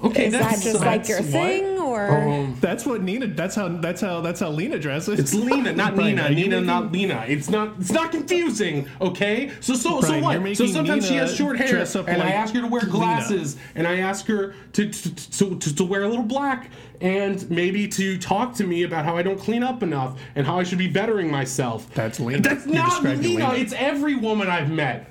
Okay, 0.00 0.26
is 0.26 0.32
that 0.32 0.42
that's 0.42 0.62
just 0.62 0.80
like 0.80 1.08
your 1.08 1.18
what- 1.18 1.26
thing, 1.26 1.78
or 1.78 2.08
Um, 2.10 2.56
That's 2.60 2.86
what 2.86 3.02
Nina. 3.02 3.26
That's 3.26 3.56
how. 3.56 3.66
That's 3.68 4.00
how. 4.00 4.20
That's 4.20 4.38
how 4.38 4.50
Lena 4.50 4.78
dresses. 4.78 5.18
It's 5.18 5.34
Lena, 5.34 5.72
not 5.72 5.96
Brian, 5.96 6.14
Nina. 6.16 6.30
Nina, 6.30 6.48
making- 6.50 6.66
not 6.66 6.92
Lena. 6.92 7.24
It's 7.26 7.50
not. 7.50 7.72
It's 7.80 7.90
not 7.90 8.12
confusing. 8.12 8.86
Okay. 9.00 9.50
So 9.60 9.74
so 9.74 10.00
Brian, 10.00 10.22
so 10.22 10.26
what? 10.26 10.34
So 10.34 10.40
making 10.40 10.68
sometimes 10.72 11.08
she 11.08 11.14
has 11.14 11.34
short 11.34 11.56
hair, 11.56 11.66
dress 11.68 11.96
up 11.96 12.08
and 12.08 12.22
I 12.22 12.30
ask 12.30 12.54
her 12.54 12.60
to 12.60 12.68
wear 12.68 12.82
Lena. 12.82 12.92
glasses, 12.92 13.56
and 13.74 13.86
I 13.88 13.96
ask 13.98 14.26
her 14.26 14.54
to 14.74 14.88
to, 14.88 15.14
to 15.14 15.58
to 15.58 15.74
to 15.74 15.84
wear 15.84 16.02
a 16.04 16.08
little 16.08 16.24
black, 16.24 16.70
and 17.00 17.50
maybe 17.50 17.88
to 17.88 18.18
talk 18.18 18.54
to 18.54 18.64
me 18.64 18.84
about 18.84 19.04
how 19.04 19.16
I 19.16 19.22
don't 19.24 19.38
clean 19.40 19.64
up 19.64 19.82
enough 19.82 20.16
and 20.36 20.46
how 20.46 20.60
I 20.60 20.62
should 20.62 20.78
be 20.78 20.88
bettering 20.88 21.28
myself. 21.28 21.92
That's 21.94 22.20
Lena. 22.20 22.40
That's 22.42 22.66
You're 22.66 22.74
not 22.76 22.90
describing 22.90 23.22
Lena. 23.22 23.48
Lena. 23.50 23.54
It's 23.64 23.72
every 23.72 24.14
woman 24.14 24.46
I've 24.48 24.70
met 24.70 25.10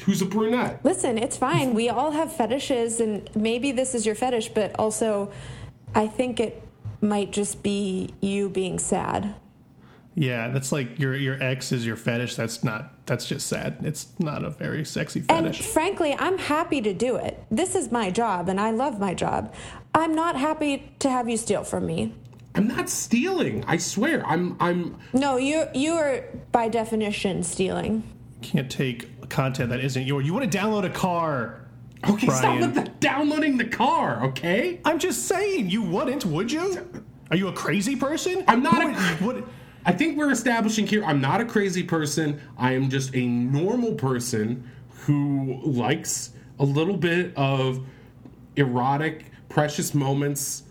who's 0.00 0.22
a 0.22 0.26
brunette. 0.26 0.80
Listen, 0.84 1.18
it's 1.18 1.36
fine. 1.36 1.74
We 1.74 1.88
all 1.88 2.10
have 2.12 2.32
fetishes, 2.32 3.00
and 3.00 3.28
maybe 3.34 3.72
this 3.72 3.94
is 3.94 4.06
your 4.06 4.14
fetish, 4.14 4.50
but 4.50 4.74
also, 4.78 5.30
I 5.94 6.06
think 6.06 6.40
it 6.40 6.62
might 7.00 7.30
just 7.30 7.62
be 7.62 8.14
you 8.20 8.48
being 8.48 8.78
sad. 8.78 9.34
Yeah, 10.14 10.48
that's 10.48 10.72
like 10.72 10.98
your 10.98 11.14
your 11.14 11.40
ex 11.40 11.70
is 11.70 11.86
your 11.86 11.94
fetish. 11.94 12.34
That's 12.34 12.64
not. 12.64 13.06
That's 13.06 13.26
just 13.26 13.46
sad. 13.46 13.76
It's 13.82 14.08
not 14.18 14.44
a 14.44 14.50
very 14.50 14.84
sexy 14.84 15.20
fetish. 15.20 15.36
And 15.36 15.46
fetish. 15.54 15.66
frankly, 15.66 16.16
I'm 16.18 16.38
happy 16.38 16.80
to 16.80 16.92
do 16.92 17.14
it. 17.16 17.40
This 17.52 17.76
is 17.76 17.92
my 17.92 18.10
job, 18.10 18.48
and 18.48 18.60
I 18.60 18.72
love 18.72 18.98
my 18.98 19.14
job. 19.14 19.54
I'm 19.94 20.14
not 20.14 20.36
happy 20.36 20.92
to 20.98 21.08
have 21.08 21.28
you 21.28 21.36
steal 21.36 21.62
from 21.62 21.86
me. 21.86 22.14
I'm 22.56 22.66
not 22.66 22.88
stealing. 22.88 23.64
I 23.68 23.76
swear. 23.76 24.26
I'm 24.26 24.56
I'm 24.58 24.96
No, 25.12 25.36
you 25.36 25.66
you 25.72 25.92
are 25.92 26.24
by 26.50 26.68
definition 26.68 27.44
stealing. 27.44 28.02
Can't 28.42 28.70
take 28.70 29.28
content 29.28 29.70
that 29.70 29.80
isn't 29.80 30.06
yours. 30.06 30.24
You 30.26 30.32
want 30.32 30.50
to 30.50 30.58
download 30.58 30.84
a 30.84 30.90
car? 30.90 31.60
Okay, 32.08 32.28
stop 32.28 32.60
with 32.60 32.74
the 32.74 32.84
downloading 33.00 33.56
the 33.58 33.64
car, 33.66 34.24
okay? 34.26 34.80
I'm 34.84 34.98
just 35.00 35.26
saying. 35.26 35.68
You 35.70 35.82
wouldn't, 35.82 36.24
would 36.24 36.50
you? 36.52 36.88
Are 37.30 37.36
you 37.36 37.48
a 37.48 37.52
crazy 37.52 37.96
person? 37.96 38.44
I'm 38.46 38.62
not 38.62 38.94
Who 38.94 39.24
a- 39.24 39.26
would- 39.26 39.44
I 39.84 39.92
think 39.92 40.16
we're 40.18 40.30
establishing 40.30 40.86
here 40.86 41.02
I'm 41.04 41.20
not 41.20 41.40
a 41.40 41.44
crazy 41.44 41.82
person. 41.82 42.40
I 42.58 42.72
am 42.72 42.88
just 42.90 43.14
a 43.14 43.26
normal 43.26 43.94
person 43.94 44.70
who 45.06 45.60
likes 45.64 46.30
a 46.58 46.64
little 46.64 46.96
bit 46.96 47.32
of 47.36 47.84
erotic, 48.56 49.26
precious 49.48 49.94
moments 49.94 50.64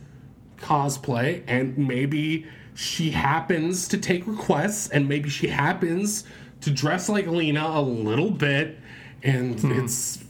cosplay, 0.58 1.44
and 1.48 1.78
maybe 1.78 2.46
she 2.74 3.12
happens 3.12 3.88
to 3.90 3.98
take 3.98 4.26
requests, 4.28 4.88
and 4.90 5.08
maybe 5.10 5.30
she 5.30 5.48
happens 5.48 6.24
to 6.62 6.72
dress 6.72 7.10
like 7.10 7.28
Lena 7.28 7.65
a 7.65 7.82
little 7.82 8.32
bit, 8.32 8.78
and 9.24 9.60
Hmm. 9.60 9.72
it's, 9.84 10.24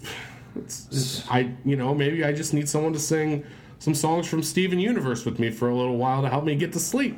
it's, 0.55 0.87
it's 0.91 1.29
I 1.29 1.51
you 1.65 1.75
know 1.75 1.93
maybe 1.93 2.23
I 2.23 2.31
just 2.33 2.53
need 2.53 2.67
someone 2.69 2.93
to 2.93 2.99
sing 2.99 3.43
some 3.79 3.93
songs 3.93 4.27
from 4.27 4.41
Steven 4.43 4.79
Universe 4.79 5.23
with 5.25 5.39
me 5.39 5.51
for 5.51 5.69
a 5.69 5.75
little 5.75 5.97
while 5.97 6.21
to 6.23 6.29
help 6.29 6.43
me 6.45 6.55
get 6.55 6.73
to 6.73 6.79
sleep. 6.79 7.17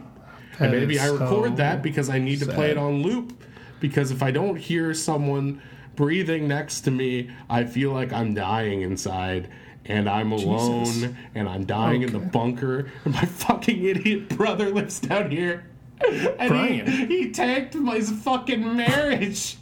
And 0.60 0.72
maybe 0.74 1.00
I 1.00 1.08
record 1.08 1.52
so 1.52 1.56
that 1.56 1.82
because 1.82 2.10
I 2.10 2.20
need 2.20 2.40
to 2.40 2.46
play 2.46 2.70
it 2.70 2.78
on 2.78 3.02
loop. 3.02 3.42
Because 3.80 4.12
if 4.12 4.22
I 4.22 4.30
don't 4.30 4.58
hear 4.58 4.94
someone 4.94 5.62
breathing 5.96 6.50
next 6.50 6.82
to 6.82 6.92
me, 6.92 7.30
I 7.50 7.64
feel 7.64 7.94
like 7.94 8.12
I'm 8.12 8.34
dying 8.34 8.82
inside. 8.82 9.50
And 9.86 10.10
I'm 10.10 10.34
alone, 10.34 10.84
Jesus. 10.84 11.14
and 11.34 11.48
I'm 11.48 11.64
dying 11.66 12.02
in 12.02 12.12
the 12.12 12.20
bunker, 12.20 12.92
and 13.06 13.14
my 13.14 13.22
fucking 13.26 13.84
idiot 13.86 14.28
brother 14.38 14.70
lives 14.70 15.00
down 15.00 15.32
here. 15.32 15.64
And 16.08 16.50
Brian. 16.50 16.88
he, 16.88 17.06
he 17.06 17.32
tanked 17.32 17.76
my 17.76 18.00
fucking 18.02 18.76
marriage. 18.78 19.58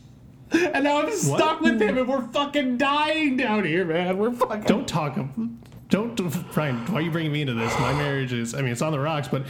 And 0.52 0.84
now 0.86 1.02
I'm 1.02 1.12
stuck 1.12 1.60
with 1.62 1.82
him, 1.82 1.97
and 1.97 2.08
we're 2.08 2.26
fucking 2.30 2.78
dying 2.78 3.36
down 3.36 3.65
here, 3.65 3.84
man. 3.86 4.17
We're 4.17 4.32
fucking. 4.32 4.62
Don't 4.63 4.88
talk. 4.88 5.17
Don't, 5.89 6.15
Brian. 6.54 6.78
Why 6.88 7.00
are 7.00 7.02
you 7.02 7.12
bringing 7.12 7.32
me 7.34 7.41
into 7.41 7.54
this? 7.54 7.78
My 7.80 7.91
marriage 7.93 8.32
is. 8.34 8.54
I 8.54 8.62
mean, 8.62 8.71
it's 8.71 8.82
on 8.82 8.91
the 8.93 9.00
rocks. 9.00 9.28
But 9.28 9.43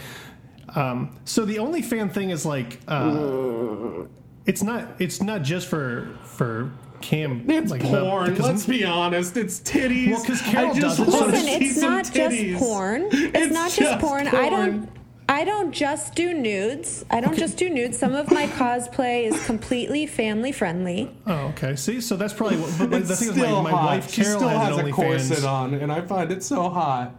um, 0.75 1.15
so 1.25 1.45
the 1.45 1.59
only 1.59 1.81
fan 1.81 2.09
thing 2.09 2.29
is 2.31 2.45
like, 2.45 2.79
uh, 2.87 4.05
it's 4.45 4.63
not. 4.63 4.87
It's 4.99 5.21
not 5.21 5.43
just 5.43 5.67
for 5.67 6.09
for 6.23 6.71
Cam. 7.01 7.47
It's 7.47 7.69
like, 7.69 7.81
porn. 7.83 8.31
because- 8.31 8.45
Let's 8.45 8.65
be 8.65 8.83
honest. 8.83 9.37
It's 9.37 9.59
titties. 9.59 10.11
Well, 10.11 10.21
because 10.21 10.41
Carol 10.41 10.71
I 10.71 10.79
just 10.79 10.97
does 10.97 11.07
it, 11.07 11.11
Listen, 11.11 11.41
see 11.45 11.65
it's 11.67 11.77
not 11.77 12.05
titties. 12.05 12.49
just 12.53 12.59
porn. 12.63 13.01
It's, 13.11 13.13
It's 13.37 13.53
not 13.53 13.65
just, 13.71 13.79
just 13.79 13.99
porn. 13.99 14.27
I 14.27 14.49
don't. 14.49 14.89
I 15.29 15.43
don't 15.43 15.73
just 15.73 16.15
do 16.15 16.33
nudes. 16.33 17.03
I 17.09 17.19
don't 17.19 17.37
just 17.37 17.57
do 17.57 17.69
nudes. 17.69 17.97
Some 17.99 18.15
of 18.15 18.31
my 18.31 18.47
cosplay 18.47 19.23
is 19.25 19.45
completely 19.45 20.05
family 20.07 20.51
friendly. 20.53 21.11
Oh, 21.25 21.47
okay. 21.47 21.75
See, 21.75 21.99
so 21.99 22.15
that's 22.15 22.33
probably 22.33 22.57
what. 22.57 22.89
But 22.89 23.01
It's 23.01 23.09
the 23.09 23.15
thing 23.17 23.29
is, 23.29 23.37
my, 23.37 23.61
my 23.61 23.71
hot. 23.71 23.85
wife 23.85 24.11
she 24.11 24.21
Carol 24.23 24.39
still 24.39 24.49
has, 24.49 24.67
has 24.69 24.77
an 24.77 24.87
a 24.87 24.91
corset 24.91 25.37
OnlyFans. 25.39 25.49
on, 25.49 25.73
and 25.73 25.91
I 25.91 26.01
find 26.01 26.31
it 26.31 26.43
so 26.43 26.69
hot. 26.69 27.13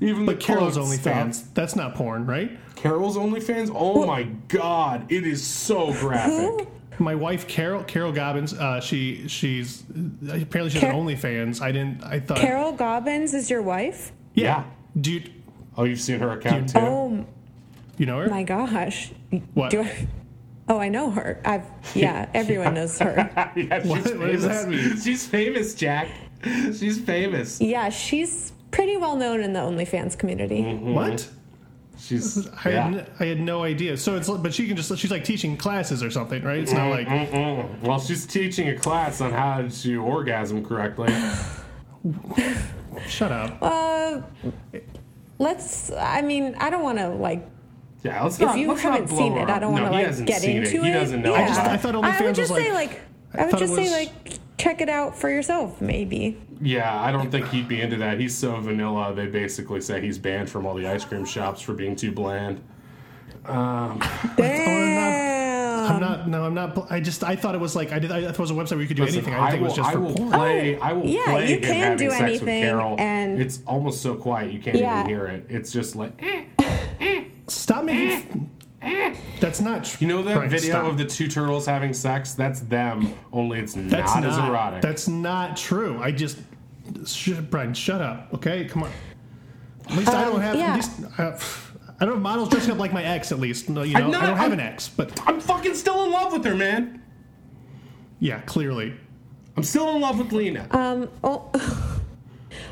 Even 0.00 0.26
But 0.26 0.38
the 0.40 0.44
Carol's 0.44 0.74
clothes 0.74 0.98
OnlyFans. 0.98 1.54
That's 1.54 1.74
not 1.74 1.94
porn, 1.94 2.26
right? 2.26 2.50
Carol's 2.76 3.16
OnlyFans. 3.16 3.70
Oh 3.74 4.04
my 4.06 4.24
god, 4.48 5.10
it 5.10 5.26
is 5.26 5.44
so 5.44 5.92
graphic. 5.94 6.68
My 6.98 7.14
wife 7.14 7.48
Carol 7.48 7.82
Carol 7.84 8.12
Gobbins. 8.12 8.52
Uh, 8.52 8.80
she 8.80 9.26
she's 9.26 9.82
apparently 10.28 10.70
she's 10.70 10.80
Car- 10.80 10.90
an 10.90 10.96
OnlyFans. 10.96 11.60
I 11.62 11.72
didn't. 11.72 12.04
I 12.04 12.20
thought. 12.20 12.38
Carol 12.38 12.72
Gobbins 12.72 13.32
is 13.34 13.48
your 13.50 13.62
wife? 13.62 14.12
Yeah. 14.34 14.64
Do 15.00 15.12
you, 15.12 15.22
Oh, 15.76 15.82
you've 15.84 16.00
seen 16.00 16.20
her 16.20 16.30
account 16.32 16.68
too. 16.68 16.78
Oh 16.78 17.26
you 17.98 18.06
know 18.06 18.18
her? 18.20 18.28
my 18.28 18.42
gosh. 18.42 19.10
What? 19.54 19.70
Do 19.70 19.82
I, 19.82 20.08
oh, 20.68 20.78
I 20.78 20.88
know 20.88 21.10
her. 21.10 21.40
I've 21.44 21.64
yeah. 21.94 22.28
Everyone 22.34 22.74
knows 22.74 22.98
her. 22.98 23.30
yeah, 23.56 23.80
she's 23.82 23.90
What- 23.90 24.02
famous. 24.04 24.18
what 24.18 24.32
does 24.32 24.42
that 24.44 24.68
mean? 24.68 24.96
She's 25.00 25.26
famous, 25.26 25.74
Jack. 25.74 26.08
She's 26.44 27.00
famous. 27.00 27.60
Yeah, 27.60 27.88
she's 27.88 28.52
pretty 28.70 28.96
well 28.96 29.16
known 29.16 29.40
in 29.42 29.52
the 29.52 29.60
OnlyFans 29.60 30.18
community. 30.18 30.62
what? 30.74 31.28
She's 31.96 32.46
I, 32.64 32.70
yeah. 32.70 32.82
had, 32.90 32.94
n- 32.98 33.06
I 33.20 33.24
had 33.26 33.40
no 33.40 33.62
idea. 33.62 33.96
So 33.96 34.16
it's 34.16 34.28
but 34.28 34.52
she 34.52 34.66
can 34.66 34.76
just 34.76 34.94
she's 34.98 35.10
like 35.10 35.24
teaching 35.24 35.56
classes 35.56 36.02
or 36.02 36.10
something, 36.10 36.42
right? 36.42 36.58
It's 36.58 36.72
not 36.72 36.90
like 36.90 37.06
Mm-mm. 37.06 37.80
Well, 37.82 38.00
she's 38.00 38.26
teaching 38.26 38.68
a 38.68 38.76
class 38.76 39.20
on 39.20 39.30
how 39.32 39.66
to 39.68 40.02
orgasm 40.02 40.64
correctly. 40.64 41.14
shut 43.08 43.32
up. 43.32 43.56
Uh, 43.62 44.20
let's. 45.38 45.90
I 45.92 46.20
mean, 46.22 46.54
I 46.58 46.68
don't 46.70 46.82
want 46.82 46.98
to 46.98 47.08
like 47.08 47.46
Yeah, 48.04 48.22
let's 48.22 48.36
if 48.36 48.42
not. 48.42 48.58
you 48.58 48.68
let's 48.68 48.82
haven't 48.82 49.10
not 49.10 49.18
seen 49.18 49.32
it, 49.36 49.48
I 49.48 49.58
don't 49.58 49.74
up. 49.74 49.80
want 49.80 49.84
to 49.86 49.90
he 49.90 49.94
like 49.96 50.06
hasn't 50.06 50.28
get 50.28 50.42
seen 50.42 50.58
into 50.58 50.76
it. 50.76 50.84
He 50.84 50.92
doesn't 50.92 51.22
know. 51.22 51.34
Yeah. 51.34 51.42
I 51.42 51.48
just- 51.48 51.60
I 51.60 51.76
thought 51.78 51.94
I 51.96 52.20
would 52.22 52.34
just 52.34 52.50
was 52.52 52.62
say 52.62 52.70
like- 52.72 52.90
like 52.90 53.00
I 53.34 53.38
I 53.38 53.42
would 53.46 53.50
thought 53.50 53.62
it 53.62 53.66
just 53.66 53.74
say 53.74 53.90
like 53.90 54.38
check 54.58 54.80
it 54.80 54.88
out 54.88 55.16
for 55.18 55.28
yourself, 55.30 55.80
maybe. 55.80 56.36
Yeah, 56.60 57.00
I 57.00 57.10
don't 57.10 57.30
think 57.30 57.48
he'd 57.48 57.66
be 57.66 57.80
into 57.80 57.96
that. 57.96 58.20
He's 58.20 58.36
so 58.36 58.60
vanilla. 58.60 59.12
They 59.14 59.26
basically 59.26 59.80
say 59.80 60.00
he's 60.00 60.18
banned 60.18 60.48
from 60.48 60.66
all 60.66 60.74
the 60.74 60.86
ice 60.86 61.04
cream 61.04 61.24
shops 61.24 61.60
for 61.60 61.72
being 61.74 61.96
too 61.96 62.12
bland. 62.12 62.60
Damn. 63.46 64.00
I'm 65.92 66.00
not. 66.00 66.28
No, 66.28 66.44
I'm 66.44 66.54
not. 66.54 66.90
I 66.90 67.00
just. 67.00 67.22
I 67.24 67.36
thought 67.36 67.54
it 67.54 67.60
was 67.60 67.76
like. 67.76 67.92
I 67.92 67.98
did. 67.98 68.10
I 68.10 68.22
thought 68.26 68.30
it 68.34 68.38
was 68.38 68.50
a 68.50 68.54
website 68.54 68.70
where 68.72 68.80
you 68.82 68.86
could 68.88 68.96
do 68.96 69.04
Listen, 69.04 69.18
anything. 69.18 69.34
I 69.34 69.50
didn't 69.50 69.50
think 69.50 69.60
it 69.60 69.64
was 69.64 69.76
just 69.76 69.88
I 69.88 69.92
for 69.92 70.00
will 70.00 70.14
porn. 70.14 70.30
play. 70.30 70.78
I 70.78 70.92
will 70.92 71.02
Oh, 71.02 71.06
yeah, 71.06 71.24
play 71.24 71.48
you 71.50 71.54
him 71.56 71.62
can 71.62 71.96
do 71.98 72.10
sex 72.10 72.22
anything, 72.22 72.46
with 72.46 72.62
Carol. 72.70 72.96
and- 72.98 73.40
it's 73.40 73.60
almost 73.66 74.00
so 74.02 74.14
quiet 74.14 74.52
you 74.52 74.60
can't 74.60 74.76
Yeah. 74.78 75.00
even 75.00 75.10
hear 75.10 75.26
it. 75.26 75.46
It's 75.50 75.72
just 75.72 75.94
like. 75.96 76.12
eh. 77.00 77.24
Stop 77.48 77.84
making. 77.84 78.50
That's 79.40 79.60
not. 79.60 79.84
Tr- 79.84 79.96
You 80.00 80.08
know 80.08 80.22
that 80.22 80.34
Brian, 80.34 80.50
video 80.50 80.70
stop. 80.72 80.84
of 80.86 80.98
the 80.98 81.04
two 81.06 81.28
turtles 81.28 81.64
having 81.66 81.92
sex? 81.94 82.34
That's 82.34 82.60
them. 82.60 83.14
Only 83.32 83.60
it's 83.60 83.74
That's 83.74 84.14
not, 84.14 84.22
not 84.22 84.24
as 84.24 84.38
erotic. 84.38 84.82
That's 84.82 85.08
not 85.08 85.56
true. 85.56 85.98
I 86.02 86.10
just. 86.10 86.38
Sh- 87.06 87.30
Brian, 87.50 87.72
shut 87.72 88.02
up. 88.02 88.28
Okay, 88.34 88.66
come 88.66 88.82
on. 88.82 88.90
At 89.88 89.96
least 89.96 90.08
I 90.10 90.24
don't 90.24 90.36
Um, 90.36 90.40
have. 90.42 90.56
yeah. 90.56 90.70
At 90.70 90.74
least, 90.76 90.90
uh, 91.18 91.38
I 92.00 92.04
don't 92.04 92.14
have 92.14 92.22
models 92.22 92.48
dressing 92.50 92.72
up 92.72 92.78
like 92.78 92.92
my 92.92 93.02
ex. 93.04 93.32
At 93.32 93.40
least, 93.40 93.68
no, 93.70 93.82
you 93.82 93.94
know, 93.94 94.04
I'm 94.04 94.10
not- 94.10 94.22
I 94.22 94.26
don't 94.26 94.36
have 94.36 94.50
I'm- 94.50 94.60
an 94.60 94.60
ex. 94.60 94.88
But 94.88 95.18
I'm 95.26 95.40
fucking 95.40 95.74
still 95.74 96.04
in 96.04 96.10
love 96.12 96.32
with 96.32 96.44
her, 96.44 96.54
man. 96.54 97.00
yeah, 98.20 98.40
clearly. 98.42 98.94
I'm 99.56 99.62
still 99.62 99.94
in 99.94 100.00
love 100.02 100.18
with 100.18 100.32
Lena. 100.32 100.66
Um, 100.72 101.08
oh, 101.22 101.50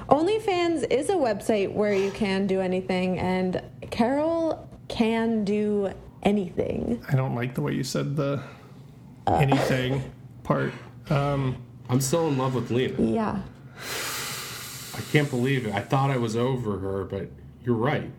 OnlyFans 0.08 0.90
is 0.90 1.08
a 1.10 1.14
website 1.14 1.72
where 1.72 1.94
you 1.94 2.10
can 2.10 2.46
do 2.46 2.60
anything, 2.60 3.18
and 3.18 3.62
Carol 3.90 4.68
can 4.88 5.44
do 5.44 5.92
anything. 6.22 7.02
I 7.10 7.16
don't 7.16 7.34
like 7.34 7.54
the 7.54 7.62
way 7.62 7.72
you 7.74 7.84
said 7.84 8.16
the 8.16 8.42
Uh. 9.26 9.34
anything 9.36 10.02
part. 10.42 10.72
Um, 11.10 11.56
I'm 11.88 12.00
still 12.00 12.28
in 12.28 12.38
love 12.38 12.54
with 12.54 12.70
Lena. 12.70 12.94
Yeah. 13.00 13.38
I 14.94 15.00
can't 15.12 15.30
believe 15.30 15.66
it. 15.66 15.74
I 15.74 15.80
thought 15.80 16.10
I 16.10 16.16
was 16.18 16.36
over 16.36 16.78
her, 16.78 17.04
but 17.04 17.28
you're 17.64 17.76
right. 17.76 18.10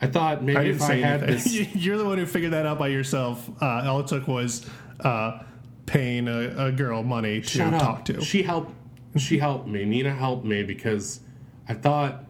I 0.00 0.06
thought 0.06 0.42
maybe 0.42 0.58
I 0.58 0.62
if 0.64 0.82
I 0.82 0.94
had 0.96 1.22
anything. 1.22 1.52
this. 1.64 1.74
You're 1.84 1.96
the 1.96 2.04
one 2.04 2.18
who 2.18 2.26
figured 2.26 2.52
that 2.52 2.66
out 2.66 2.78
by 2.78 2.88
yourself. 2.88 3.48
Uh, 3.62 3.82
all 3.88 4.00
it 4.00 4.06
took 4.06 4.28
was 4.28 4.66
uh, 5.00 5.42
paying 5.86 6.28
a, 6.28 6.66
a 6.66 6.72
girl 6.72 7.02
money 7.02 7.40
to 7.40 7.46
Shut 7.48 7.72
up. 7.72 7.80
talk 7.80 8.04
to. 8.06 8.20
She 8.20 8.42
helped. 8.42 8.72
She 9.18 9.38
helped 9.38 9.66
me. 9.66 9.84
Nina 9.84 10.12
helped 10.12 10.44
me 10.44 10.62
because 10.62 11.20
I 11.68 11.74
thought 11.74 12.24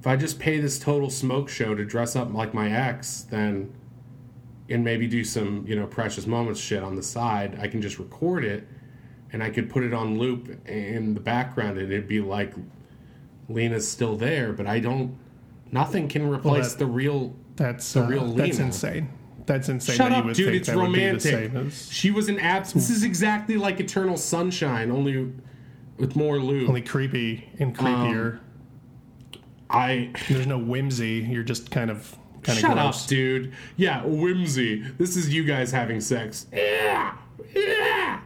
if 0.00 0.06
I 0.06 0.16
just 0.16 0.38
pay 0.38 0.60
this 0.60 0.78
total 0.78 1.10
smoke 1.10 1.48
show 1.48 1.74
to 1.74 1.84
dress 1.84 2.16
up 2.16 2.32
like 2.32 2.54
my 2.54 2.70
ex, 2.70 3.22
then 3.22 3.72
and 4.68 4.82
maybe 4.84 5.06
do 5.06 5.22
some 5.24 5.64
you 5.66 5.76
know 5.76 5.86
precious 5.86 6.26
moments 6.26 6.60
shit 6.60 6.82
on 6.82 6.96
the 6.96 7.02
side, 7.02 7.58
I 7.60 7.68
can 7.68 7.80
just 7.82 7.98
record 7.98 8.44
it 8.44 8.66
and 9.32 9.42
I 9.42 9.50
could 9.50 9.68
put 9.68 9.82
it 9.82 9.92
on 9.92 10.18
loop 10.18 10.66
in 10.68 11.14
the 11.14 11.20
background 11.20 11.78
and 11.78 11.92
it'd 11.92 12.08
be 12.08 12.20
like 12.20 12.54
Lena's 13.48 13.86
still 13.88 14.16
there, 14.16 14.52
but 14.52 14.66
I 14.66 14.80
don't. 14.80 15.16
Nothing 15.70 16.08
can 16.08 16.28
replace 16.28 16.72
that- 16.72 16.78
the 16.78 16.86
real. 16.86 17.34
That's 17.56 17.92
The 17.94 18.04
uh, 18.04 18.08
real 18.08 18.32
that's 18.34 18.58
insane. 18.58 19.08
That's 19.46 19.68
insane. 19.68 19.96
Shut 19.96 20.10
that 20.10 20.26
up, 20.26 20.34
dude. 20.34 20.54
It's 20.54 20.68
that 20.68 20.76
would 20.76 20.92
be 20.92 21.00
the 21.00 21.06
romantic. 21.06 21.54
as- 21.54 21.90
She 21.90 22.10
was 22.10 22.28
an 22.28 22.38
abs. 22.38 22.72
This 22.72 22.90
is 22.90 23.02
exactly 23.02 23.56
like 23.56 23.80
Eternal 23.80 24.16
Sunshine, 24.16 24.90
only 24.90 25.32
with 25.98 26.16
more 26.16 26.38
lube. 26.38 26.68
only 26.68 26.82
creepy 26.82 27.48
and 27.58 27.76
Um, 27.78 27.84
creepier. 27.86 28.38
I 29.68 30.10
There's 30.28 30.46
no 30.46 30.58
whimsy. 30.58 31.26
You're 31.28 31.42
just 31.42 31.70
kind 31.70 31.90
of 31.90 32.16
kind 32.42 32.56
of 32.58 32.62
shut 32.62 32.74
gross. 32.74 33.02
up, 33.04 33.08
dude. 33.08 33.52
Yeah, 33.76 34.02
whimsy. 34.04 34.82
This 34.98 35.16
is 35.16 35.32
you 35.32 35.42
guys 35.44 35.72
having 35.72 36.00
sex. 36.00 36.46
Yeah, 36.52 37.16
yeah. 37.54 38.20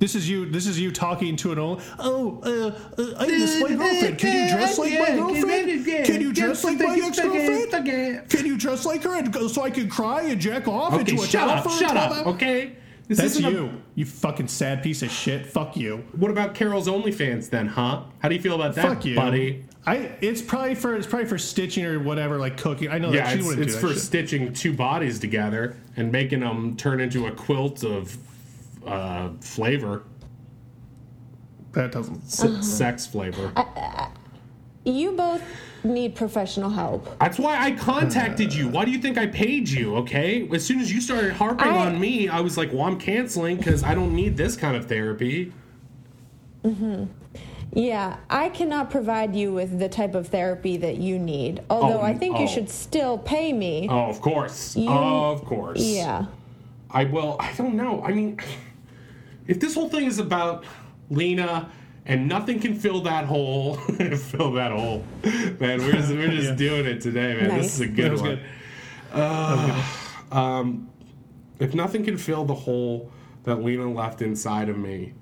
This 0.00 0.14
is 0.14 0.28
you. 0.28 0.44
This 0.44 0.66
is 0.66 0.78
you 0.78 0.90
talking 0.90 1.36
to 1.36 1.52
an 1.52 1.58
old. 1.58 1.80
Oh, 1.98 2.38
uh, 2.44 3.00
uh, 3.00 3.14
I 3.16 3.26
miss 3.26 3.58
my 3.62 3.68
girlfriend. 3.74 4.18
Can 4.18 4.42
you 4.50 4.54
dress 4.54 4.76
like 4.78 4.98
my 4.98 5.16
girlfriend? 5.16 5.86
Can 6.04 6.20
you 6.20 6.32
dress 6.34 6.64
like 6.64 6.78
my 6.78 7.00
ex 7.02 7.18
girlfriend? 7.20 8.28
Can 8.28 8.44
you 8.44 8.58
dress 8.58 8.84
like 8.84 9.02
her 9.04 9.16
and 9.16 9.32
go 9.32 9.48
so 9.48 9.62
I 9.62 9.70
can 9.70 9.88
cry 9.88 10.22
and 10.24 10.38
jack 10.38 10.68
off 10.68 10.92
Okay, 10.92 11.12
into 11.12 11.22
a 11.22 11.26
shut 11.26 11.48
towel 11.48 11.50
up, 11.66 11.70
shut 11.78 11.96
up. 11.96 12.26
Okay, 12.26 12.72
this 13.08 13.18
That's 13.18 13.32
isn't 13.36 13.44
a- 13.44 13.50
you. 13.50 13.82
You 13.94 14.04
fucking 14.06 14.48
sad 14.48 14.82
piece 14.82 15.02
of 15.02 15.10
shit. 15.10 15.46
Fuck 15.46 15.76
you. 15.76 16.04
what 16.16 16.30
about 16.30 16.54
Carol's 16.54 16.88
OnlyFans 16.88 17.50
then, 17.50 17.66
huh? 17.66 18.02
How 18.20 18.28
do 18.28 18.34
you 18.34 18.40
feel 18.40 18.54
about 18.54 18.74
that, 18.76 18.86
Fuck 18.88 19.04
you, 19.04 19.14
buddy? 19.14 19.64
I. 19.86 20.12
It's 20.22 20.40
probably 20.40 20.74
for. 20.74 20.94
It's 20.96 21.06
probably 21.06 21.28
for 21.28 21.36
stitching 21.38 21.84
or 21.84 21.98
whatever, 22.00 22.38
like 22.38 22.56
cooking. 22.56 22.88
I 22.90 22.98
know 22.98 23.12
Yeah, 23.12 23.24
that 23.24 23.32
she 23.32 23.38
it's, 23.40 23.46
wouldn't 23.46 23.66
it's 23.66 23.74
do 23.74 23.80
for 23.80 23.88
shit. 23.92 23.98
stitching 24.02 24.52
two 24.54 24.72
bodies 24.72 25.18
together 25.18 25.76
and 25.96 26.10
making 26.10 26.40
them 26.40 26.76
turn 26.76 27.00
into 27.00 27.26
a 27.26 27.30
quilt 27.32 27.84
of 27.84 28.16
uh, 28.86 29.30
flavor, 29.40 30.04
that 31.72 31.92
doesn't. 31.92 32.22
s- 32.24 32.66
sex 32.66 33.06
flavor. 33.06 33.52
You 34.86 35.12
both 35.12 35.42
need 35.84 36.14
professional 36.14 36.70
help. 36.70 37.18
That's 37.18 37.38
why 37.38 37.56
I 37.62 37.72
contacted 37.72 38.52
you. 38.54 38.68
Why 38.68 38.84
do 38.84 38.90
you 38.90 38.98
think 38.98 39.18
I 39.18 39.26
paid 39.26 39.68
you? 39.68 39.96
Okay, 39.96 40.48
as 40.52 40.64
soon 40.64 40.80
as 40.80 40.92
you 40.92 41.00
started 41.00 41.32
harping 41.34 41.68
I- 41.68 41.86
on 41.86 42.00
me, 42.00 42.28
I 42.28 42.40
was 42.40 42.56
like, 42.56 42.72
"Well, 42.72 42.82
I'm 42.82 42.98
canceling 42.98 43.56
because 43.58 43.82
I 43.84 43.94
don't 43.94 44.14
need 44.14 44.36
this 44.36 44.56
kind 44.56 44.76
of 44.76 44.86
therapy." 44.86 45.52
Mm-hmm. 46.64 47.04
Yeah, 47.76 48.16
I 48.30 48.50
cannot 48.50 48.88
provide 48.90 49.34
you 49.34 49.52
with 49.52 49.78
the 49.78 49.88
type 49.88 50.14
of 50.14 50.28
therapy 50.28 50.76
that 50.78 50.96
you 50.98 51.18
need. 51.18 51.60
Although 51.68 51.98
Oh, 52.00 52.02
I 52.02 52.14
think 52.14 52.36
oh. 52.36 52.40
you 52.42 52.48
should 52.48 52.70
still 52.70 53.18
pay 53.18 53.52
me. 53.52 53.88
Oh, 53.90 54.04
of 54.04 54.20
course, 54.20 54.76
You- 54.76 54.88
of 54.90 55.44
course. 55.44 55.80
Yeah. 55.82 56.26
I 56.90 57.04
will. 57.04 57.36
I 57.40 57.52
don't 57.56 57.74
know. 57.74 58.00
I 58.04 58.12
mean, 58.12 58.38
if 59.48 59.58
this 59.58 59.74
whole 59.74 59.88
thing 59.88 60.04
is 60.06 60.20
about 60.20 60.64
Lena 61.10 61.68
and 62.06 62.28
nothing 62.28 62.60
can 62.60 62.74
fill 62.74 63.00
that 63.02 63.24
hole, 63.24 63.74
fill 63.76 64.52
that 64.52 64.72
hole, 64.72 65.04
man. 65.24 65.78
We're 65.80 65.92
just, 65.92 66.10
we're 66.10 66.28
just 66.30 66.48
Yeah. 66.50 66.54
doing 66.54 66.86
it 66.86 67.00
today, 67.00 67.34
man. 67.40 67.58
This 67.58 67.74
is 67.74 67.80
a 67.80 67.86
good 67.86 68.20
one. 68.20 68.40
good. 69.12 70.36
Um, 70.36 70.90
if 71.58 71.74
nothing 71.74 72.04
can 72.04 72.16
fill 72.18 72.44
the 72.44 72.54
hole 72.54 73.10
that 73.44 73.56
Lena 73.56 73.90
left 73.90 74.22
inside 74.22 74.68
of 74.68 74.76
me, 74.76 75.12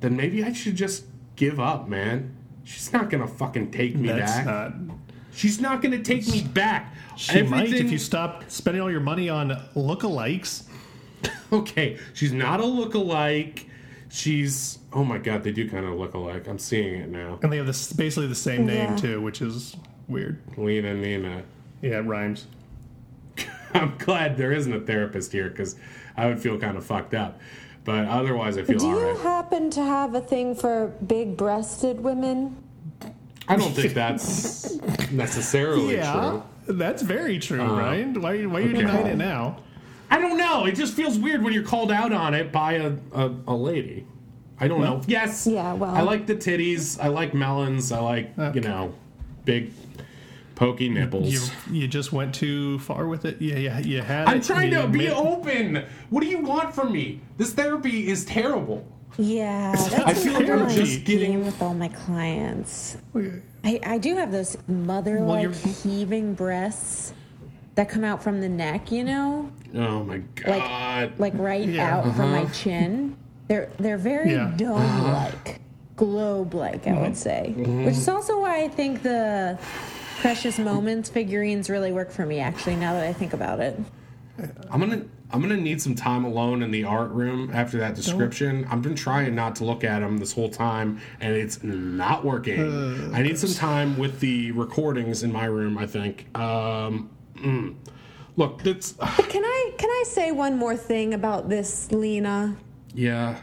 then 0.00 0.16
maybe 0.16 0.44
I 0.44 0.52
should 0.52 0.76
just 0.76 1.04
give 1.34 1.58
up, 1.58 1.88
man. 1.88 2.36
She's 2.64 2.92
not 2.92 3.10
gonna 3.10 3.26
fucking 3.26 3.70
take 3.70 3.96
me 3.96 4.08
That's 4.08 4.32
back. 4.32 4.46
not. 4.46 4.72
She's 5.32 5.60
not 5.60 5.82
gonna 5.82 6.02
take 6.02 6.26
me 6.28 6.42
back. 6.42 6.94
She 7.16 7.42
might 7.42 7.72
if 7.72 7.90
you 7.90 7.98
stop 7.98 8.44
spending 8.48 8.82
all 8.82 8.90
your 8.90 9.00
money 9.00 9.28
on 9.28 9.50
lookalikes. 9.74 10.64
Okay, 11.52 11.96
she's 12.12 12.32
not 12.32 12.58
a 12.58 12.66
look-alike. 12.66 13.66
She's 14.08 14.78
oh 14.92 15.04
my 15.04 15.18
god, 15.18 15.42
they 15.44 15.52
do 15.52 15.68
kind 15.68 15.84
of 15.84 15.94
look 15.94 16.14
alike. 16.14 16.46
I'm 16.48 16.58
seeing 16.58 16.94
it 16.94 17.08
now. 17.10 17.38
And 17.42 17.52
they 17.52 17.56
have 17.58 17.66
this 17.66 17.92
basically 17.92 18.28
the 18.28 18.34
same 18.34 18.66
name 18.66 18.90
Yeah. 18.90 18.96
too, 18.96 19.20
which 19.20 19.42
is 19.42 19.76
weird. 20.08 20.40
Lena, 20.56 20.94
Nina. 20.94 21.42
Yeah, 21.82 21.98
it 21.98 22.06
rhymes. 22.06 22.46
I'm 23.74 23.94
glad 23.98 24.36
there 24.36 24.52
isn't 24.52 24.72
a 24.72 24.80
therapist 24.80 25.32
here 25.32 25.48
because 25.50 25.76
I 26.16 26.26
would 26.26 26.40
feel 26.40 26.58
kind 26.58 26.76
of 26.76 26.86
fucked 26.86 27.14
up. 27.14 27.40
But 27.84 28.06
otherwise, 28.06 28.56
I 28.58 28.62
feel 28.64 28.78
Do 28.78 28.86
you 28.88 28.96
alright. 28.98 29.20
happen 29.22 29.70
to 29.70 29.82
have 29.82 30.14
a 30.14 30.20
thing 30.20 30.54
for 30.54 30.88
big 31.06 31.36
breasted 31.36 32.00
women? 32.00 32.56
I 33.48 33.56
don't 33.56 33.72
think 33.72 33.94
that's 33.94 34.80
necessarily 35.12 35.94
yeah, 35.96 36.40
true. 36.66 36.74
that's 36.76 37.02
very 37.02 37.38
true, 37.38 37.60
Uh, 37.62 37.78
Ryan. 37.78 38.20
Why, 38.20 38.44
why 38.46 38.58
are 38.58 38.62
you 38.62 38.70
okay. 38.70 38.78
denying 38.80 39.06
it 39.06 39.16
now? 39.18 39.58
I 40.10 40.18
don't 40.20 40.38
know. 40.38 40.66
It 40.66 40.72
just 40.76 40.94
feels 40.94 41.18
weird 41.18 41.42
when 41.42 41.52
you're 41.52 41.62
called 41.64 41.90
out 41.90 42.12
on 42.12 42.34
it 42.34 42.52
by 42.52 42.74
a, 42.74 42.92
a, 43.12 43.34
a 43.48 43.54
lady. 43.56 44.06
I 44.58 44.68
don't 44.68 44.80
know. 44.80 45.02
Yes. 45.06 45.46
Yeah, 45.46 45.74
well- 45.74 45.94
I 45.94 46.00
like 46.02 46.26
the 46.26 46.34
titties. 46.36 46.98
I 47.02 47.08
like 47.08 47.34
melons. 47.34 47.92
I 47.92 47.98
like, 48.00 48.32
you 48.54 48.60
know, 48.62 48.94
big 49.44 49.72
pokey 50.54 50.88
nipples. 50.88 51.28
You 51.30 51.40
you 51.82 51.86
just 51.88 52.12
went 52.12 52.34
too 52.34 52.78
far 52.78 53.06
with 53.06 53.24
it. 53.26 53.40
Yeah, 53.42 53.56
yeah, 53.58 53.78
you 53.80 54.00
had. 54.00 54.26
I'm 54.28 54.38
it, 54.38 54.44
trying 54.44 54.72
you 54.72 54.80
to 54.80 54.88
be 54.88 55.06
admit- 55.08 55.18
open. 55.18 55.84
What 56.10 56.20
do 56.22 56.26
you 56.26 56.38
want 56.38 56.74
from 56.74 56.92
me? 56.92 57.20
This 57.36 57.52
therapy 57.52 58.08
is 58.08 58.24
terrible. 58.24 58.86
Yeah, 59.18 59.72
that's 59.72 59.94
I 59.94 60.14
feel 60.14 60.32
like 60.34 60.48
I'm 60.48 60.68
just 60.70 61.04
getting- 61.04 61.44
with 61.44 61.60
all 61.60 61.74
my 61.74 61.88
clients. 61.88 62.96
I, 63.64 63.80
I 63.84 63.98
do 63.98 64.14
have 64.16 64.30
those 64.32 64.56
mother-like 64.68 65.42
you're- 65.42 65.72
heaving 65.82 66.32
breasts 66.34 67.12
that 67.76 67.88
come 67.88 68.04
out 68.04 68.22
from 68.22 68.40
the 68.40 68.48
neck, 68.48 68.90
you 68.90 69.04
know, 69.04 69.50
Oh 69.74 70.02
my 70.02 70.18
god. 70.34 71.12
like 71.18 71.34
right 71.36 71.66
Yeah. 71.68 71.98
out 71.98 72.16
from 72.16 72.32
my 72.32 72.46
chin. 72.46 73.16
They're 73.48 73.68
they're 73.78 73.98
very 73.98 74.32
Yeah. 74.32 74.52
dome-like, 74.56 75.60
globe-like, 75.96 76.86
I 76.88 77.00
would 77.00 77.16
say. 77.16 77.54
Mm-hmm. 77.56 77.84
Which 77.84 77.96
is 77.96 78.08
also 78.08 78.40
why 78.40 78.62
I 78.64 78.68
think 78.68 79.02
the 79.02 79.58
Precious 80.20 80.58
Moments 80.58 81.08
figurines 81.10 81.68
really 81.70 81.92
work 81.92 82.10
for 82.10 82.24
me. 82.26 82.40
Actually, 82.40 82.76
now 82.76 82.94
that 82.94 83.04
I 83.06 83.12
think 83.12 83.32
about 83.34 83.60
it. 83.60 83.78
I'm 84.70 84.80
gonna 84.80 85.02
I'm 85.30 85.40
gonna 85.42 85.56
need 85.56 85.80
some 85.82 85.94
time 85.94 86.24
alone 86.24 86.62
in 86.62 86.70
the 86.70 86.84
art 86.84 87.10
room 87.10 87.50
after 87.52 87.78
that 87.78 87.94
description. 87.94 88.66
I've 88.70 88.82
been 88.82 88.94
trying 88.94 89.34
not 89.34 89.56
to 89.56 89.64
look 89.64 89.84
at 89.84 90.00
them 90.00 90.18
this 90.18 90.32
whole 90.32 90.48
time, 90.48 91.00
and 91.20 91.34
it's 91.34 91.62
not 91.62 92.24
working. 92.24 93.12
I 93.14 93.22
need 93.22 93.38
some 93.38 93.52
time 93.52 93.98
with 93.98 94.20
the 94.20 94.52
recordings 94.52 95.22
in 95.22 95.30
my 95.32 95.44
room. 95.44 95.76
I 95.78 95.86
think. 95.86 96.26
Um, 96.36 97.10
mm. 97.36 97.74
Look, 98.36 98.62
that's 98.62 98.92
Can 98.92 99.44
I 99.44 99.70
can 99.78 99.88
I 99.90 100.04
say 100.06 100.30
one 100.32 100.58
more 100.58 100.76
thing 100.76 101.14
about 101.14 101.48
this, 101.48 101.90
Lena? 101.92 102.56
yeah. 102.94 103.38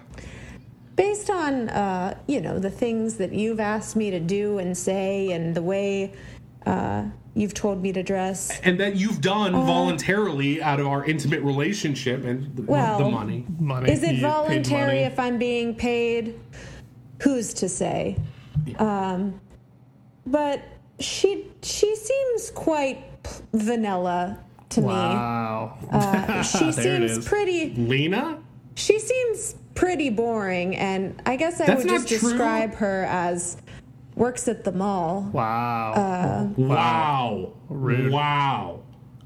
Based 0.96 1.32
on 1.32 1.70
uh, 1.70 2.16
you 2.28 2.40
know 2.40 2.60
the 2.60 2.70
things 2.70 3.16
that 3.16 3.34
you've 3.34 3.60
asked 3.60 3.96
me 3.96 4.12
to 4.12 4.20
do 4.20 4.60
and 4.60 4.78
say, 4.78 5.32
and 5.32 5.56
the 5.56 5.64
way 5.64 6.14
uh, 6.68 7.06
you've 7.34 7.56
told 7.56 7.82
me 7.82 7.92
to 7.94 8.04
dress, 8.04 8.60
And 8.62 8.80
that 8.80 8.96
you've 8.96 9.20
done 9.20 9.54
voluntarily 9.54 10.62
out 10.62 10.80
of 10.80 10.86
our 10.86 11.04
intimate 11.06 11.42
relationship 11.42 12.24
and 12.26 12.56
the, 12.56 12.62
Well, 12.62 13.00
the 13.00 13.10
money. 13.10 13.44
money. 13.60 13.92
is 13.92 14.04
it 14.04 14.20
voluntary 14.20 15.00
if 15.00 15.18
I'm 15.20 15.40
being 15.40 15.74
paid? 15.74 16.40
Who's 17.24 17.56
to 17.56 17.68
say? 17.70 18.18
Um, 18.78 19.40
but 20.28 20.62
she 21.00 21.48
she 21.64 21.96
seems 21.96 22.52
quite 22.52 22.98
p- 23.00 23.08
vanilla 23.54 24.40
to 24.70 24.82
Wow. 24.82 25.78
me. 25.82 25.88
Uh, 25.92 26.42
she 26.44 26.72
seems 26.72 27.26
pretty. 27.28 27.74
Lena? 27.76 28.40
She 28.76 29.00
seems 29.00 29.56
pretty 29.76 30.10
boring, 30.10 30.76
and 30.76 31.22
I 31.26 31.36
guess 31.36 31.62
I 31.62 31.66
That's 31.66 31.84
would 31.84 31.90
just 31.90 32.08
true. 32.08 32.18
describe 32.30 32.76
her 32.76 33.06
as 33.06 33.58
works 34.16 34.48
at 34.48 34.64
the 34.64 34.72
mall. 34.72 35.30
Wow. 35.32 35.94
Uh, 35.94 36.48
Wow. 36.58 37.54
Rude. 37.70 38.12
Wow. 38.12 38.80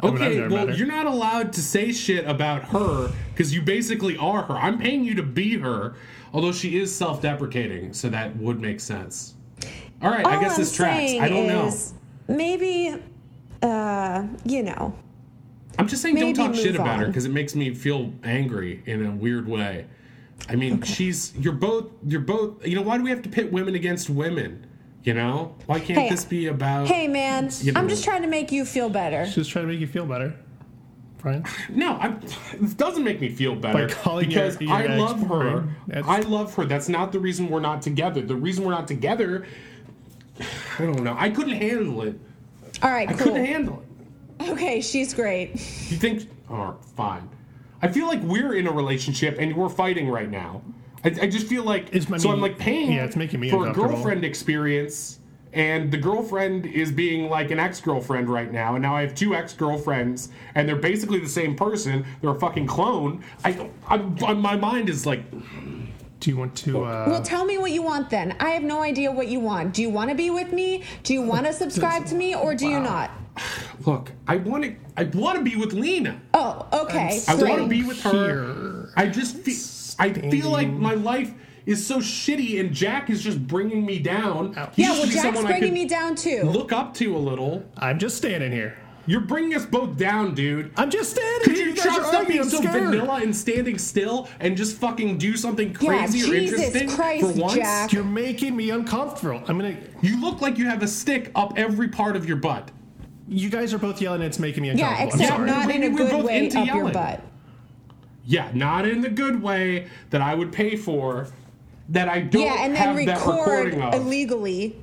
mean, 0.04 0.14
I've 0.16 0.22
Okay, 0.22 0.48
well, 0.48 0.70
you're 0.76 0.88
not 0.88 1.06
allowed 1.08 1.54
to 1.54 1.62
say 1.62 1.92
shit 1.92 2.26
about 2.28 2.66
her 2.66 3.12
because 3.34 3.54
you 3.54 3.62
basically 3.62 4.16
are 4.18 4.44
her. 4.44 4.54
I'm 4.56 4.78
paying 4.80 5.04
you 5.04 5.16
to 5.16 5.24
be 5.24 5.58
her, 5.58 5.96
although 6.34 6.52
she 6.52 6.78
is 6.80 6.94
self 6.94 7.22
deprecating, 7.22 7.94
so 7.94 8.10
that 8.10 8.36
would 8.38 8.60
make 8.62 8.80
sense. 8.80 9.34
All 10.02 10.12
right, 10.12 10.26
I 10.26 10.40
guess 10.40 10.52
I'm 10.54 10.60
this 10.60 10.76
tracks. 10.76 11.14
I 11.14 11.28
don't 11.30 11.48
know. 11.48 11.74
maybe, 12.28 12.96
uh, 13.62 14.26
you 14.46 14.63
know, 14.63 14.93
I'm 15.80 15.88
just 15.88 16.02
saying 16.02 16.15
don't 16.15 16.34
talk 16.34 16.56
shit 16.56 16.74
move 16.74 16.76
about 16.82 17.00
her 17.00 17.08
because 17.08 17.26
it 17.26 17.32
makes 17.32 17.56
me 17.56 17.74
feel 17.74 18.13
angry 18.24 18.82
in 18.86 19.06
a 19.06 19.12
weird 19.12 19.48
way. 19.48 19.86
I 20.50 20.56
mean, 20.56 20.82
she's 20.82 21.36
you're 21.38 21.54
both 21.54 21.86
you're 22.06 22.22
both 22.22 22.65
you 22.65 22.76
know 22.76 22.82
why 22.82 22.98
do 22.98 23.04
we 23.04 23.10
have 23.10 23.22
to 23.24 23.30
pit 23.30 23.52
women 23.52 23.76
against 23.76 24.10
women? 24.10 24.65
You 25.04 25.13
know 25.13 25.56
why 25.65 25.80
can't 25.80 26.00
Hey, 26.00 26.10
this 26.10 26.26
be 26.26 26.48
about? 26.48 26.88
hey 26.88 27.08
man, 27.08 27.50
You 27.62 27.72
know. 27.72 27.80
I'm 27.80 27.88
just 27.89 28.04
trying 28.04 28.22
to 28.24 28.28
make 28.28 28.52
you 28.52 28.65
feel 28.65 28.89
better. 28.89 29.26
Just 29.26 29.50
trying 29.52 29.65
to 29.65 29.72
make 29.72 29.80
you 29.80 29.88
feel 29.88 30.06
better, 30.06 30.36
Brian. 31.20 31.46
No, 31.70 31.93
I, 31.93 32.15
it 32.54 32.78
doesn't 32.78 33.04
make 33.04 33.22
me 33.22 33.30
feel 33.30 33.56
better 33.56 33.88
By 33.88 33.93
calling 33.93 34.28
because 34.28 34.60
your 34.60 34.72
I 34.74 34.84
ex 34.84 35.00
love 35.00 35.28
her. 35.28 35.67
I 35.93 36.20
love 36.22 36.54
her. 36.56 36.65
That's 36.65 36.89
not 36.89 37.12
the 37.12 37.20
reason 37.20 37.50
we're 37.50 37.60
not 37.62 37.82
together. 37.82 38.22
The 38.22 38.36
reason 38.36 38.65
we're 38.65 38.72
not 38.72 38.88
together, 38.88 39.46
I 40.80 40.84
don't 40.84 41.04
know. 41.04 41.15
I 41.17 41.30
couldn't 41.30 41.56
handle 41.56 42.02
it. 42.04 42.20
All 42.82 42.92
right, 42.92 43.10
I 43.10 43.13
cool. 43.13 43.28
couldn't 43.34 43.46
handle 43.46 43.84
it. 44.40 44.50
Okay, 44.50 44.82
she's 44.82 45.13
great. 45.13 45.52
You 45.90 45.98
think? 45.98 46.30
Oh, 46.50 46.78
fine. 46.96 47.30
I 47.82 47.88
feel 47.88 48.08
like 48.08 48.22
we're 48.24 48.54
in 48.54 48.68
a 48.68 48.72
relationship 48.72 49.38
and 49.40 49.56
we're 49.56 49.70
fighting 49.70 50.10
right 50.10 50.30
now. 50.30 50.62
I, 51.04 51.10
I 51.24 51.28
just 51.28 51.48
feel 51.48 51.63
like 51.63 51.88
It's- 51.96 52.12
I 52.12 52.18
so. 52.18 52.32
I'm 52.32 52.42
like 52.42 52.58
paying 52.58 52.94
yeah, 52.94 53.06
it's 53.06 53.16
making 53.16 53.40
me 53.40 53.50
for 53.50 53.68
a 53.68 53.74
girlfriend 53.74 54.24
experience, 54.26 55.20
and 55.54 55.92
the 55.92 55.98
girlfriend 55.98 56.66
is 56.66 56.92
being 56.92 57.30
like 57.30 57.52
an 57.52 57.60
ex-girlfriend 57.60 58.30
right 58.30 58.52
now 58.52 58.76
and 58.76 58.82
now 58.82 58.94
i 58.96 59.02
have 59.02 59.16
two 59.16 59.34
ex-girlfriends 59.34 60.28
and 60.56 60.68
they're 60.68 60.76
basically 60.76 61.20
the 61.20 61.30
same 61.30 61.56
person 61.56 62.06
they're 62.20 62.32
a 62.32 62.40
fucking 62.40 62.68
clone 62.68 63.24
i 63.46 63.52
I'm, 63.88 64.18
I'm- 64.26 64.42
my 64.42 64.58
mind 64.58 64.90
is 64.90 65.06
like 65.06 65.24
Do 66.19 66.32
you 66.32 66.38
want 66.38 66.56
to? 66.58 66.84
Uh, 66.84 67.06
Well, 67.08 67.21
tell 67.21 67.45
me 67.45 67.58
what 67.58 67.71
you 67.71 67.82
want 67.84 68.10
then. 68.10 68.36
I 68.39 68.49
have 68.51 68.63
no 68.63 68.82
idea 68.82 69.12
what 69.12 69.27
you 69.27 69.39
want. 69.39 69.73
Do 69.73 69.82
you 69.82 69.89
want 69.89 70.10
to 70.10 70.15
be 70.15 70.30
with 70.32 70.51
me? 70.51 70.84
Do 71.03 71.13
you 71.13 71.21
want 71.21 71.45
to 71.45 71.53
subscribe 71.53 72.06
to 72.08 72.15
me, 72.15 72.34
or 72.36 72.56
do 72.56 72.67
you 72.67 72.80
not? 72.80 73.12
look 73.86 74.12
i 74.27 74.36
want 74.38 74.63
to 74.63 74.75
i 74.97 75.03
want 75.03 75.38
to 75.38 75.43
be 75.43 75.56
with 75.56 75.71
lena 75.71 76.19
Oh, 76.34 76.65
okay. 76.73 77.21
i 77.27 77.36
want 77.36 77.62
to 77.62 77.67
be 77.67 77.84
with 77.84 78.01
her 78.01 78.12
Here. 78.12 78.89
i 78.97 79.06
just 79.06 79.36
feel 79.38 79.56
i 79.99 80.12
feel 80.12 80.49
like 80.49 80.69
my 80.69 80.95
life 80.95 81.32
is 81.67 81.86
so 81.86 81.99
shitty 81.99 82.60
and 82.60 82.73
jack 82.73 83.12
is 83.12 83.21
just 83.21 83.45
bringing 83.45 83.86
me 83.86 83.99
down 83.99 84.56
He 84.73 84.82
Yeah, 84.82 84.93
well, 84.93 85.06
Jack's 85.06 85.43
bringing 85.43 85.71
me 85.71 85.86
down 85.86 86.15
too. 86.15 86.45
look 86.45 86.71
up 86.71 86.95
to 86.95 87.15
a 87.15 87.19
little 87.19 87.63
I'm 87.77 87.99
just 87.99 88.17
standing 88.17 88.51
here. 88.51 88.75
You're 89.08 89.22
bringing 89.22 89.56
us 89.56 89.65
both 89.65 89.98
down 89.98 90.36
dude 90.36 90.72
I'm 90.78 90.89
just 90.91 91.12
standing 91.12 91.43
Could 91.46 91.56
here. 91.56 91.67
you 91.70 91.74
guys 91.76 91.84
try 91.86 91.98
are 91.98 92.04
stop 92.06 92.28
being 92.28 92.43
so 92.43 92.58
scared. 92.58 92.89
vanilla 92.89 93.22
and 93.24 93.36
standing 93.36 93.78
still 93.78 94.28
and 94.39 94.56
just 94.58 94.78
fucking 94.78 95.17
do 95.17 95.36
something 95.38 95.70
Yeah, 95.82 95.98
crazy 96.00 96.22
or 96.30 96.34
Jesus 96.39 96.60
interesting 96.60 96.89
Christ, 96.89 97.26
for 97.26 97.41
once? 97.41 97.54
Jack. 97.56 97.93
You're 97.93 98.04
making 98.04 98.56
me 98.56 98.70
uncomfortable. 98.70 99.41
I'm 99.48 99.58
gonna. 99.58 99.78
You 100.02 100.22
look 100.22 100.41
like 100.41 100.58
you 100.58 100.67
have 100.67 100.84
a 100.84 100.88
stick 100.88 101.32
up 101.36 101.54
every 101.58 101.88
part 101.88 102.15
of 102.15 102.28
your 102.28 102.38
butt. 102.38 102.70
You 103.30 103.50
guys 103.50 103.74
are 103.74 103.78
both 103.78 104.00
yelling. 104.02 104.22
It's 104.22 104.39
making 104.39 104.63
me 104.63 104.72
yeah, 104.74 104.91
uncomfortable. 105.02 105.24
I'm 105.24 105.30
sorry. 105.30 105.50
not 105.50 105.72
in 105.76 105.84
a 105.84 105.89
good 105.89 106.24
way 106.26 106.46
into 106.46 106.60
up 106.60 106.67
your 106.67 106.91
butt. 106.91 107.22
Yeah, 108.26 108.50
not 108.54 108.86
in 108.88 109.02
the 109.02 109.10
good 109.10 109.41
way 109.41 109.88
that 110.10 110.22
I 110.22 110.36
would 110.36 110.52
pay 110.52 110.76
for. 110.76 111.28
That 111.89 112.10
I 112.10 112.20
don't 112.22 112.41
Yeah, 112.41 112.65
and 112.65 112.76
then 112.76 112.82
have 112.82 113.06
that 113.06 113.17
record 113.26 113.38
recording 113.76 113.82
of. 113.82 113.93
illegally. 113.93 114.76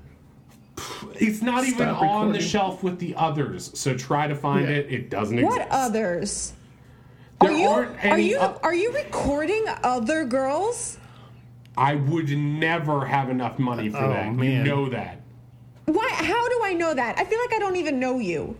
It's 1.20 1.42
not 1.42 1.64
even 1.64 1.78
Stop 1.78 2.02
on 2.02 2.32
the 2.32 2.40
shelf 2.40 2.82
with 2.82 2.98
the 2.98 3.14
others. 3.16 3.70
So 3.74 3.94
try 3.96 4.26
to 4.26 4.34
find 4.34 4.68
Yeah. 4.68 4.74
it. 4.76 4.92
It 4.92 5.10
doesn't 5.10 5.40
What 5.42 5.52
exist. 5.60 5.70
What 5.70 5.78
others? 5.78 6.52
There 7.40 7.50
are 7.50 7.56
you 7.56 7.68
aren't 7.68 8.04
are 8.04 8.18
you 8.18 8.38
o- 8.38 8.58
are 8.62 8.74
you 8.74 8.92
recording 8.92 9.64
other 9.82 10.24
girls? 10.24 10.98
I 11.76 11.96
would 11.96 12.30
never 12.36 13.04
have 13.04 13.28
enough 13.30 13.58
money 13.58 13.88
for 13.88 13.98
Oh, 13.98 14.08
that. 14.08 14.34
You 14.44 14.62
know 14.64 14.88
that. 14.88 15.20
Why? 15.86 16.08
How 16.12 16.48
do 16.48 16.60
I 16.64 16.72
know 16.72 16.94
that? 16.94 17.18
I 17.18 17.24
feel 17.24 17.38
like 17.40 17.52
I 17.52 17.58
don't 17.58 17.76
even 17.76 17.98
know 18.00 18.18
you. 18.18 18.56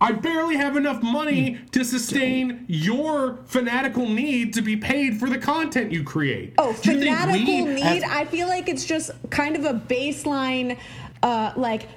I 0.00 0.12
barely 0.12 0.56
have 0.56 0.76
enough 0.76 1.02
money 1.02 1.58
to 1.70 1.84
sustain 1.84 2.64
your 2.68 3.38
fanatical 3.46 4.06
need 4.08 4.52
to 4.54 4.60
be 4.60 4.76
paid 4.76 5.18
for 5.18 5.30
the 5.30 5.38
content 5.38 5.92
you 5.92 6.02
create. 6.02 6.52
Oh, 6.58 6.72
Do 6.82 6.92
fanatical 6.92 7.66
need. 7.66 7.82
as- 7.82 8.02
I 8.02 8.24
feel 8.26 8.48
like 8.48 8.68
it's 8.68 8.84
just 8.84 9.12
kind 9.30 9.56
of 9.56 9.64
a 9.64 9.72
baseline, 9.72 10.76
uh, 11.24 11.52
like 11.56 11.88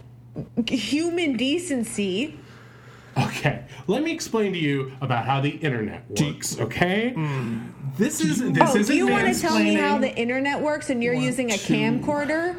human 0.67 1.35
decency. 1.37 2.39
Okay, 3.17 3.65
let 3.87 4.03
me 4.03 4.11
explain 4.11 4.53
to 4.53 4.59
you 4.59 4.93
about 5.01 5.25
how 5.25 5.41
the 5.41 5.49
internet 5.49 6.07
works. 6.09 6.59
Okay, 6.59 7.13
this 7.97 8.21
is 8.21 8.39
this 8.51 8.57
oh, 8.61 8.77
isn't 8.77 8.85
do 8.85 8.95
you 8.95 9.07
want 9.07 9.33
to 9.33 9.39
tell 9.41 9.57
me 9.57 9.73
how 9.73 9.97
the 9.97 10.15
internet 10.15 10.61
works 10.61 10.89
and 10.91 11.03
you're 11.03 11.15
One, 11.15 11.23
using 11.23 11.51
a 11.51 11.57
two. 11.57 11.73
camcorder? 11.73 12.55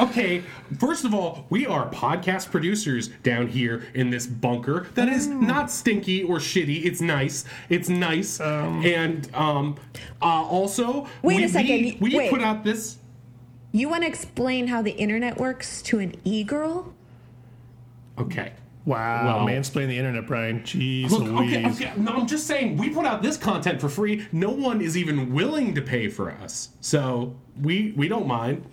Okay, 0.00 0.42
first 0.78 1.04
of 1.04 1.14
all, 1.14 1.46
we 1.50 1.66
are 1.66 1.88
podcast 1.90 2.50
producers 2.50 3.08
down 3.22 3.46
here 3.48 3.84
in 3.94 4.10
this 4.10 4.26
bunker 4.26 4.86
that 4.94 5.08
is 5.08 5.26
not 5.28 5.70
stinky 5.70 6.22
or 6.24 6.36
shitty. 6.38 6.84
It's 6.84 7.00
nice. 7.00 7.44
It's 7.68 7.88
nice. 7.88 8.40
and 8.40 9.32
um, 9.34 9.76
uh, 10.20 10.24
also, 10.26 11.06
Wait 11.22 11.36
we, 11.36 11.44
a 11.44 11.48
second, 11.48 11.70
We, 11.70 11.98
we 12.00 12.16
wait. 12.16 12.30
put 12.30 12.40
out 12.40 12.64
this. 12.64 12.96
You 13.72 13.88
want 13.88 14.02
to 14.02 14.08
explain 14.08 14.66
how 14.66 14.82
the 14.82 14.92
internet 14.92 15.38
works 15.38 15.80
to 15.82 15.98
an 16.00 16.14
e-girl? 16.24 16.92
Okay. 18.18 18.52
Wow, 18.84 19.36
Well- 19.36 19.46
mansplain 19.46 19.88
the 19.88 19.98
internet, 19.98 20.26
Brian. 20.26 20.60
Jeez 20.60 21.10
Look, 21.10 21.22
Louise. 21.22 21.54
okay, 21.54 21.90
okay. 21.90 21.92
No, 22.00 22.12
I'm 22.12 22.26
just 22.26 22.46
saying 22.46 22.76
we 22.78 22.88
put 22.90 23.04
out 23.06 23.22
this 23.22 23.36
content 23.36 23.80
for 23.80 23.88
free. 23.88 24.26
No 24.32 24.50
one 24.50 24.80
is 24.80 24.96
even 24.96 25.32
willing 25.32 25.74
to 25.74 25.82
pay 25.82 26.08
for 26.08 26.30
us, 26.30 26.70
so 26.80 27.36
we 27.60 27.92
we 27.96 28.08
don't 28.08 28.26
mind, 28.26 28.64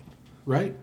right? 0.46 0.74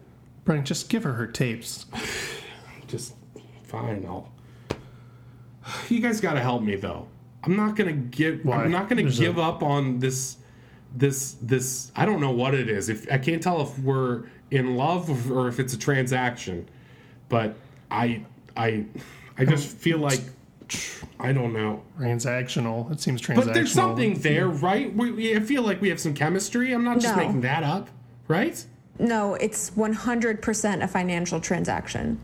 Brian, 0.45 0.63
just 0.63 0.89
give 0.89 1.03
her 1.03 1.13
her 1.13 1.27
tapes. 1.27 1.87
Just 2.87 3.15
fine. 3.63 4.05
I'll. 4.07 4.31
You 5.89 5.99
guys 5.99 6.21
got 6.21 6.33
to 6.35 6.39
help 6.39 6.61
me 6.61 6.75
though. 6.75 7.07
I'm 7.43 7.55
not 7.55 7.75
gonna 7.75 7.93
give. 7.93 8.41
Why? 8.45 8.63
I'm 8.63 8.71
not 8.71 8.87
gonna 8.89 9.01
There's 9.01 9.19
give 9.19 9.39
a- 9.39 9.41
up 9.41 9.63
on 9.63 9.97
this. 9.99 10.37
This 10.95 11.33
this. 11.41 11.91
I 11.95 12.05
don't 12.05 12.21
know 12.21 12.31
what 12.31 12.53
it 12.53 12.69
is. 12.69 12.87
If 12.89 13.11
I 13.11 13.17
can't 13.17 13.43
tell 13.43 13.61
if 13.61 13.77
we're 13.79 14.23
in 14.51 14.75
love 14.75 15.29
or 15.31 15.47
if 15.49 15.59
it's 15.59 15.73
a 15.73 15.77
transaction, 15.77 16.67
but 17.27 17.55
I 17.91 18.23
I 18.55 18.85
I 19.37 19.43
just 19.45 19.67
feel 19.67 19.97
like 19.97 20.21
I 21.19 21.33
don't 21.33 21.51
know. 21.53 21.83
Transactional. 21.99 22.89
It 22.91 23.01
seems 23.01 23.21
transactional. 23.21 23.45
But 23.45 23.53
there's 23.53 23.73
something 23.73 24.15
there, 24.19 24.47
right? 24.47 24.93
We, 24.95 25.11
we- 25.11 25.35
I 25.35 25.39
feel 25.41 25.63
like 25.63 25.81
we 25.81 25.89
have 25.89 25.99
some 25.99 26.13
chemistry. 26.13 26.71
I'm 26.73 26.83
not 26.83 26.99
just 26.99 27.15
No. 27.15 27.23
making 27.23 27.41
that 27.41 27.63
up, 27.63 27.89
right? 28.27 28.65
No, 28.97 29.35
it's 29.35 29.71
100% 29.71 30.81
a 30.83 30.87
financial 30.87 31.39
transaction. 31.41 32.23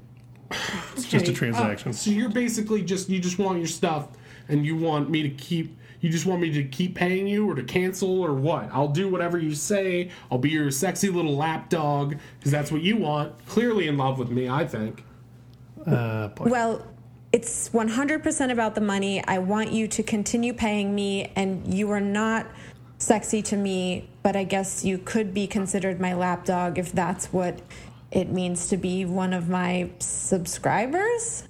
It's 0.95 1.05
just 1.05 1.27
a 1.27 1.33
transaction. 1.33 1.89
uh, 1.89 1.93
so 1.93 2.09
you're 2.11 2.29
basically 2.29 2.81
just 2.81 3.09
you 3.09 3.19
just 3.19 3.37
want 3.37 3.57
your 3.59 3.67
stuff, 3.67 4.07
and 4.47 4.65
you 4.65 4.75
want 4.77 5.09
me 5.09 5.21
to 5.23 5.29
keep. 5.29 5.77
You 6.01 6.09
just 6.09 6.25
want 6.25 6.41
me 6.41 6.51
to 6.53 6.63
keep 6.63 6.95
paying 6.95 7.27
you, 7.27 7.49
or 7.49 7.55
to 7.55 7.63
cancel, 7.63 8.21
or 8.21 8.33
what? 8.33 8.69
I'll 8.73 8.87
do 8.87 9.07
whatever 9.09 9.37
you 9.37 9.55
say. 9.55 10.09
I'll 10.31 10.37
be 10.37 10.49
your 10.49 10.71
sexy 10.71 11.09
little 11.09 11.35
lap 11.35 11.69
dog 11.69 12.17
because 12.39 12.51
that's 12.51 12.71
what 12.71 12.81
you 12.81 12.97
want. 12.97 13.45
Clearly 13.45 13.87
in 13.87 13.97
love 13.97 14.19
with 14.19 14.29
me, 14.29 14.49
I 14.49 14.65
think. 14.65 15.03
Uh. 15.85 16.29
Well, 16.39 16.85
it's 17.31 17.69
100% 17.69 18.51
about 18.51 18.75
the 18.75 18.81
money. 18.81 19.23
I 19.25 19.37
want 19.37 19.71
you 19.71 19.87
to 19.87 20.03
continue 20.03 20.53
paying 20.53 20.93
me, 20.93 21.31
and 21.35 21.73
you 21.73 21.89
are 21.91 22.01
not 22.01 22.47
sexy 22.97 23.41
to 23.41 23.55
me, 23.55 24.09
but 24.21 24.35
I 24.35 24.43
guess 24.43 24.83
you 24.83 24.97
could 24.97 25.33
be 25.33 25.47
considered 25.47 25.99
my 25.99 26.13
lapdog 26.13 26.77
if 26.77 26.91
that's 26.91 27.31
what 27.31 27.61
it 28.11 28.29
means 28.29 28.67
to 28.67 28.77
be 28.77 29.05
one 29.05 29.33
of 29.33 29.49
my 29.49 29.89
subscribers. 29.99 31.47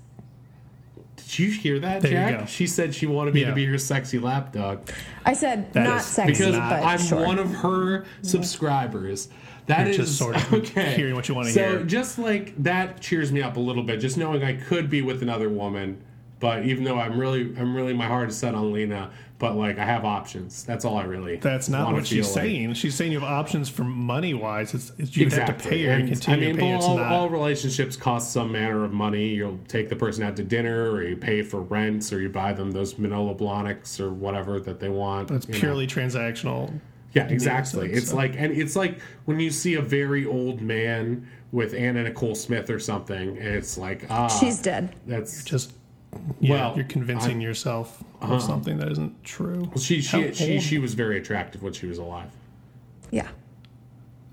Did 1.32 1.40
you 1.40 1.52
hear 1.52 1.80
that, 1.80 2.02
There 2.02 2.12
you 2.12 2.18
Jack? 2.18 2.40
go. 2.42 2.46
She 2.46 2.68
said 2.68 2.94
she 2.94 3.06
wanted 3.06 3.34
me 3.34 3.42
Yeah. 3.42 3.50
to 3.50 3.56
be 3.56 3.66
her 3.66 3.78
sexy 3.78 4.20
lap 4.20 4.52
dog. 4.52 4.90
I 5.26 5.32
said 5.32 5.72
That 5.72 5.84
not 5.86 6.02
sexy, 6.02 6.34
because 6.34 6.56
but 6.58 6.84
I'm 6.84 7.00
sure. 7.00 7.26
one 7.26 7.40
of 7.40 7.54
her 7.56 8.04
subscribers. 8.22 9.30
That 9.68 9.88
is 9.88 9.96
You're 9.98 10.06
just 10.08 10.18
sort 10.18 10.36
of 10.36 10.54
okay. 10.54 10.94
hearing 10.94 11.16
what 11.16 11.30
you 11.30 11.36
wanna 11.36 11.52
so 11.52 11.62
hear. 11.78 11.84
just 11.84 12.20
like 12.20 12.62
that 12.64 13.00
cheers 13.00 13.32
me 13.32 13.42
up 13.42 13.56
a 13.56 13.62
little 13.62 13.84
bit, 13.84 14.02
just 14.02 14.18
knowing 14.18 14.44
I 14.44 14.54
could 14.54 14.90
be 14.90 15.02
with 15.02 15.22
another 15.22 15.48
woman. 15.50 16.02
But 16.42 16.66
even 16.66 16.84
though 16.84 17.00
I'm 17.00 17.18
really, 17.18 17.56
I'm 17.58 17.76
really, 17.78 17.94
my 17.94 18.08
heart 18.08 18.28
is 18.28 18.36
set 18.36 18.54
on 18.54 18.74
Lena. 18.74 19.12
But 19.42 19.56
like, 19.58 19.80
I 19.80 19.86
have 19.86 20.06
options. 20.06 20.64
That's 20.64 20.86
all 20.86 20.98
I 20.98 21.04
really. 21.04 21.38
That's 21.38 21.68
not 21.68 21.86
wanna 21.86 21.98
what 21.98 22.06
she's 22.08 22.28
like. 22.28 22.44
saying. 22.46 22.74
She's 22.76 22.94
saying 22.94 23.12
you 23.12 23.20
have 23.20 23.28
options 23.30 23.70
for 23.70 23.84
money 23.84 24.36
wise. 24.36 24.74
It's, 24.76 24.92
it's 25.00 25.18
you'd 25.18 25.26
Exactly. 25.26 25.54
have 25.54 25.62
to 25.64 25.70
pay 25.70 25.84
her 25.86 25.92
and 25.94 26.02
And, 26.04 26.12
continue 26.12 26.44
I 26.44 26.48
mean, 26.52 26.56
to 26.58 26.62
pay. 26.62 26.76
It's 26.76 26.86
all, 26.86 26.98
not. 26.98 27.12
all 27.12 27.28
relationships 27.28 27.96
cost 27.98 28.32
some 28.32 28.52
manner 28.52 28.84
of 28.86 28.94
money. 28.94 29.30
You'll 29.30 29.58
take 29.68 29.90
the 29.90 29.96
person 29.96 30.24
out 30.24 30.36
to 30.38 30.44
dinner, 30.44 30.92
or 30.92 31.02
you 31.04 31.18
pay 31.18 31.42
for 31.42 31.60
rents, 31.62 32.14
or 32.14 32.22
you 32.22 32.30
buy 32.30 32.54
them 32.54 32.70
those 32.72 33.00
Manolo 33.00 33.34
Blahniks 33.34 34.00
or 34.00 34.12
whatever 34.12 34.60
that 34.60 34.80
they 34.80 34.90
want. 34.90 35.32
it's 35.32 35.48
you 35.48 35.54
know. 35.56 35.60
purely 35.60 35.88
transactional. 35.88 36.72
Yeah, 37.14 37.28
exactly. 37.28 37.88
sense, 37.88 37.98
It's 38.04 38.10
so. 38.12 38.16
like, 38.16 38.36
and 38.38 38.54
it's 38.54 38.76
like 38.76 39.00
when 39.26 39.40
you 39.40 39.50
see 39.50 39.74
a 39.74 39.82
very 39.82 40.26
old 40.26 40.62
man 40.62 41.28
with 41.52 41.74
Anna 41.74 42.04
Nicole 42.04 42.36
Smith 42.36 42.70
or 42.70 42.80
something, 42.80 43.38
and 43.38 43.48
it's 43.56 43.78
like, 43.78 44.06
ah, 44.10 44.28
She's 44.28 44.62
dead. 44.62 44.96
That's 45.08 45.44
Just 45.44 45.74
yeah, 46.40 46.68
Well, 46.68 46.76
you're 46.76 46.86
convincing 46.86 47.40
yourself 47.42 48.04
of 48.22 48.32
uh-huh. 48.32 48.40
something 48.40 48.78
that 48.80 48.92
isn't 48.92 49.24
true. 49.24 49.62
Well, 49.70 49.78
she. 49.80 50.02
She 50.02 50.22
How 50.28 50.32
she, 50.32 50.54
old- 50.56 50.62
she 50.64 50.78
was 50.80 50.94
very 50.94 51.18
attractive 51.18 51.62
when 51.64 51.74
she 51.74 51.86
was 51.88 51.98
alive, 51.98 52.30
Yeah. 53.12 53.28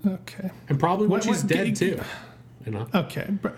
Okay. 0.05 0.51
and 0.69 0.79
probably 0.79 1.07
when 1.07 1.19
What- 1.19 1.23
she's 1.23 1.43
what- 1.43 1.47
dead 1.51 1.67
g- 1.67 1.73
too. 1.73 2.01
You 2.65 2.71
know, 2.73 2.87
Okay. 2.93 3.27
br- 3.41 3.49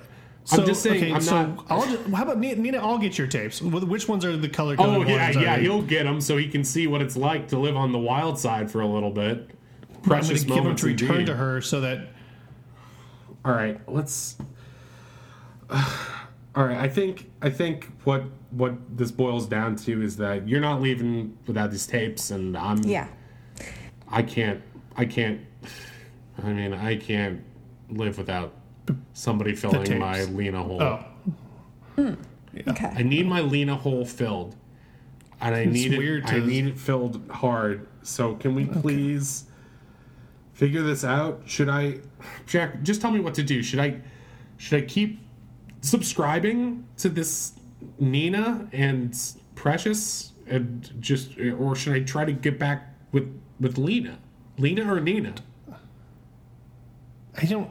So, 0.43 0.65
just 0.65 0.81
saying, 0.81 0.97
Okay, 1.03 1.13
I'm 1.13 1.21
so 1.21 1.45
not- 1.45 1.65
I'll 1.69 1.85
just, 1.85 2.09
how 2.09 2.23
about 2.23 2.39
Nina, 2.39 2.55
Nina? 2.59 2.77
I'll 2.79 2.97
get 2.97 3.15
your 3.17 3.27
tapes. 3.27 3.61
Which 3.61 4.07
ones 4.07 4.25
are 4.25 4.35
the 4.35 4.49
color 4.49 4.75
coded 4.75 5.07
Oh 5.07 5.09
yeah, 5.09 5.31
that 5.31 5.41
yeah. 5.41 5.55
are- 5.55 5.59
He'll 5.59 5.81
get 5.83 6.03
them 6.05 6.19
so 6.19 6.35
he 6.37 6.47
can 6.47 6.63
see 6.63 6.87
what 6.87 7.01
it's 7.01 7.15
like 7.15 7.47
to 7.49 7.59
live 7.59 7.75
on 7.77 7.91
the 7.91 7.99
wild 7.99 8.39
side 8.39 8.71
for 8.71 8.81
a 8.81 8.87
little 8.87 9.11
bit. 9.11 9.37
I'm 9.37 9.87
going 9.87 10.01
Precious 10.03 10.39
give 10.41 10.47
them 10.49 10.57
moments 10.63 10.81
to 10.81 10.87
return 10.87 11.11
indeed. 11.11 11.25
to 11.27 11.35
her 11.35 11.61
so 11.61 11.81
that 11.81 12.07
All 13.45 13.53
right, 13.53 13.79
let's. 13.87 14.35
All 16.55 16.65
right, 16.65 16.77
I 16.77 16.87
think 16.87 17.31
I 17.41 17.49
think 17.49 17.89
what 18.03 18.23
what 18.51 18.73
this 18.97 19.11
boils 19.11 19.47
down 19.47 19.75
to 19.77 20.01
is 20.01 20.17
that 20.17 20.47
you're 20.47 20.59
not 20.61 20.81
leaving 20.81 21.37
without 21.47 21.71
these 21.71 21.87
tapes, 21.87 22.31
and 22.31 22.57
I'm 22.57 22.79
Yeah. 22.83 23.07
I 24.09 24.21
can't 24.23 24.61
I 24.97 25.05
can't. 25.05 25.39
I 26.43 26.51
mean, 26.51 26.73
I 26.73 26.95
can't 26.97 27.41
live 27.89 28.17
without 28.17 28.53
somebody 29.13 29.55
filling 29.55 29.99
my 29.99 30.23
Lena 30.25 30.61
hole. 30.63 30.81
oh, 30.81 31.05
hmm, 31.95 32.13
I 32.67 32.69
Okay. 32.71 32.91
I 32.97 33.03
need 33.03 33.27
my 33.27 33.39
Lena 33.41 33.75
hole 33.75 34.03
filled, 34.05 34.55
and 35.39 35.55
I 35.55 35.65
need 35.65 35.97
weird 35.97 36.23
it. 36.25 36.29
I 36.29 36.39
to- 36.39 36.45
need 36.45 36.65
it 36.67 36.77
filled 36.77 37.21
hard. 37.29 37.87
So 38.01 38.35
can 38.35 38.55
we 38.55 38.65
please 38.65 39.45
figure 40.53 40.81
this 40.81 41.03
out? 41.05 41.43
Should 41.45 41.69
I, 41.69 41.99
Jack? 42.47 42.81
Just 42.81 42.99
tell 43.01 43.11
me 43.11 43.19
what 43.21 43.35
to 43.35 43.43
do. 43.43 43.63
Should 43.63 43.79
I? 43.79 44.01
should 44.57 44.83
I 44.83 44.85
keep 44.85 45.19
subscribing 45.81 46.85
to 46.97 47.09
this 47.09 47.53
Nina 47.99 48.67
and 48.71 49.17
Precious 49.55 50.31
and 50.47 50.89
just 50.99 51.37
or 51.39 51.75
should 51.75 51.93
I 51.93 51.99
try 52.01 52.25
to 52.25 52.31
get 52.31 52.57
back 52.57 52.95
with 53.11 53.39
with 53.59 53.77
Lena? 53.77 54.17
Lena 54.57 54.91
or 54.91 54.99
Nina? 54.99 55.35
I 57.37 57.45
don't 57.45 57.69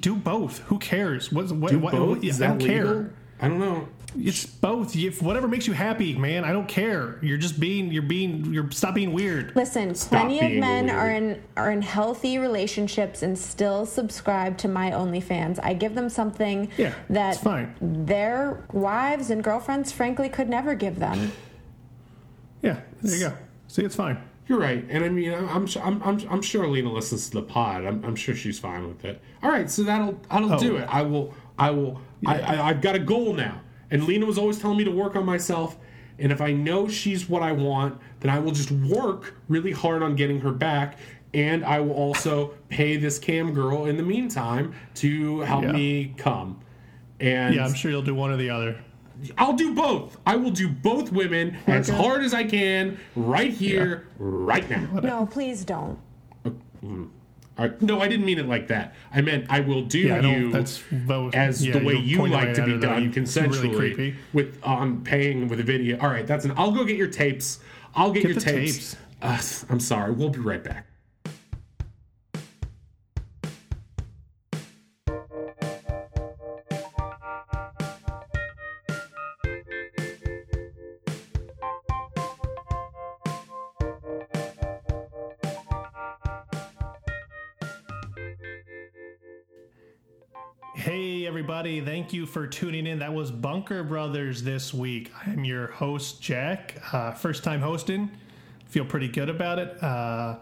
do 0.00 0.16
both. 0.16 0.58
Who 0.60 0.78
cares? 0.78 1.30
What's 1.32 1.52
what? 1.52 1.70
Do 1.72 1.78
what, 1.78 1.92
both? 1.92 2.08
what- 2.18 2.24
Is 2.24 2.40
I 2.40 2.46
that 2.46 2.58
don't 2.58 2.68
legal? 2.68 2.92
care. 2.92 3.10
I 3.40 3.48
don't 3.48 3.58
know. 3.58 3.88
It's 4.18 4.44
both. 4.46 4.94
If 4.96 5.22
whatever 5.22 5.48
makes 5.48 5.66
you 5.66 5.72
happy, 5.72 6.14
man. 6.14 6.44
I 6.44 6.52
don't 6.52 6.68
care. 6.68 7.18
You're 7.22 7.38
just 7.38 7.58
being. 7.58 7.90
You're 7.90 8.02
being. 8.02 8.52
You're 8.52 8.70
stop 8.70 8.94
being 8.94 9.12
weird. 9.12 9.52
Listen, 9.56 9.94
plenty 9.94 10.38
of 10.40 10.52
men 10.60 10.86
weird. 10.86 10.96
are 10.96 11.10
in 11.10 11.42
are 11.56 11.70
in 11.70 11.82
healthy 11.82 12.38
relationships 12.38 13.22
and 13.22 13.38
still 13.38 13.86
subscribe 13.86 14.58
to 14.58 14.68
my 14.68 14.90
OnlyFans. 14.90 15.58
I 15.62 15.74
give 15.74 15.94
them 15.94 16.08
something 16.08 16.68
Yeah, 16.76 16.94
that 17.10 17.36
fine. 17.38 17.74
their 17.80 18.64
wives 18.72 19.30
and 19.30 19.42
girlfriends, 19.42 19.92
frankly, 19.92 20.28
could 20.28 20.48
never 20.48 20.74
give 20.74 20.98
them. 20.98 21.32
Yeah, 22.62 22.80
there 23.02 23.16
you 23.16 23.28
go. 23.30 23.36
See, 23.68 23.82
it's 23.82 23.96
fine. 23.96 24.18
You're 24.48 24.58
right, 24.60 24.84
and 24.90 25.04
I 25.04 25.08
mean, 25.08 25.32
I'm 25.32 25.48
I'm 25.48 25.66
I'm, 25.82 26.02
I'm, 26.02 26.20
I'm 26.28 26.42
sure 26.42 26.66
Lena 26.66 26.92
listens 26.92 27.28
to 27.30 27.34
the 27.40 27.42
pod. 27.42 27.84
I'm, 27.84 28.04
I'm 28.04 28.16
sure 28.16 28.34
she's 28.34 28.58
fine 28.58 28.86
with 28.86 29.04
it. 29.04 29.20
All 29.42 29.50
right, 29.50 29.70
so 29.70 29.82
that'll 29.84 30.20
that'll 30.30 30.52
Oh. 30.52 30.58
do 30.58 30.76
it. 30.76 30.86
I 30.90 31.02
will 31.02 31.32
I 31.58 31.70
will 31.70 32.00
I, 32.26 32.40
I 32.40 32.68
I've 32.68 32.80
got 32.80 32.94
a 32.94 32.98
goal 32.98 33.32
now, 33.34 33.60
and 33.92 34.04
Lena 34.04 34.26
was 34.26 34.38
always 34.38 34.58
telling 34.58 34.78
me 34.78 34.84
to 34.84 34.90
work 34.90 35.14
on 35.14 35.24
myself. 35.24 35.76
And 36.18 36.32
if 36.32 36.40
I 36.40 36.52
know 36.52 36.88
she's 36.88 37.28
what 37.28 37.42
I 37.42 37.52
want, 37.52 38.00
then 38.20 38.30
I 38.30 38.38
will 38.38 38.52
just 38.52 38.70
work 38.70 39.34
really 39.48 39.72
hard 39.72 40.02
on 40.02 40.16
getting 40.16 40.40
her 40.40 40.50
back. 40.50 40.98
And 41.34 41.64
I 41.64 41.80
will 41.80 41.92
also 41.94 42.54
pay 42.68 42.96
this 42.96 43.18
cam 43.18 43.54
girl 43.54 43.86
in 43.86 43.96
the 43.96 44.02
meantime 44.02 44.74
to 44.96 45.40
help 45.40 45.64
Yeah. 45.64 45.72
me 45.72 46.14
come. 46.16 46.60
And 47.20 47.54
Yeah, 47.54 47.64
I'm 47.64 47.74
sure 47.74 47.90
you'll 47.90 48.02
do 48.02 48.14
one 48.14 48.30
or 48.30 48.36
the 48.36 48.50
other. 48.50 48.76
I'll 49.38 49.52
do 49.52 49.74
both. 49.74 50.16
I 50.26 50.36
will 50.36 50.50
do 50.50 50.68
both 50.68 51.12
women 51.12 51.56
as 51.66 51.88
hard 51.88 52.24
as 52.24 52.34
I 52.34 52.44
can 52.44 52.98
right 53.14 53.52
here, 53.52 54.08
right 54.18 54.68
now. 54.68 54.88
No, 55.00 55.26
please 55.26 55.64
don't. 55.64 55.98
All 56.44 56.52
mm. 56.84 57.08
No, 57.80 58.00
I 58.00 58.08
didn't 58.08 58.26
mean 58.26 58.38
it 58.38 58.46
like 58.46 58.68
that. 58.68 58.94
I 59.12 59.20
meant 59.20 59.46
I 59.48 59.60
will 59.60 59.82
do 59.82 59.98
Yeah, 59.98 60.20
you 60.20 60.50
That's 60.52 60.82
both. 60.90 61.34
as 61.34 61.64
yeah, 61.64 61.78
the 61.78 61.84
way 61.84 61.94
you 61.94 62.26
like 62.26 62.54
to 62.54 62.64
be 62.64 62.78
done 62.78 63.04
it's 63.04 63.16
consensually 63.16 63.62
Really 63.72 63.76
creepy. 63.76 64.16
with 64.32 64.58
on 64.62 65.02
paying 65.04 65.48
with 65.48 65.60
a 65.60 65.64
video. 65.64 65.98
All 65.98 66.08
right, 66.08 66.26
that's 66.26 66.44
an. 66.44 66.52
I'll 66.56 66.72
go 66.72 66.84
get 66.84 66.96
your 66.96 67.08
tapes. 67.08 67.60
I'll 67.94 68.10
get, 68.12 68.22
Get 68.22 68.30
your 68.30 68.34
the 68.34 68.40
tapes. 68.40 68.96
Uh, 69.20 69.40
I'm 69.70 69.80
sorry. 69.80 70.12
We'll 70.12 70.30
be 70.30 70.40
right 70.40 70.62
back. 70.64 70.86
Thank 92.02 92.14
you 92.14 92.26
for 92.26 92.48
tuning 92.48 92.88
in. 92.88 92.98
That 92.98 93.14
was 93.14 93.30
Bunker 93.30 93.84
Brothers 93.84 94.42
this 94.42 94.74
week. 94.74 95.12
I'm 95.24 95.44
your 95.44 95.68
host, 95.68 96.20
Jack. 96.20 96.82
Uh, 96.92 97.12
first 97.12 97.44
time 97.44 97.60
hosting. 97.60 98.10
Feel 98.66 98.84
pretty 98.84 99.06
good 99.06 99.28
about 99.28 99.60
it. 99.60 99.80
Uh, 99.80 100.38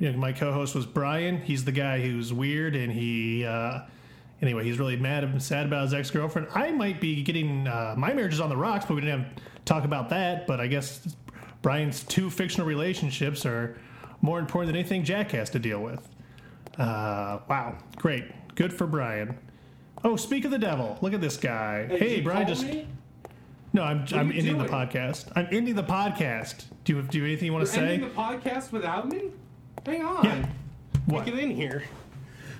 you 0.00 0.10
know, 0.10 0.18
my 0.18 0.32
co 0.32 0.52
host 0.52 0.74
was 0.74 0.84
Brian. 0.84 1.40
He's 1.40 1.64
the 1.64 1.70
guy 1.70 2.00
who's 2.00 2.32
weird 2.32 2.74
and 2.74 2.92
he. 2.92 3.44
Uh, 3.46 3.82
Anyway, 4.42 4.64
he's 4.64 4.80
really 4.80 4.96
mad 4.96 5.22
and 5.22 5.40
sad 5.40 5.64
about 5.66 5.84
his 5.84 5.94
ex 5.94 6.10
girlfriend. 6.10 6.48
I 6.52 6.72
might 6.72 7.00
be 7.00 7.22
getting 7.22 7.68
uh, 7.68 7.94
my 7.96 8.12
marriage 8.12 8.34
is 8.34 8.40
on 8.40 8.48
the 8.48 8.56
rocks, 8.56 8.84
but 8.84 8.94
we 8.94 9.00
didn't 9.00 9.20
have 9.20 9.32
talk 9.64 9.84
about 9.84 10.08
that. 10.08 10.48
But 10.48 10.60
I 10.60 10.66
guess 10.66 11.14
Brian's 11.62 12.02
two 12.02 12.30
fictional 12.30 12.66
relationships 12.66 13.46
are 13.46 13.78
more 14.22 14.40
important 14.40 14.72
than 14.72 14.76
anything 14.76 15.04
Jack 15.04 15.30
has 15.30 15.50
to 15.50 15.60
deal 15.60 15.80
with. 15.80 16.06
Uh, 16.76 17.38
wow, 17.48 17.78
great, 17.96 18.24
good 18.56 18.74
for 18.74 18.88
Brian. 18.88 19.38
Oh, 20.04 20.16
speak 20.16 20.44
of 20.44 20.50
the 20.50 20.58
devil, 20.58 20.98
look 21.00 21.12
at 21.14 21.20
this 21.20 21.36
guy. 21.36 21.86
Hey, 21.86 22.20
Brian, 22.20 22.46
just 22.46 22.64
no, 23.72 23.82
I'm 23.82 24.04
I'm 24.12 24.30
are 24.30 24.32
you 24.32 24.38
ending 24.38 24.58
the 24.58 24.64
podcast. 24.66 25.30
I'm 25.34 25.48
ending 25.50 25.74
the 25.74 25.82
podcast. 25.82 26.64
Do 26.84 26.96
you 26.96 27.02
do 27.02 27.18
you 27.18 27.24
have 27.24 27.28
anything 27.30 27.46
you 27.46 27.52
want 27.52 27.66
to 27.66 27.72
say? 27.72 27.94
Ending 27.94 28.08
the 28.08 28.14
podcast 28.14 28.72
without 28.72 29.08
me? 29.08 29.30
Hang 29.84 30.04
on. 30.04 30.24
Yeah. 30.24 30.46
What? 31.06 31.24
Get 31.26 31.38
in 31.38 31.50
here. 31.50 31.84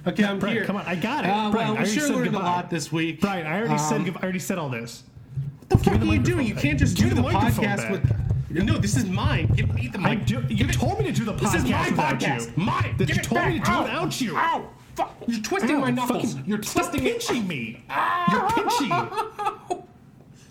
Okay, 0.07 0.24
I'm 0.24 0.39
Brian, 0.39 0.57
here. 0.57 0.64
come 0.64 0.76
on, 0.76 0.87
I 0.87 0.95
got 0.95 1.24
it. 1.24 1.28
Uh, 1.30 1.51
Brian, 1.51 1.53
well, 1.53 1.62
I 1.64 1.70
we 1.70 1.76
already 1.78 1.91
sure 1.91 2.03
said 2.07 2.14
learned 2.14 2.24
goodbye. 2.30 2.41
a 2.41 2.43
lot 2.43 2.70
this 2.70 2.93
week. 2.93 3.20
Brian, 3.20 3.45
I 3.47 3.59
already 3.59 3.78
said 3.78 3.97
Um, 3.97 4.05
goodbye- 4.05 4.20
I 4.20 4.22
already 4.22 4.39
said 4.39 4.59
all 4.59 4.68
this. 4.68 5.03
What 5.61 5.68
the 5.70 5.78
fuck 5.78 6.01
are 6.01 6.05
you 6.05 6.18
doing? 6.20 6.47
microphone 6.47 6.47
You 6.47 6.55
can't 6.55 6.78
just 6.78 6.97
Give 6.97 7.09
do 7.09 7.14
the 7.16 7.22
the 7.22 7.32
microphone 7.32 7.64
podcast 7.64 7.76
back. 7.78 7.91
with. 7.91 8.64
No, 8.64 8.78
this 8.78 8.97
is 8.97 9.05
mine. 9.07 9.49
Give 9.57 9.74
me 9.74 9.89
the 9.89 9.99
I 9.99 10.14
mic. 10.14 10.26
do, 10.26 10.34
you 10.49 10.57
Give 10.57 10.70
it- 10.70 10.74
told 10.74 10.99
me 11.01 11.07
to 11.07 11.12
do 11.12 11.24
the 11.24 11.32
podcast. 11.32 11.53
This 11.53 11.62
podcast 11.64 11.64
is 11.64 11.70
my 11.70 11.91
without 11.91 12.20
podcast. 12.20 12.47
you. 12.57 12.62
Mine. 12.64 12.95
That 12.99 13.09
you 13.09 13.14
it 13.16 13.22
told 13.24 13.47
me 13.47 13.53
to 13.55 13.59
back. 13.59 13.64
do 13.66 13.72
Ow. 13.72 13.82
without 13.82 14.20
you. 14.20 14.37
Ow! 14.37 14.70
Fuck! 14.97 15.14
You're 15.26 15.42
twisting 15.42 15.76
Ow, 15.76 15.80
my 15.80 15.90
knuckles. 15.90 16.32
fucking- 16.34 16.49
You're 16.49 16.59
twisting 16.59 17.01
ah. 17.01 17.05
You're 17.05 17.14
it. 17.16 17.20
pinching 17.20 17.47
me. 17.49 17.84
You're 18.32 18.51
pinching. 18.51 19.86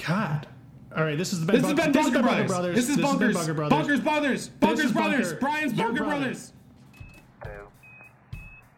God. 0.06 0.48
All 0.96 1.04
right, 1.04 1.18
this 1.18 1.34
is 1.34 1.42
the 1.42 1.46
Ben. 1.52 1.62
This 1.62 1.70
is 1.72 1.74
Ben 1.76 1.92
Bunker 1.92 2.12
Bunker 2.12 2.22
Brothers. 2.22 2.48
Brothers. 2.48 2.76
This 2.76 2.90
is 2.90 2.96
Ben 2.98 3.06
Bunkers. 3.06 3.34
Brothers. 3.36 3.70
Bunkers 3.70 4.00
Brothers. 4.00 4.48
Bunkers 4.50 4.86
is 4.86 4.92
Brothers. 4.94 5.34
Brian's 5.34 5.74
Your 5.74 5.88
Bunker 5.88 6.04
brother. 6.04 6.20
Brothers. 6.22 6.54
two, 7.44 7.50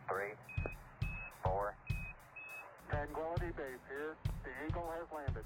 three, 0.09 0.33
four. 1.43 1.75
Tranquility 2.89 3.47
Base 3.57 3.65
here. 3.89 4.15
The 4.43 4.49
Eagle 4.67 4.89
has 4.97 5.05
landed. 5.13 5.43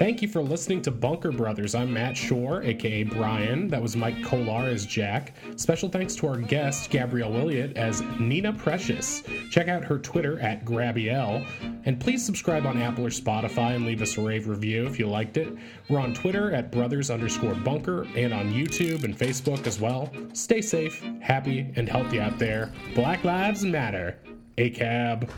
Thank 0.00 0.22
you 0.22 0.28
for 0.28 0.40
listening 0.40 0.80
to 0.82 0.90
Bunker 0.90 1.30
Brothers. 1.30 1.74
I'm 1.74 1.92
Matt 1.92 2.16
Shore, 2.16 2.62
aka 2.62 3.02
Brian. 3.02 3.68
That 3.68 3.82
was 3.82 3.96
Mike 3.96 4.24
Kolar 4.24 4.70
as 4.70 4.86
Jack. 4.86 5.34
Special 5.56 5.90
thanks 5.90 6.14
to 6.16 6.26
our 6.26 6.38
guest, 6.38 6.88
Gabrielle 6.88 7.30
Williott, 7.30 7.76
as 7.76 8.00
Nina 8.18 8.50
Precious. 8.54 9.22
Check 9.50 9.68
out 9.68 9.84
her 9.84 9.98
Twitter 9.98 10.40
at 10.40 10.64
Grabielle. 10.64 11.46
And 11.84 12.00
please 12.00 12.24
subscribe 12.24 12.64
on 12.64 12.80
Apple 12.80 13.04
or 13.04 13.10
Spotify 13.10 13.76
and 13.76 13.84
leave 13.84 14.00
us 14.00 14.16
a 14.16 14.22
rave 14.22 14.48
review 14.48 14.86
if 14.86 14.98
you 14.98 15.06
liked 15.06 15.36
it. 15.36 15.52
We're 15.90 16.00
on 16.00 16.14
Twitter 16.14 16.50
at 16.50 16.72
brothers 16.72 17.10
underscore 17.10 17.54
bunker 17.56 18.06
and 18.16 18.32
on 18.32 18.50
YouTube 18.50 19.04
and 19.04 19.14
Facebook 19.14 19.66
as 19.66 19.80
well. 19.80 20.10
Stay 20.32 20.62
safe, 20.62 21.04
happy, 21.20 21.70
and 21.76 21.86
healthy 21.86 22.20
out 22.22 22.38
there. 22.38 22.72
Black 22.94 23.22
Lives 23.22 23.66
Matter. 23.66 24.16
ACAB. 24.56 25.28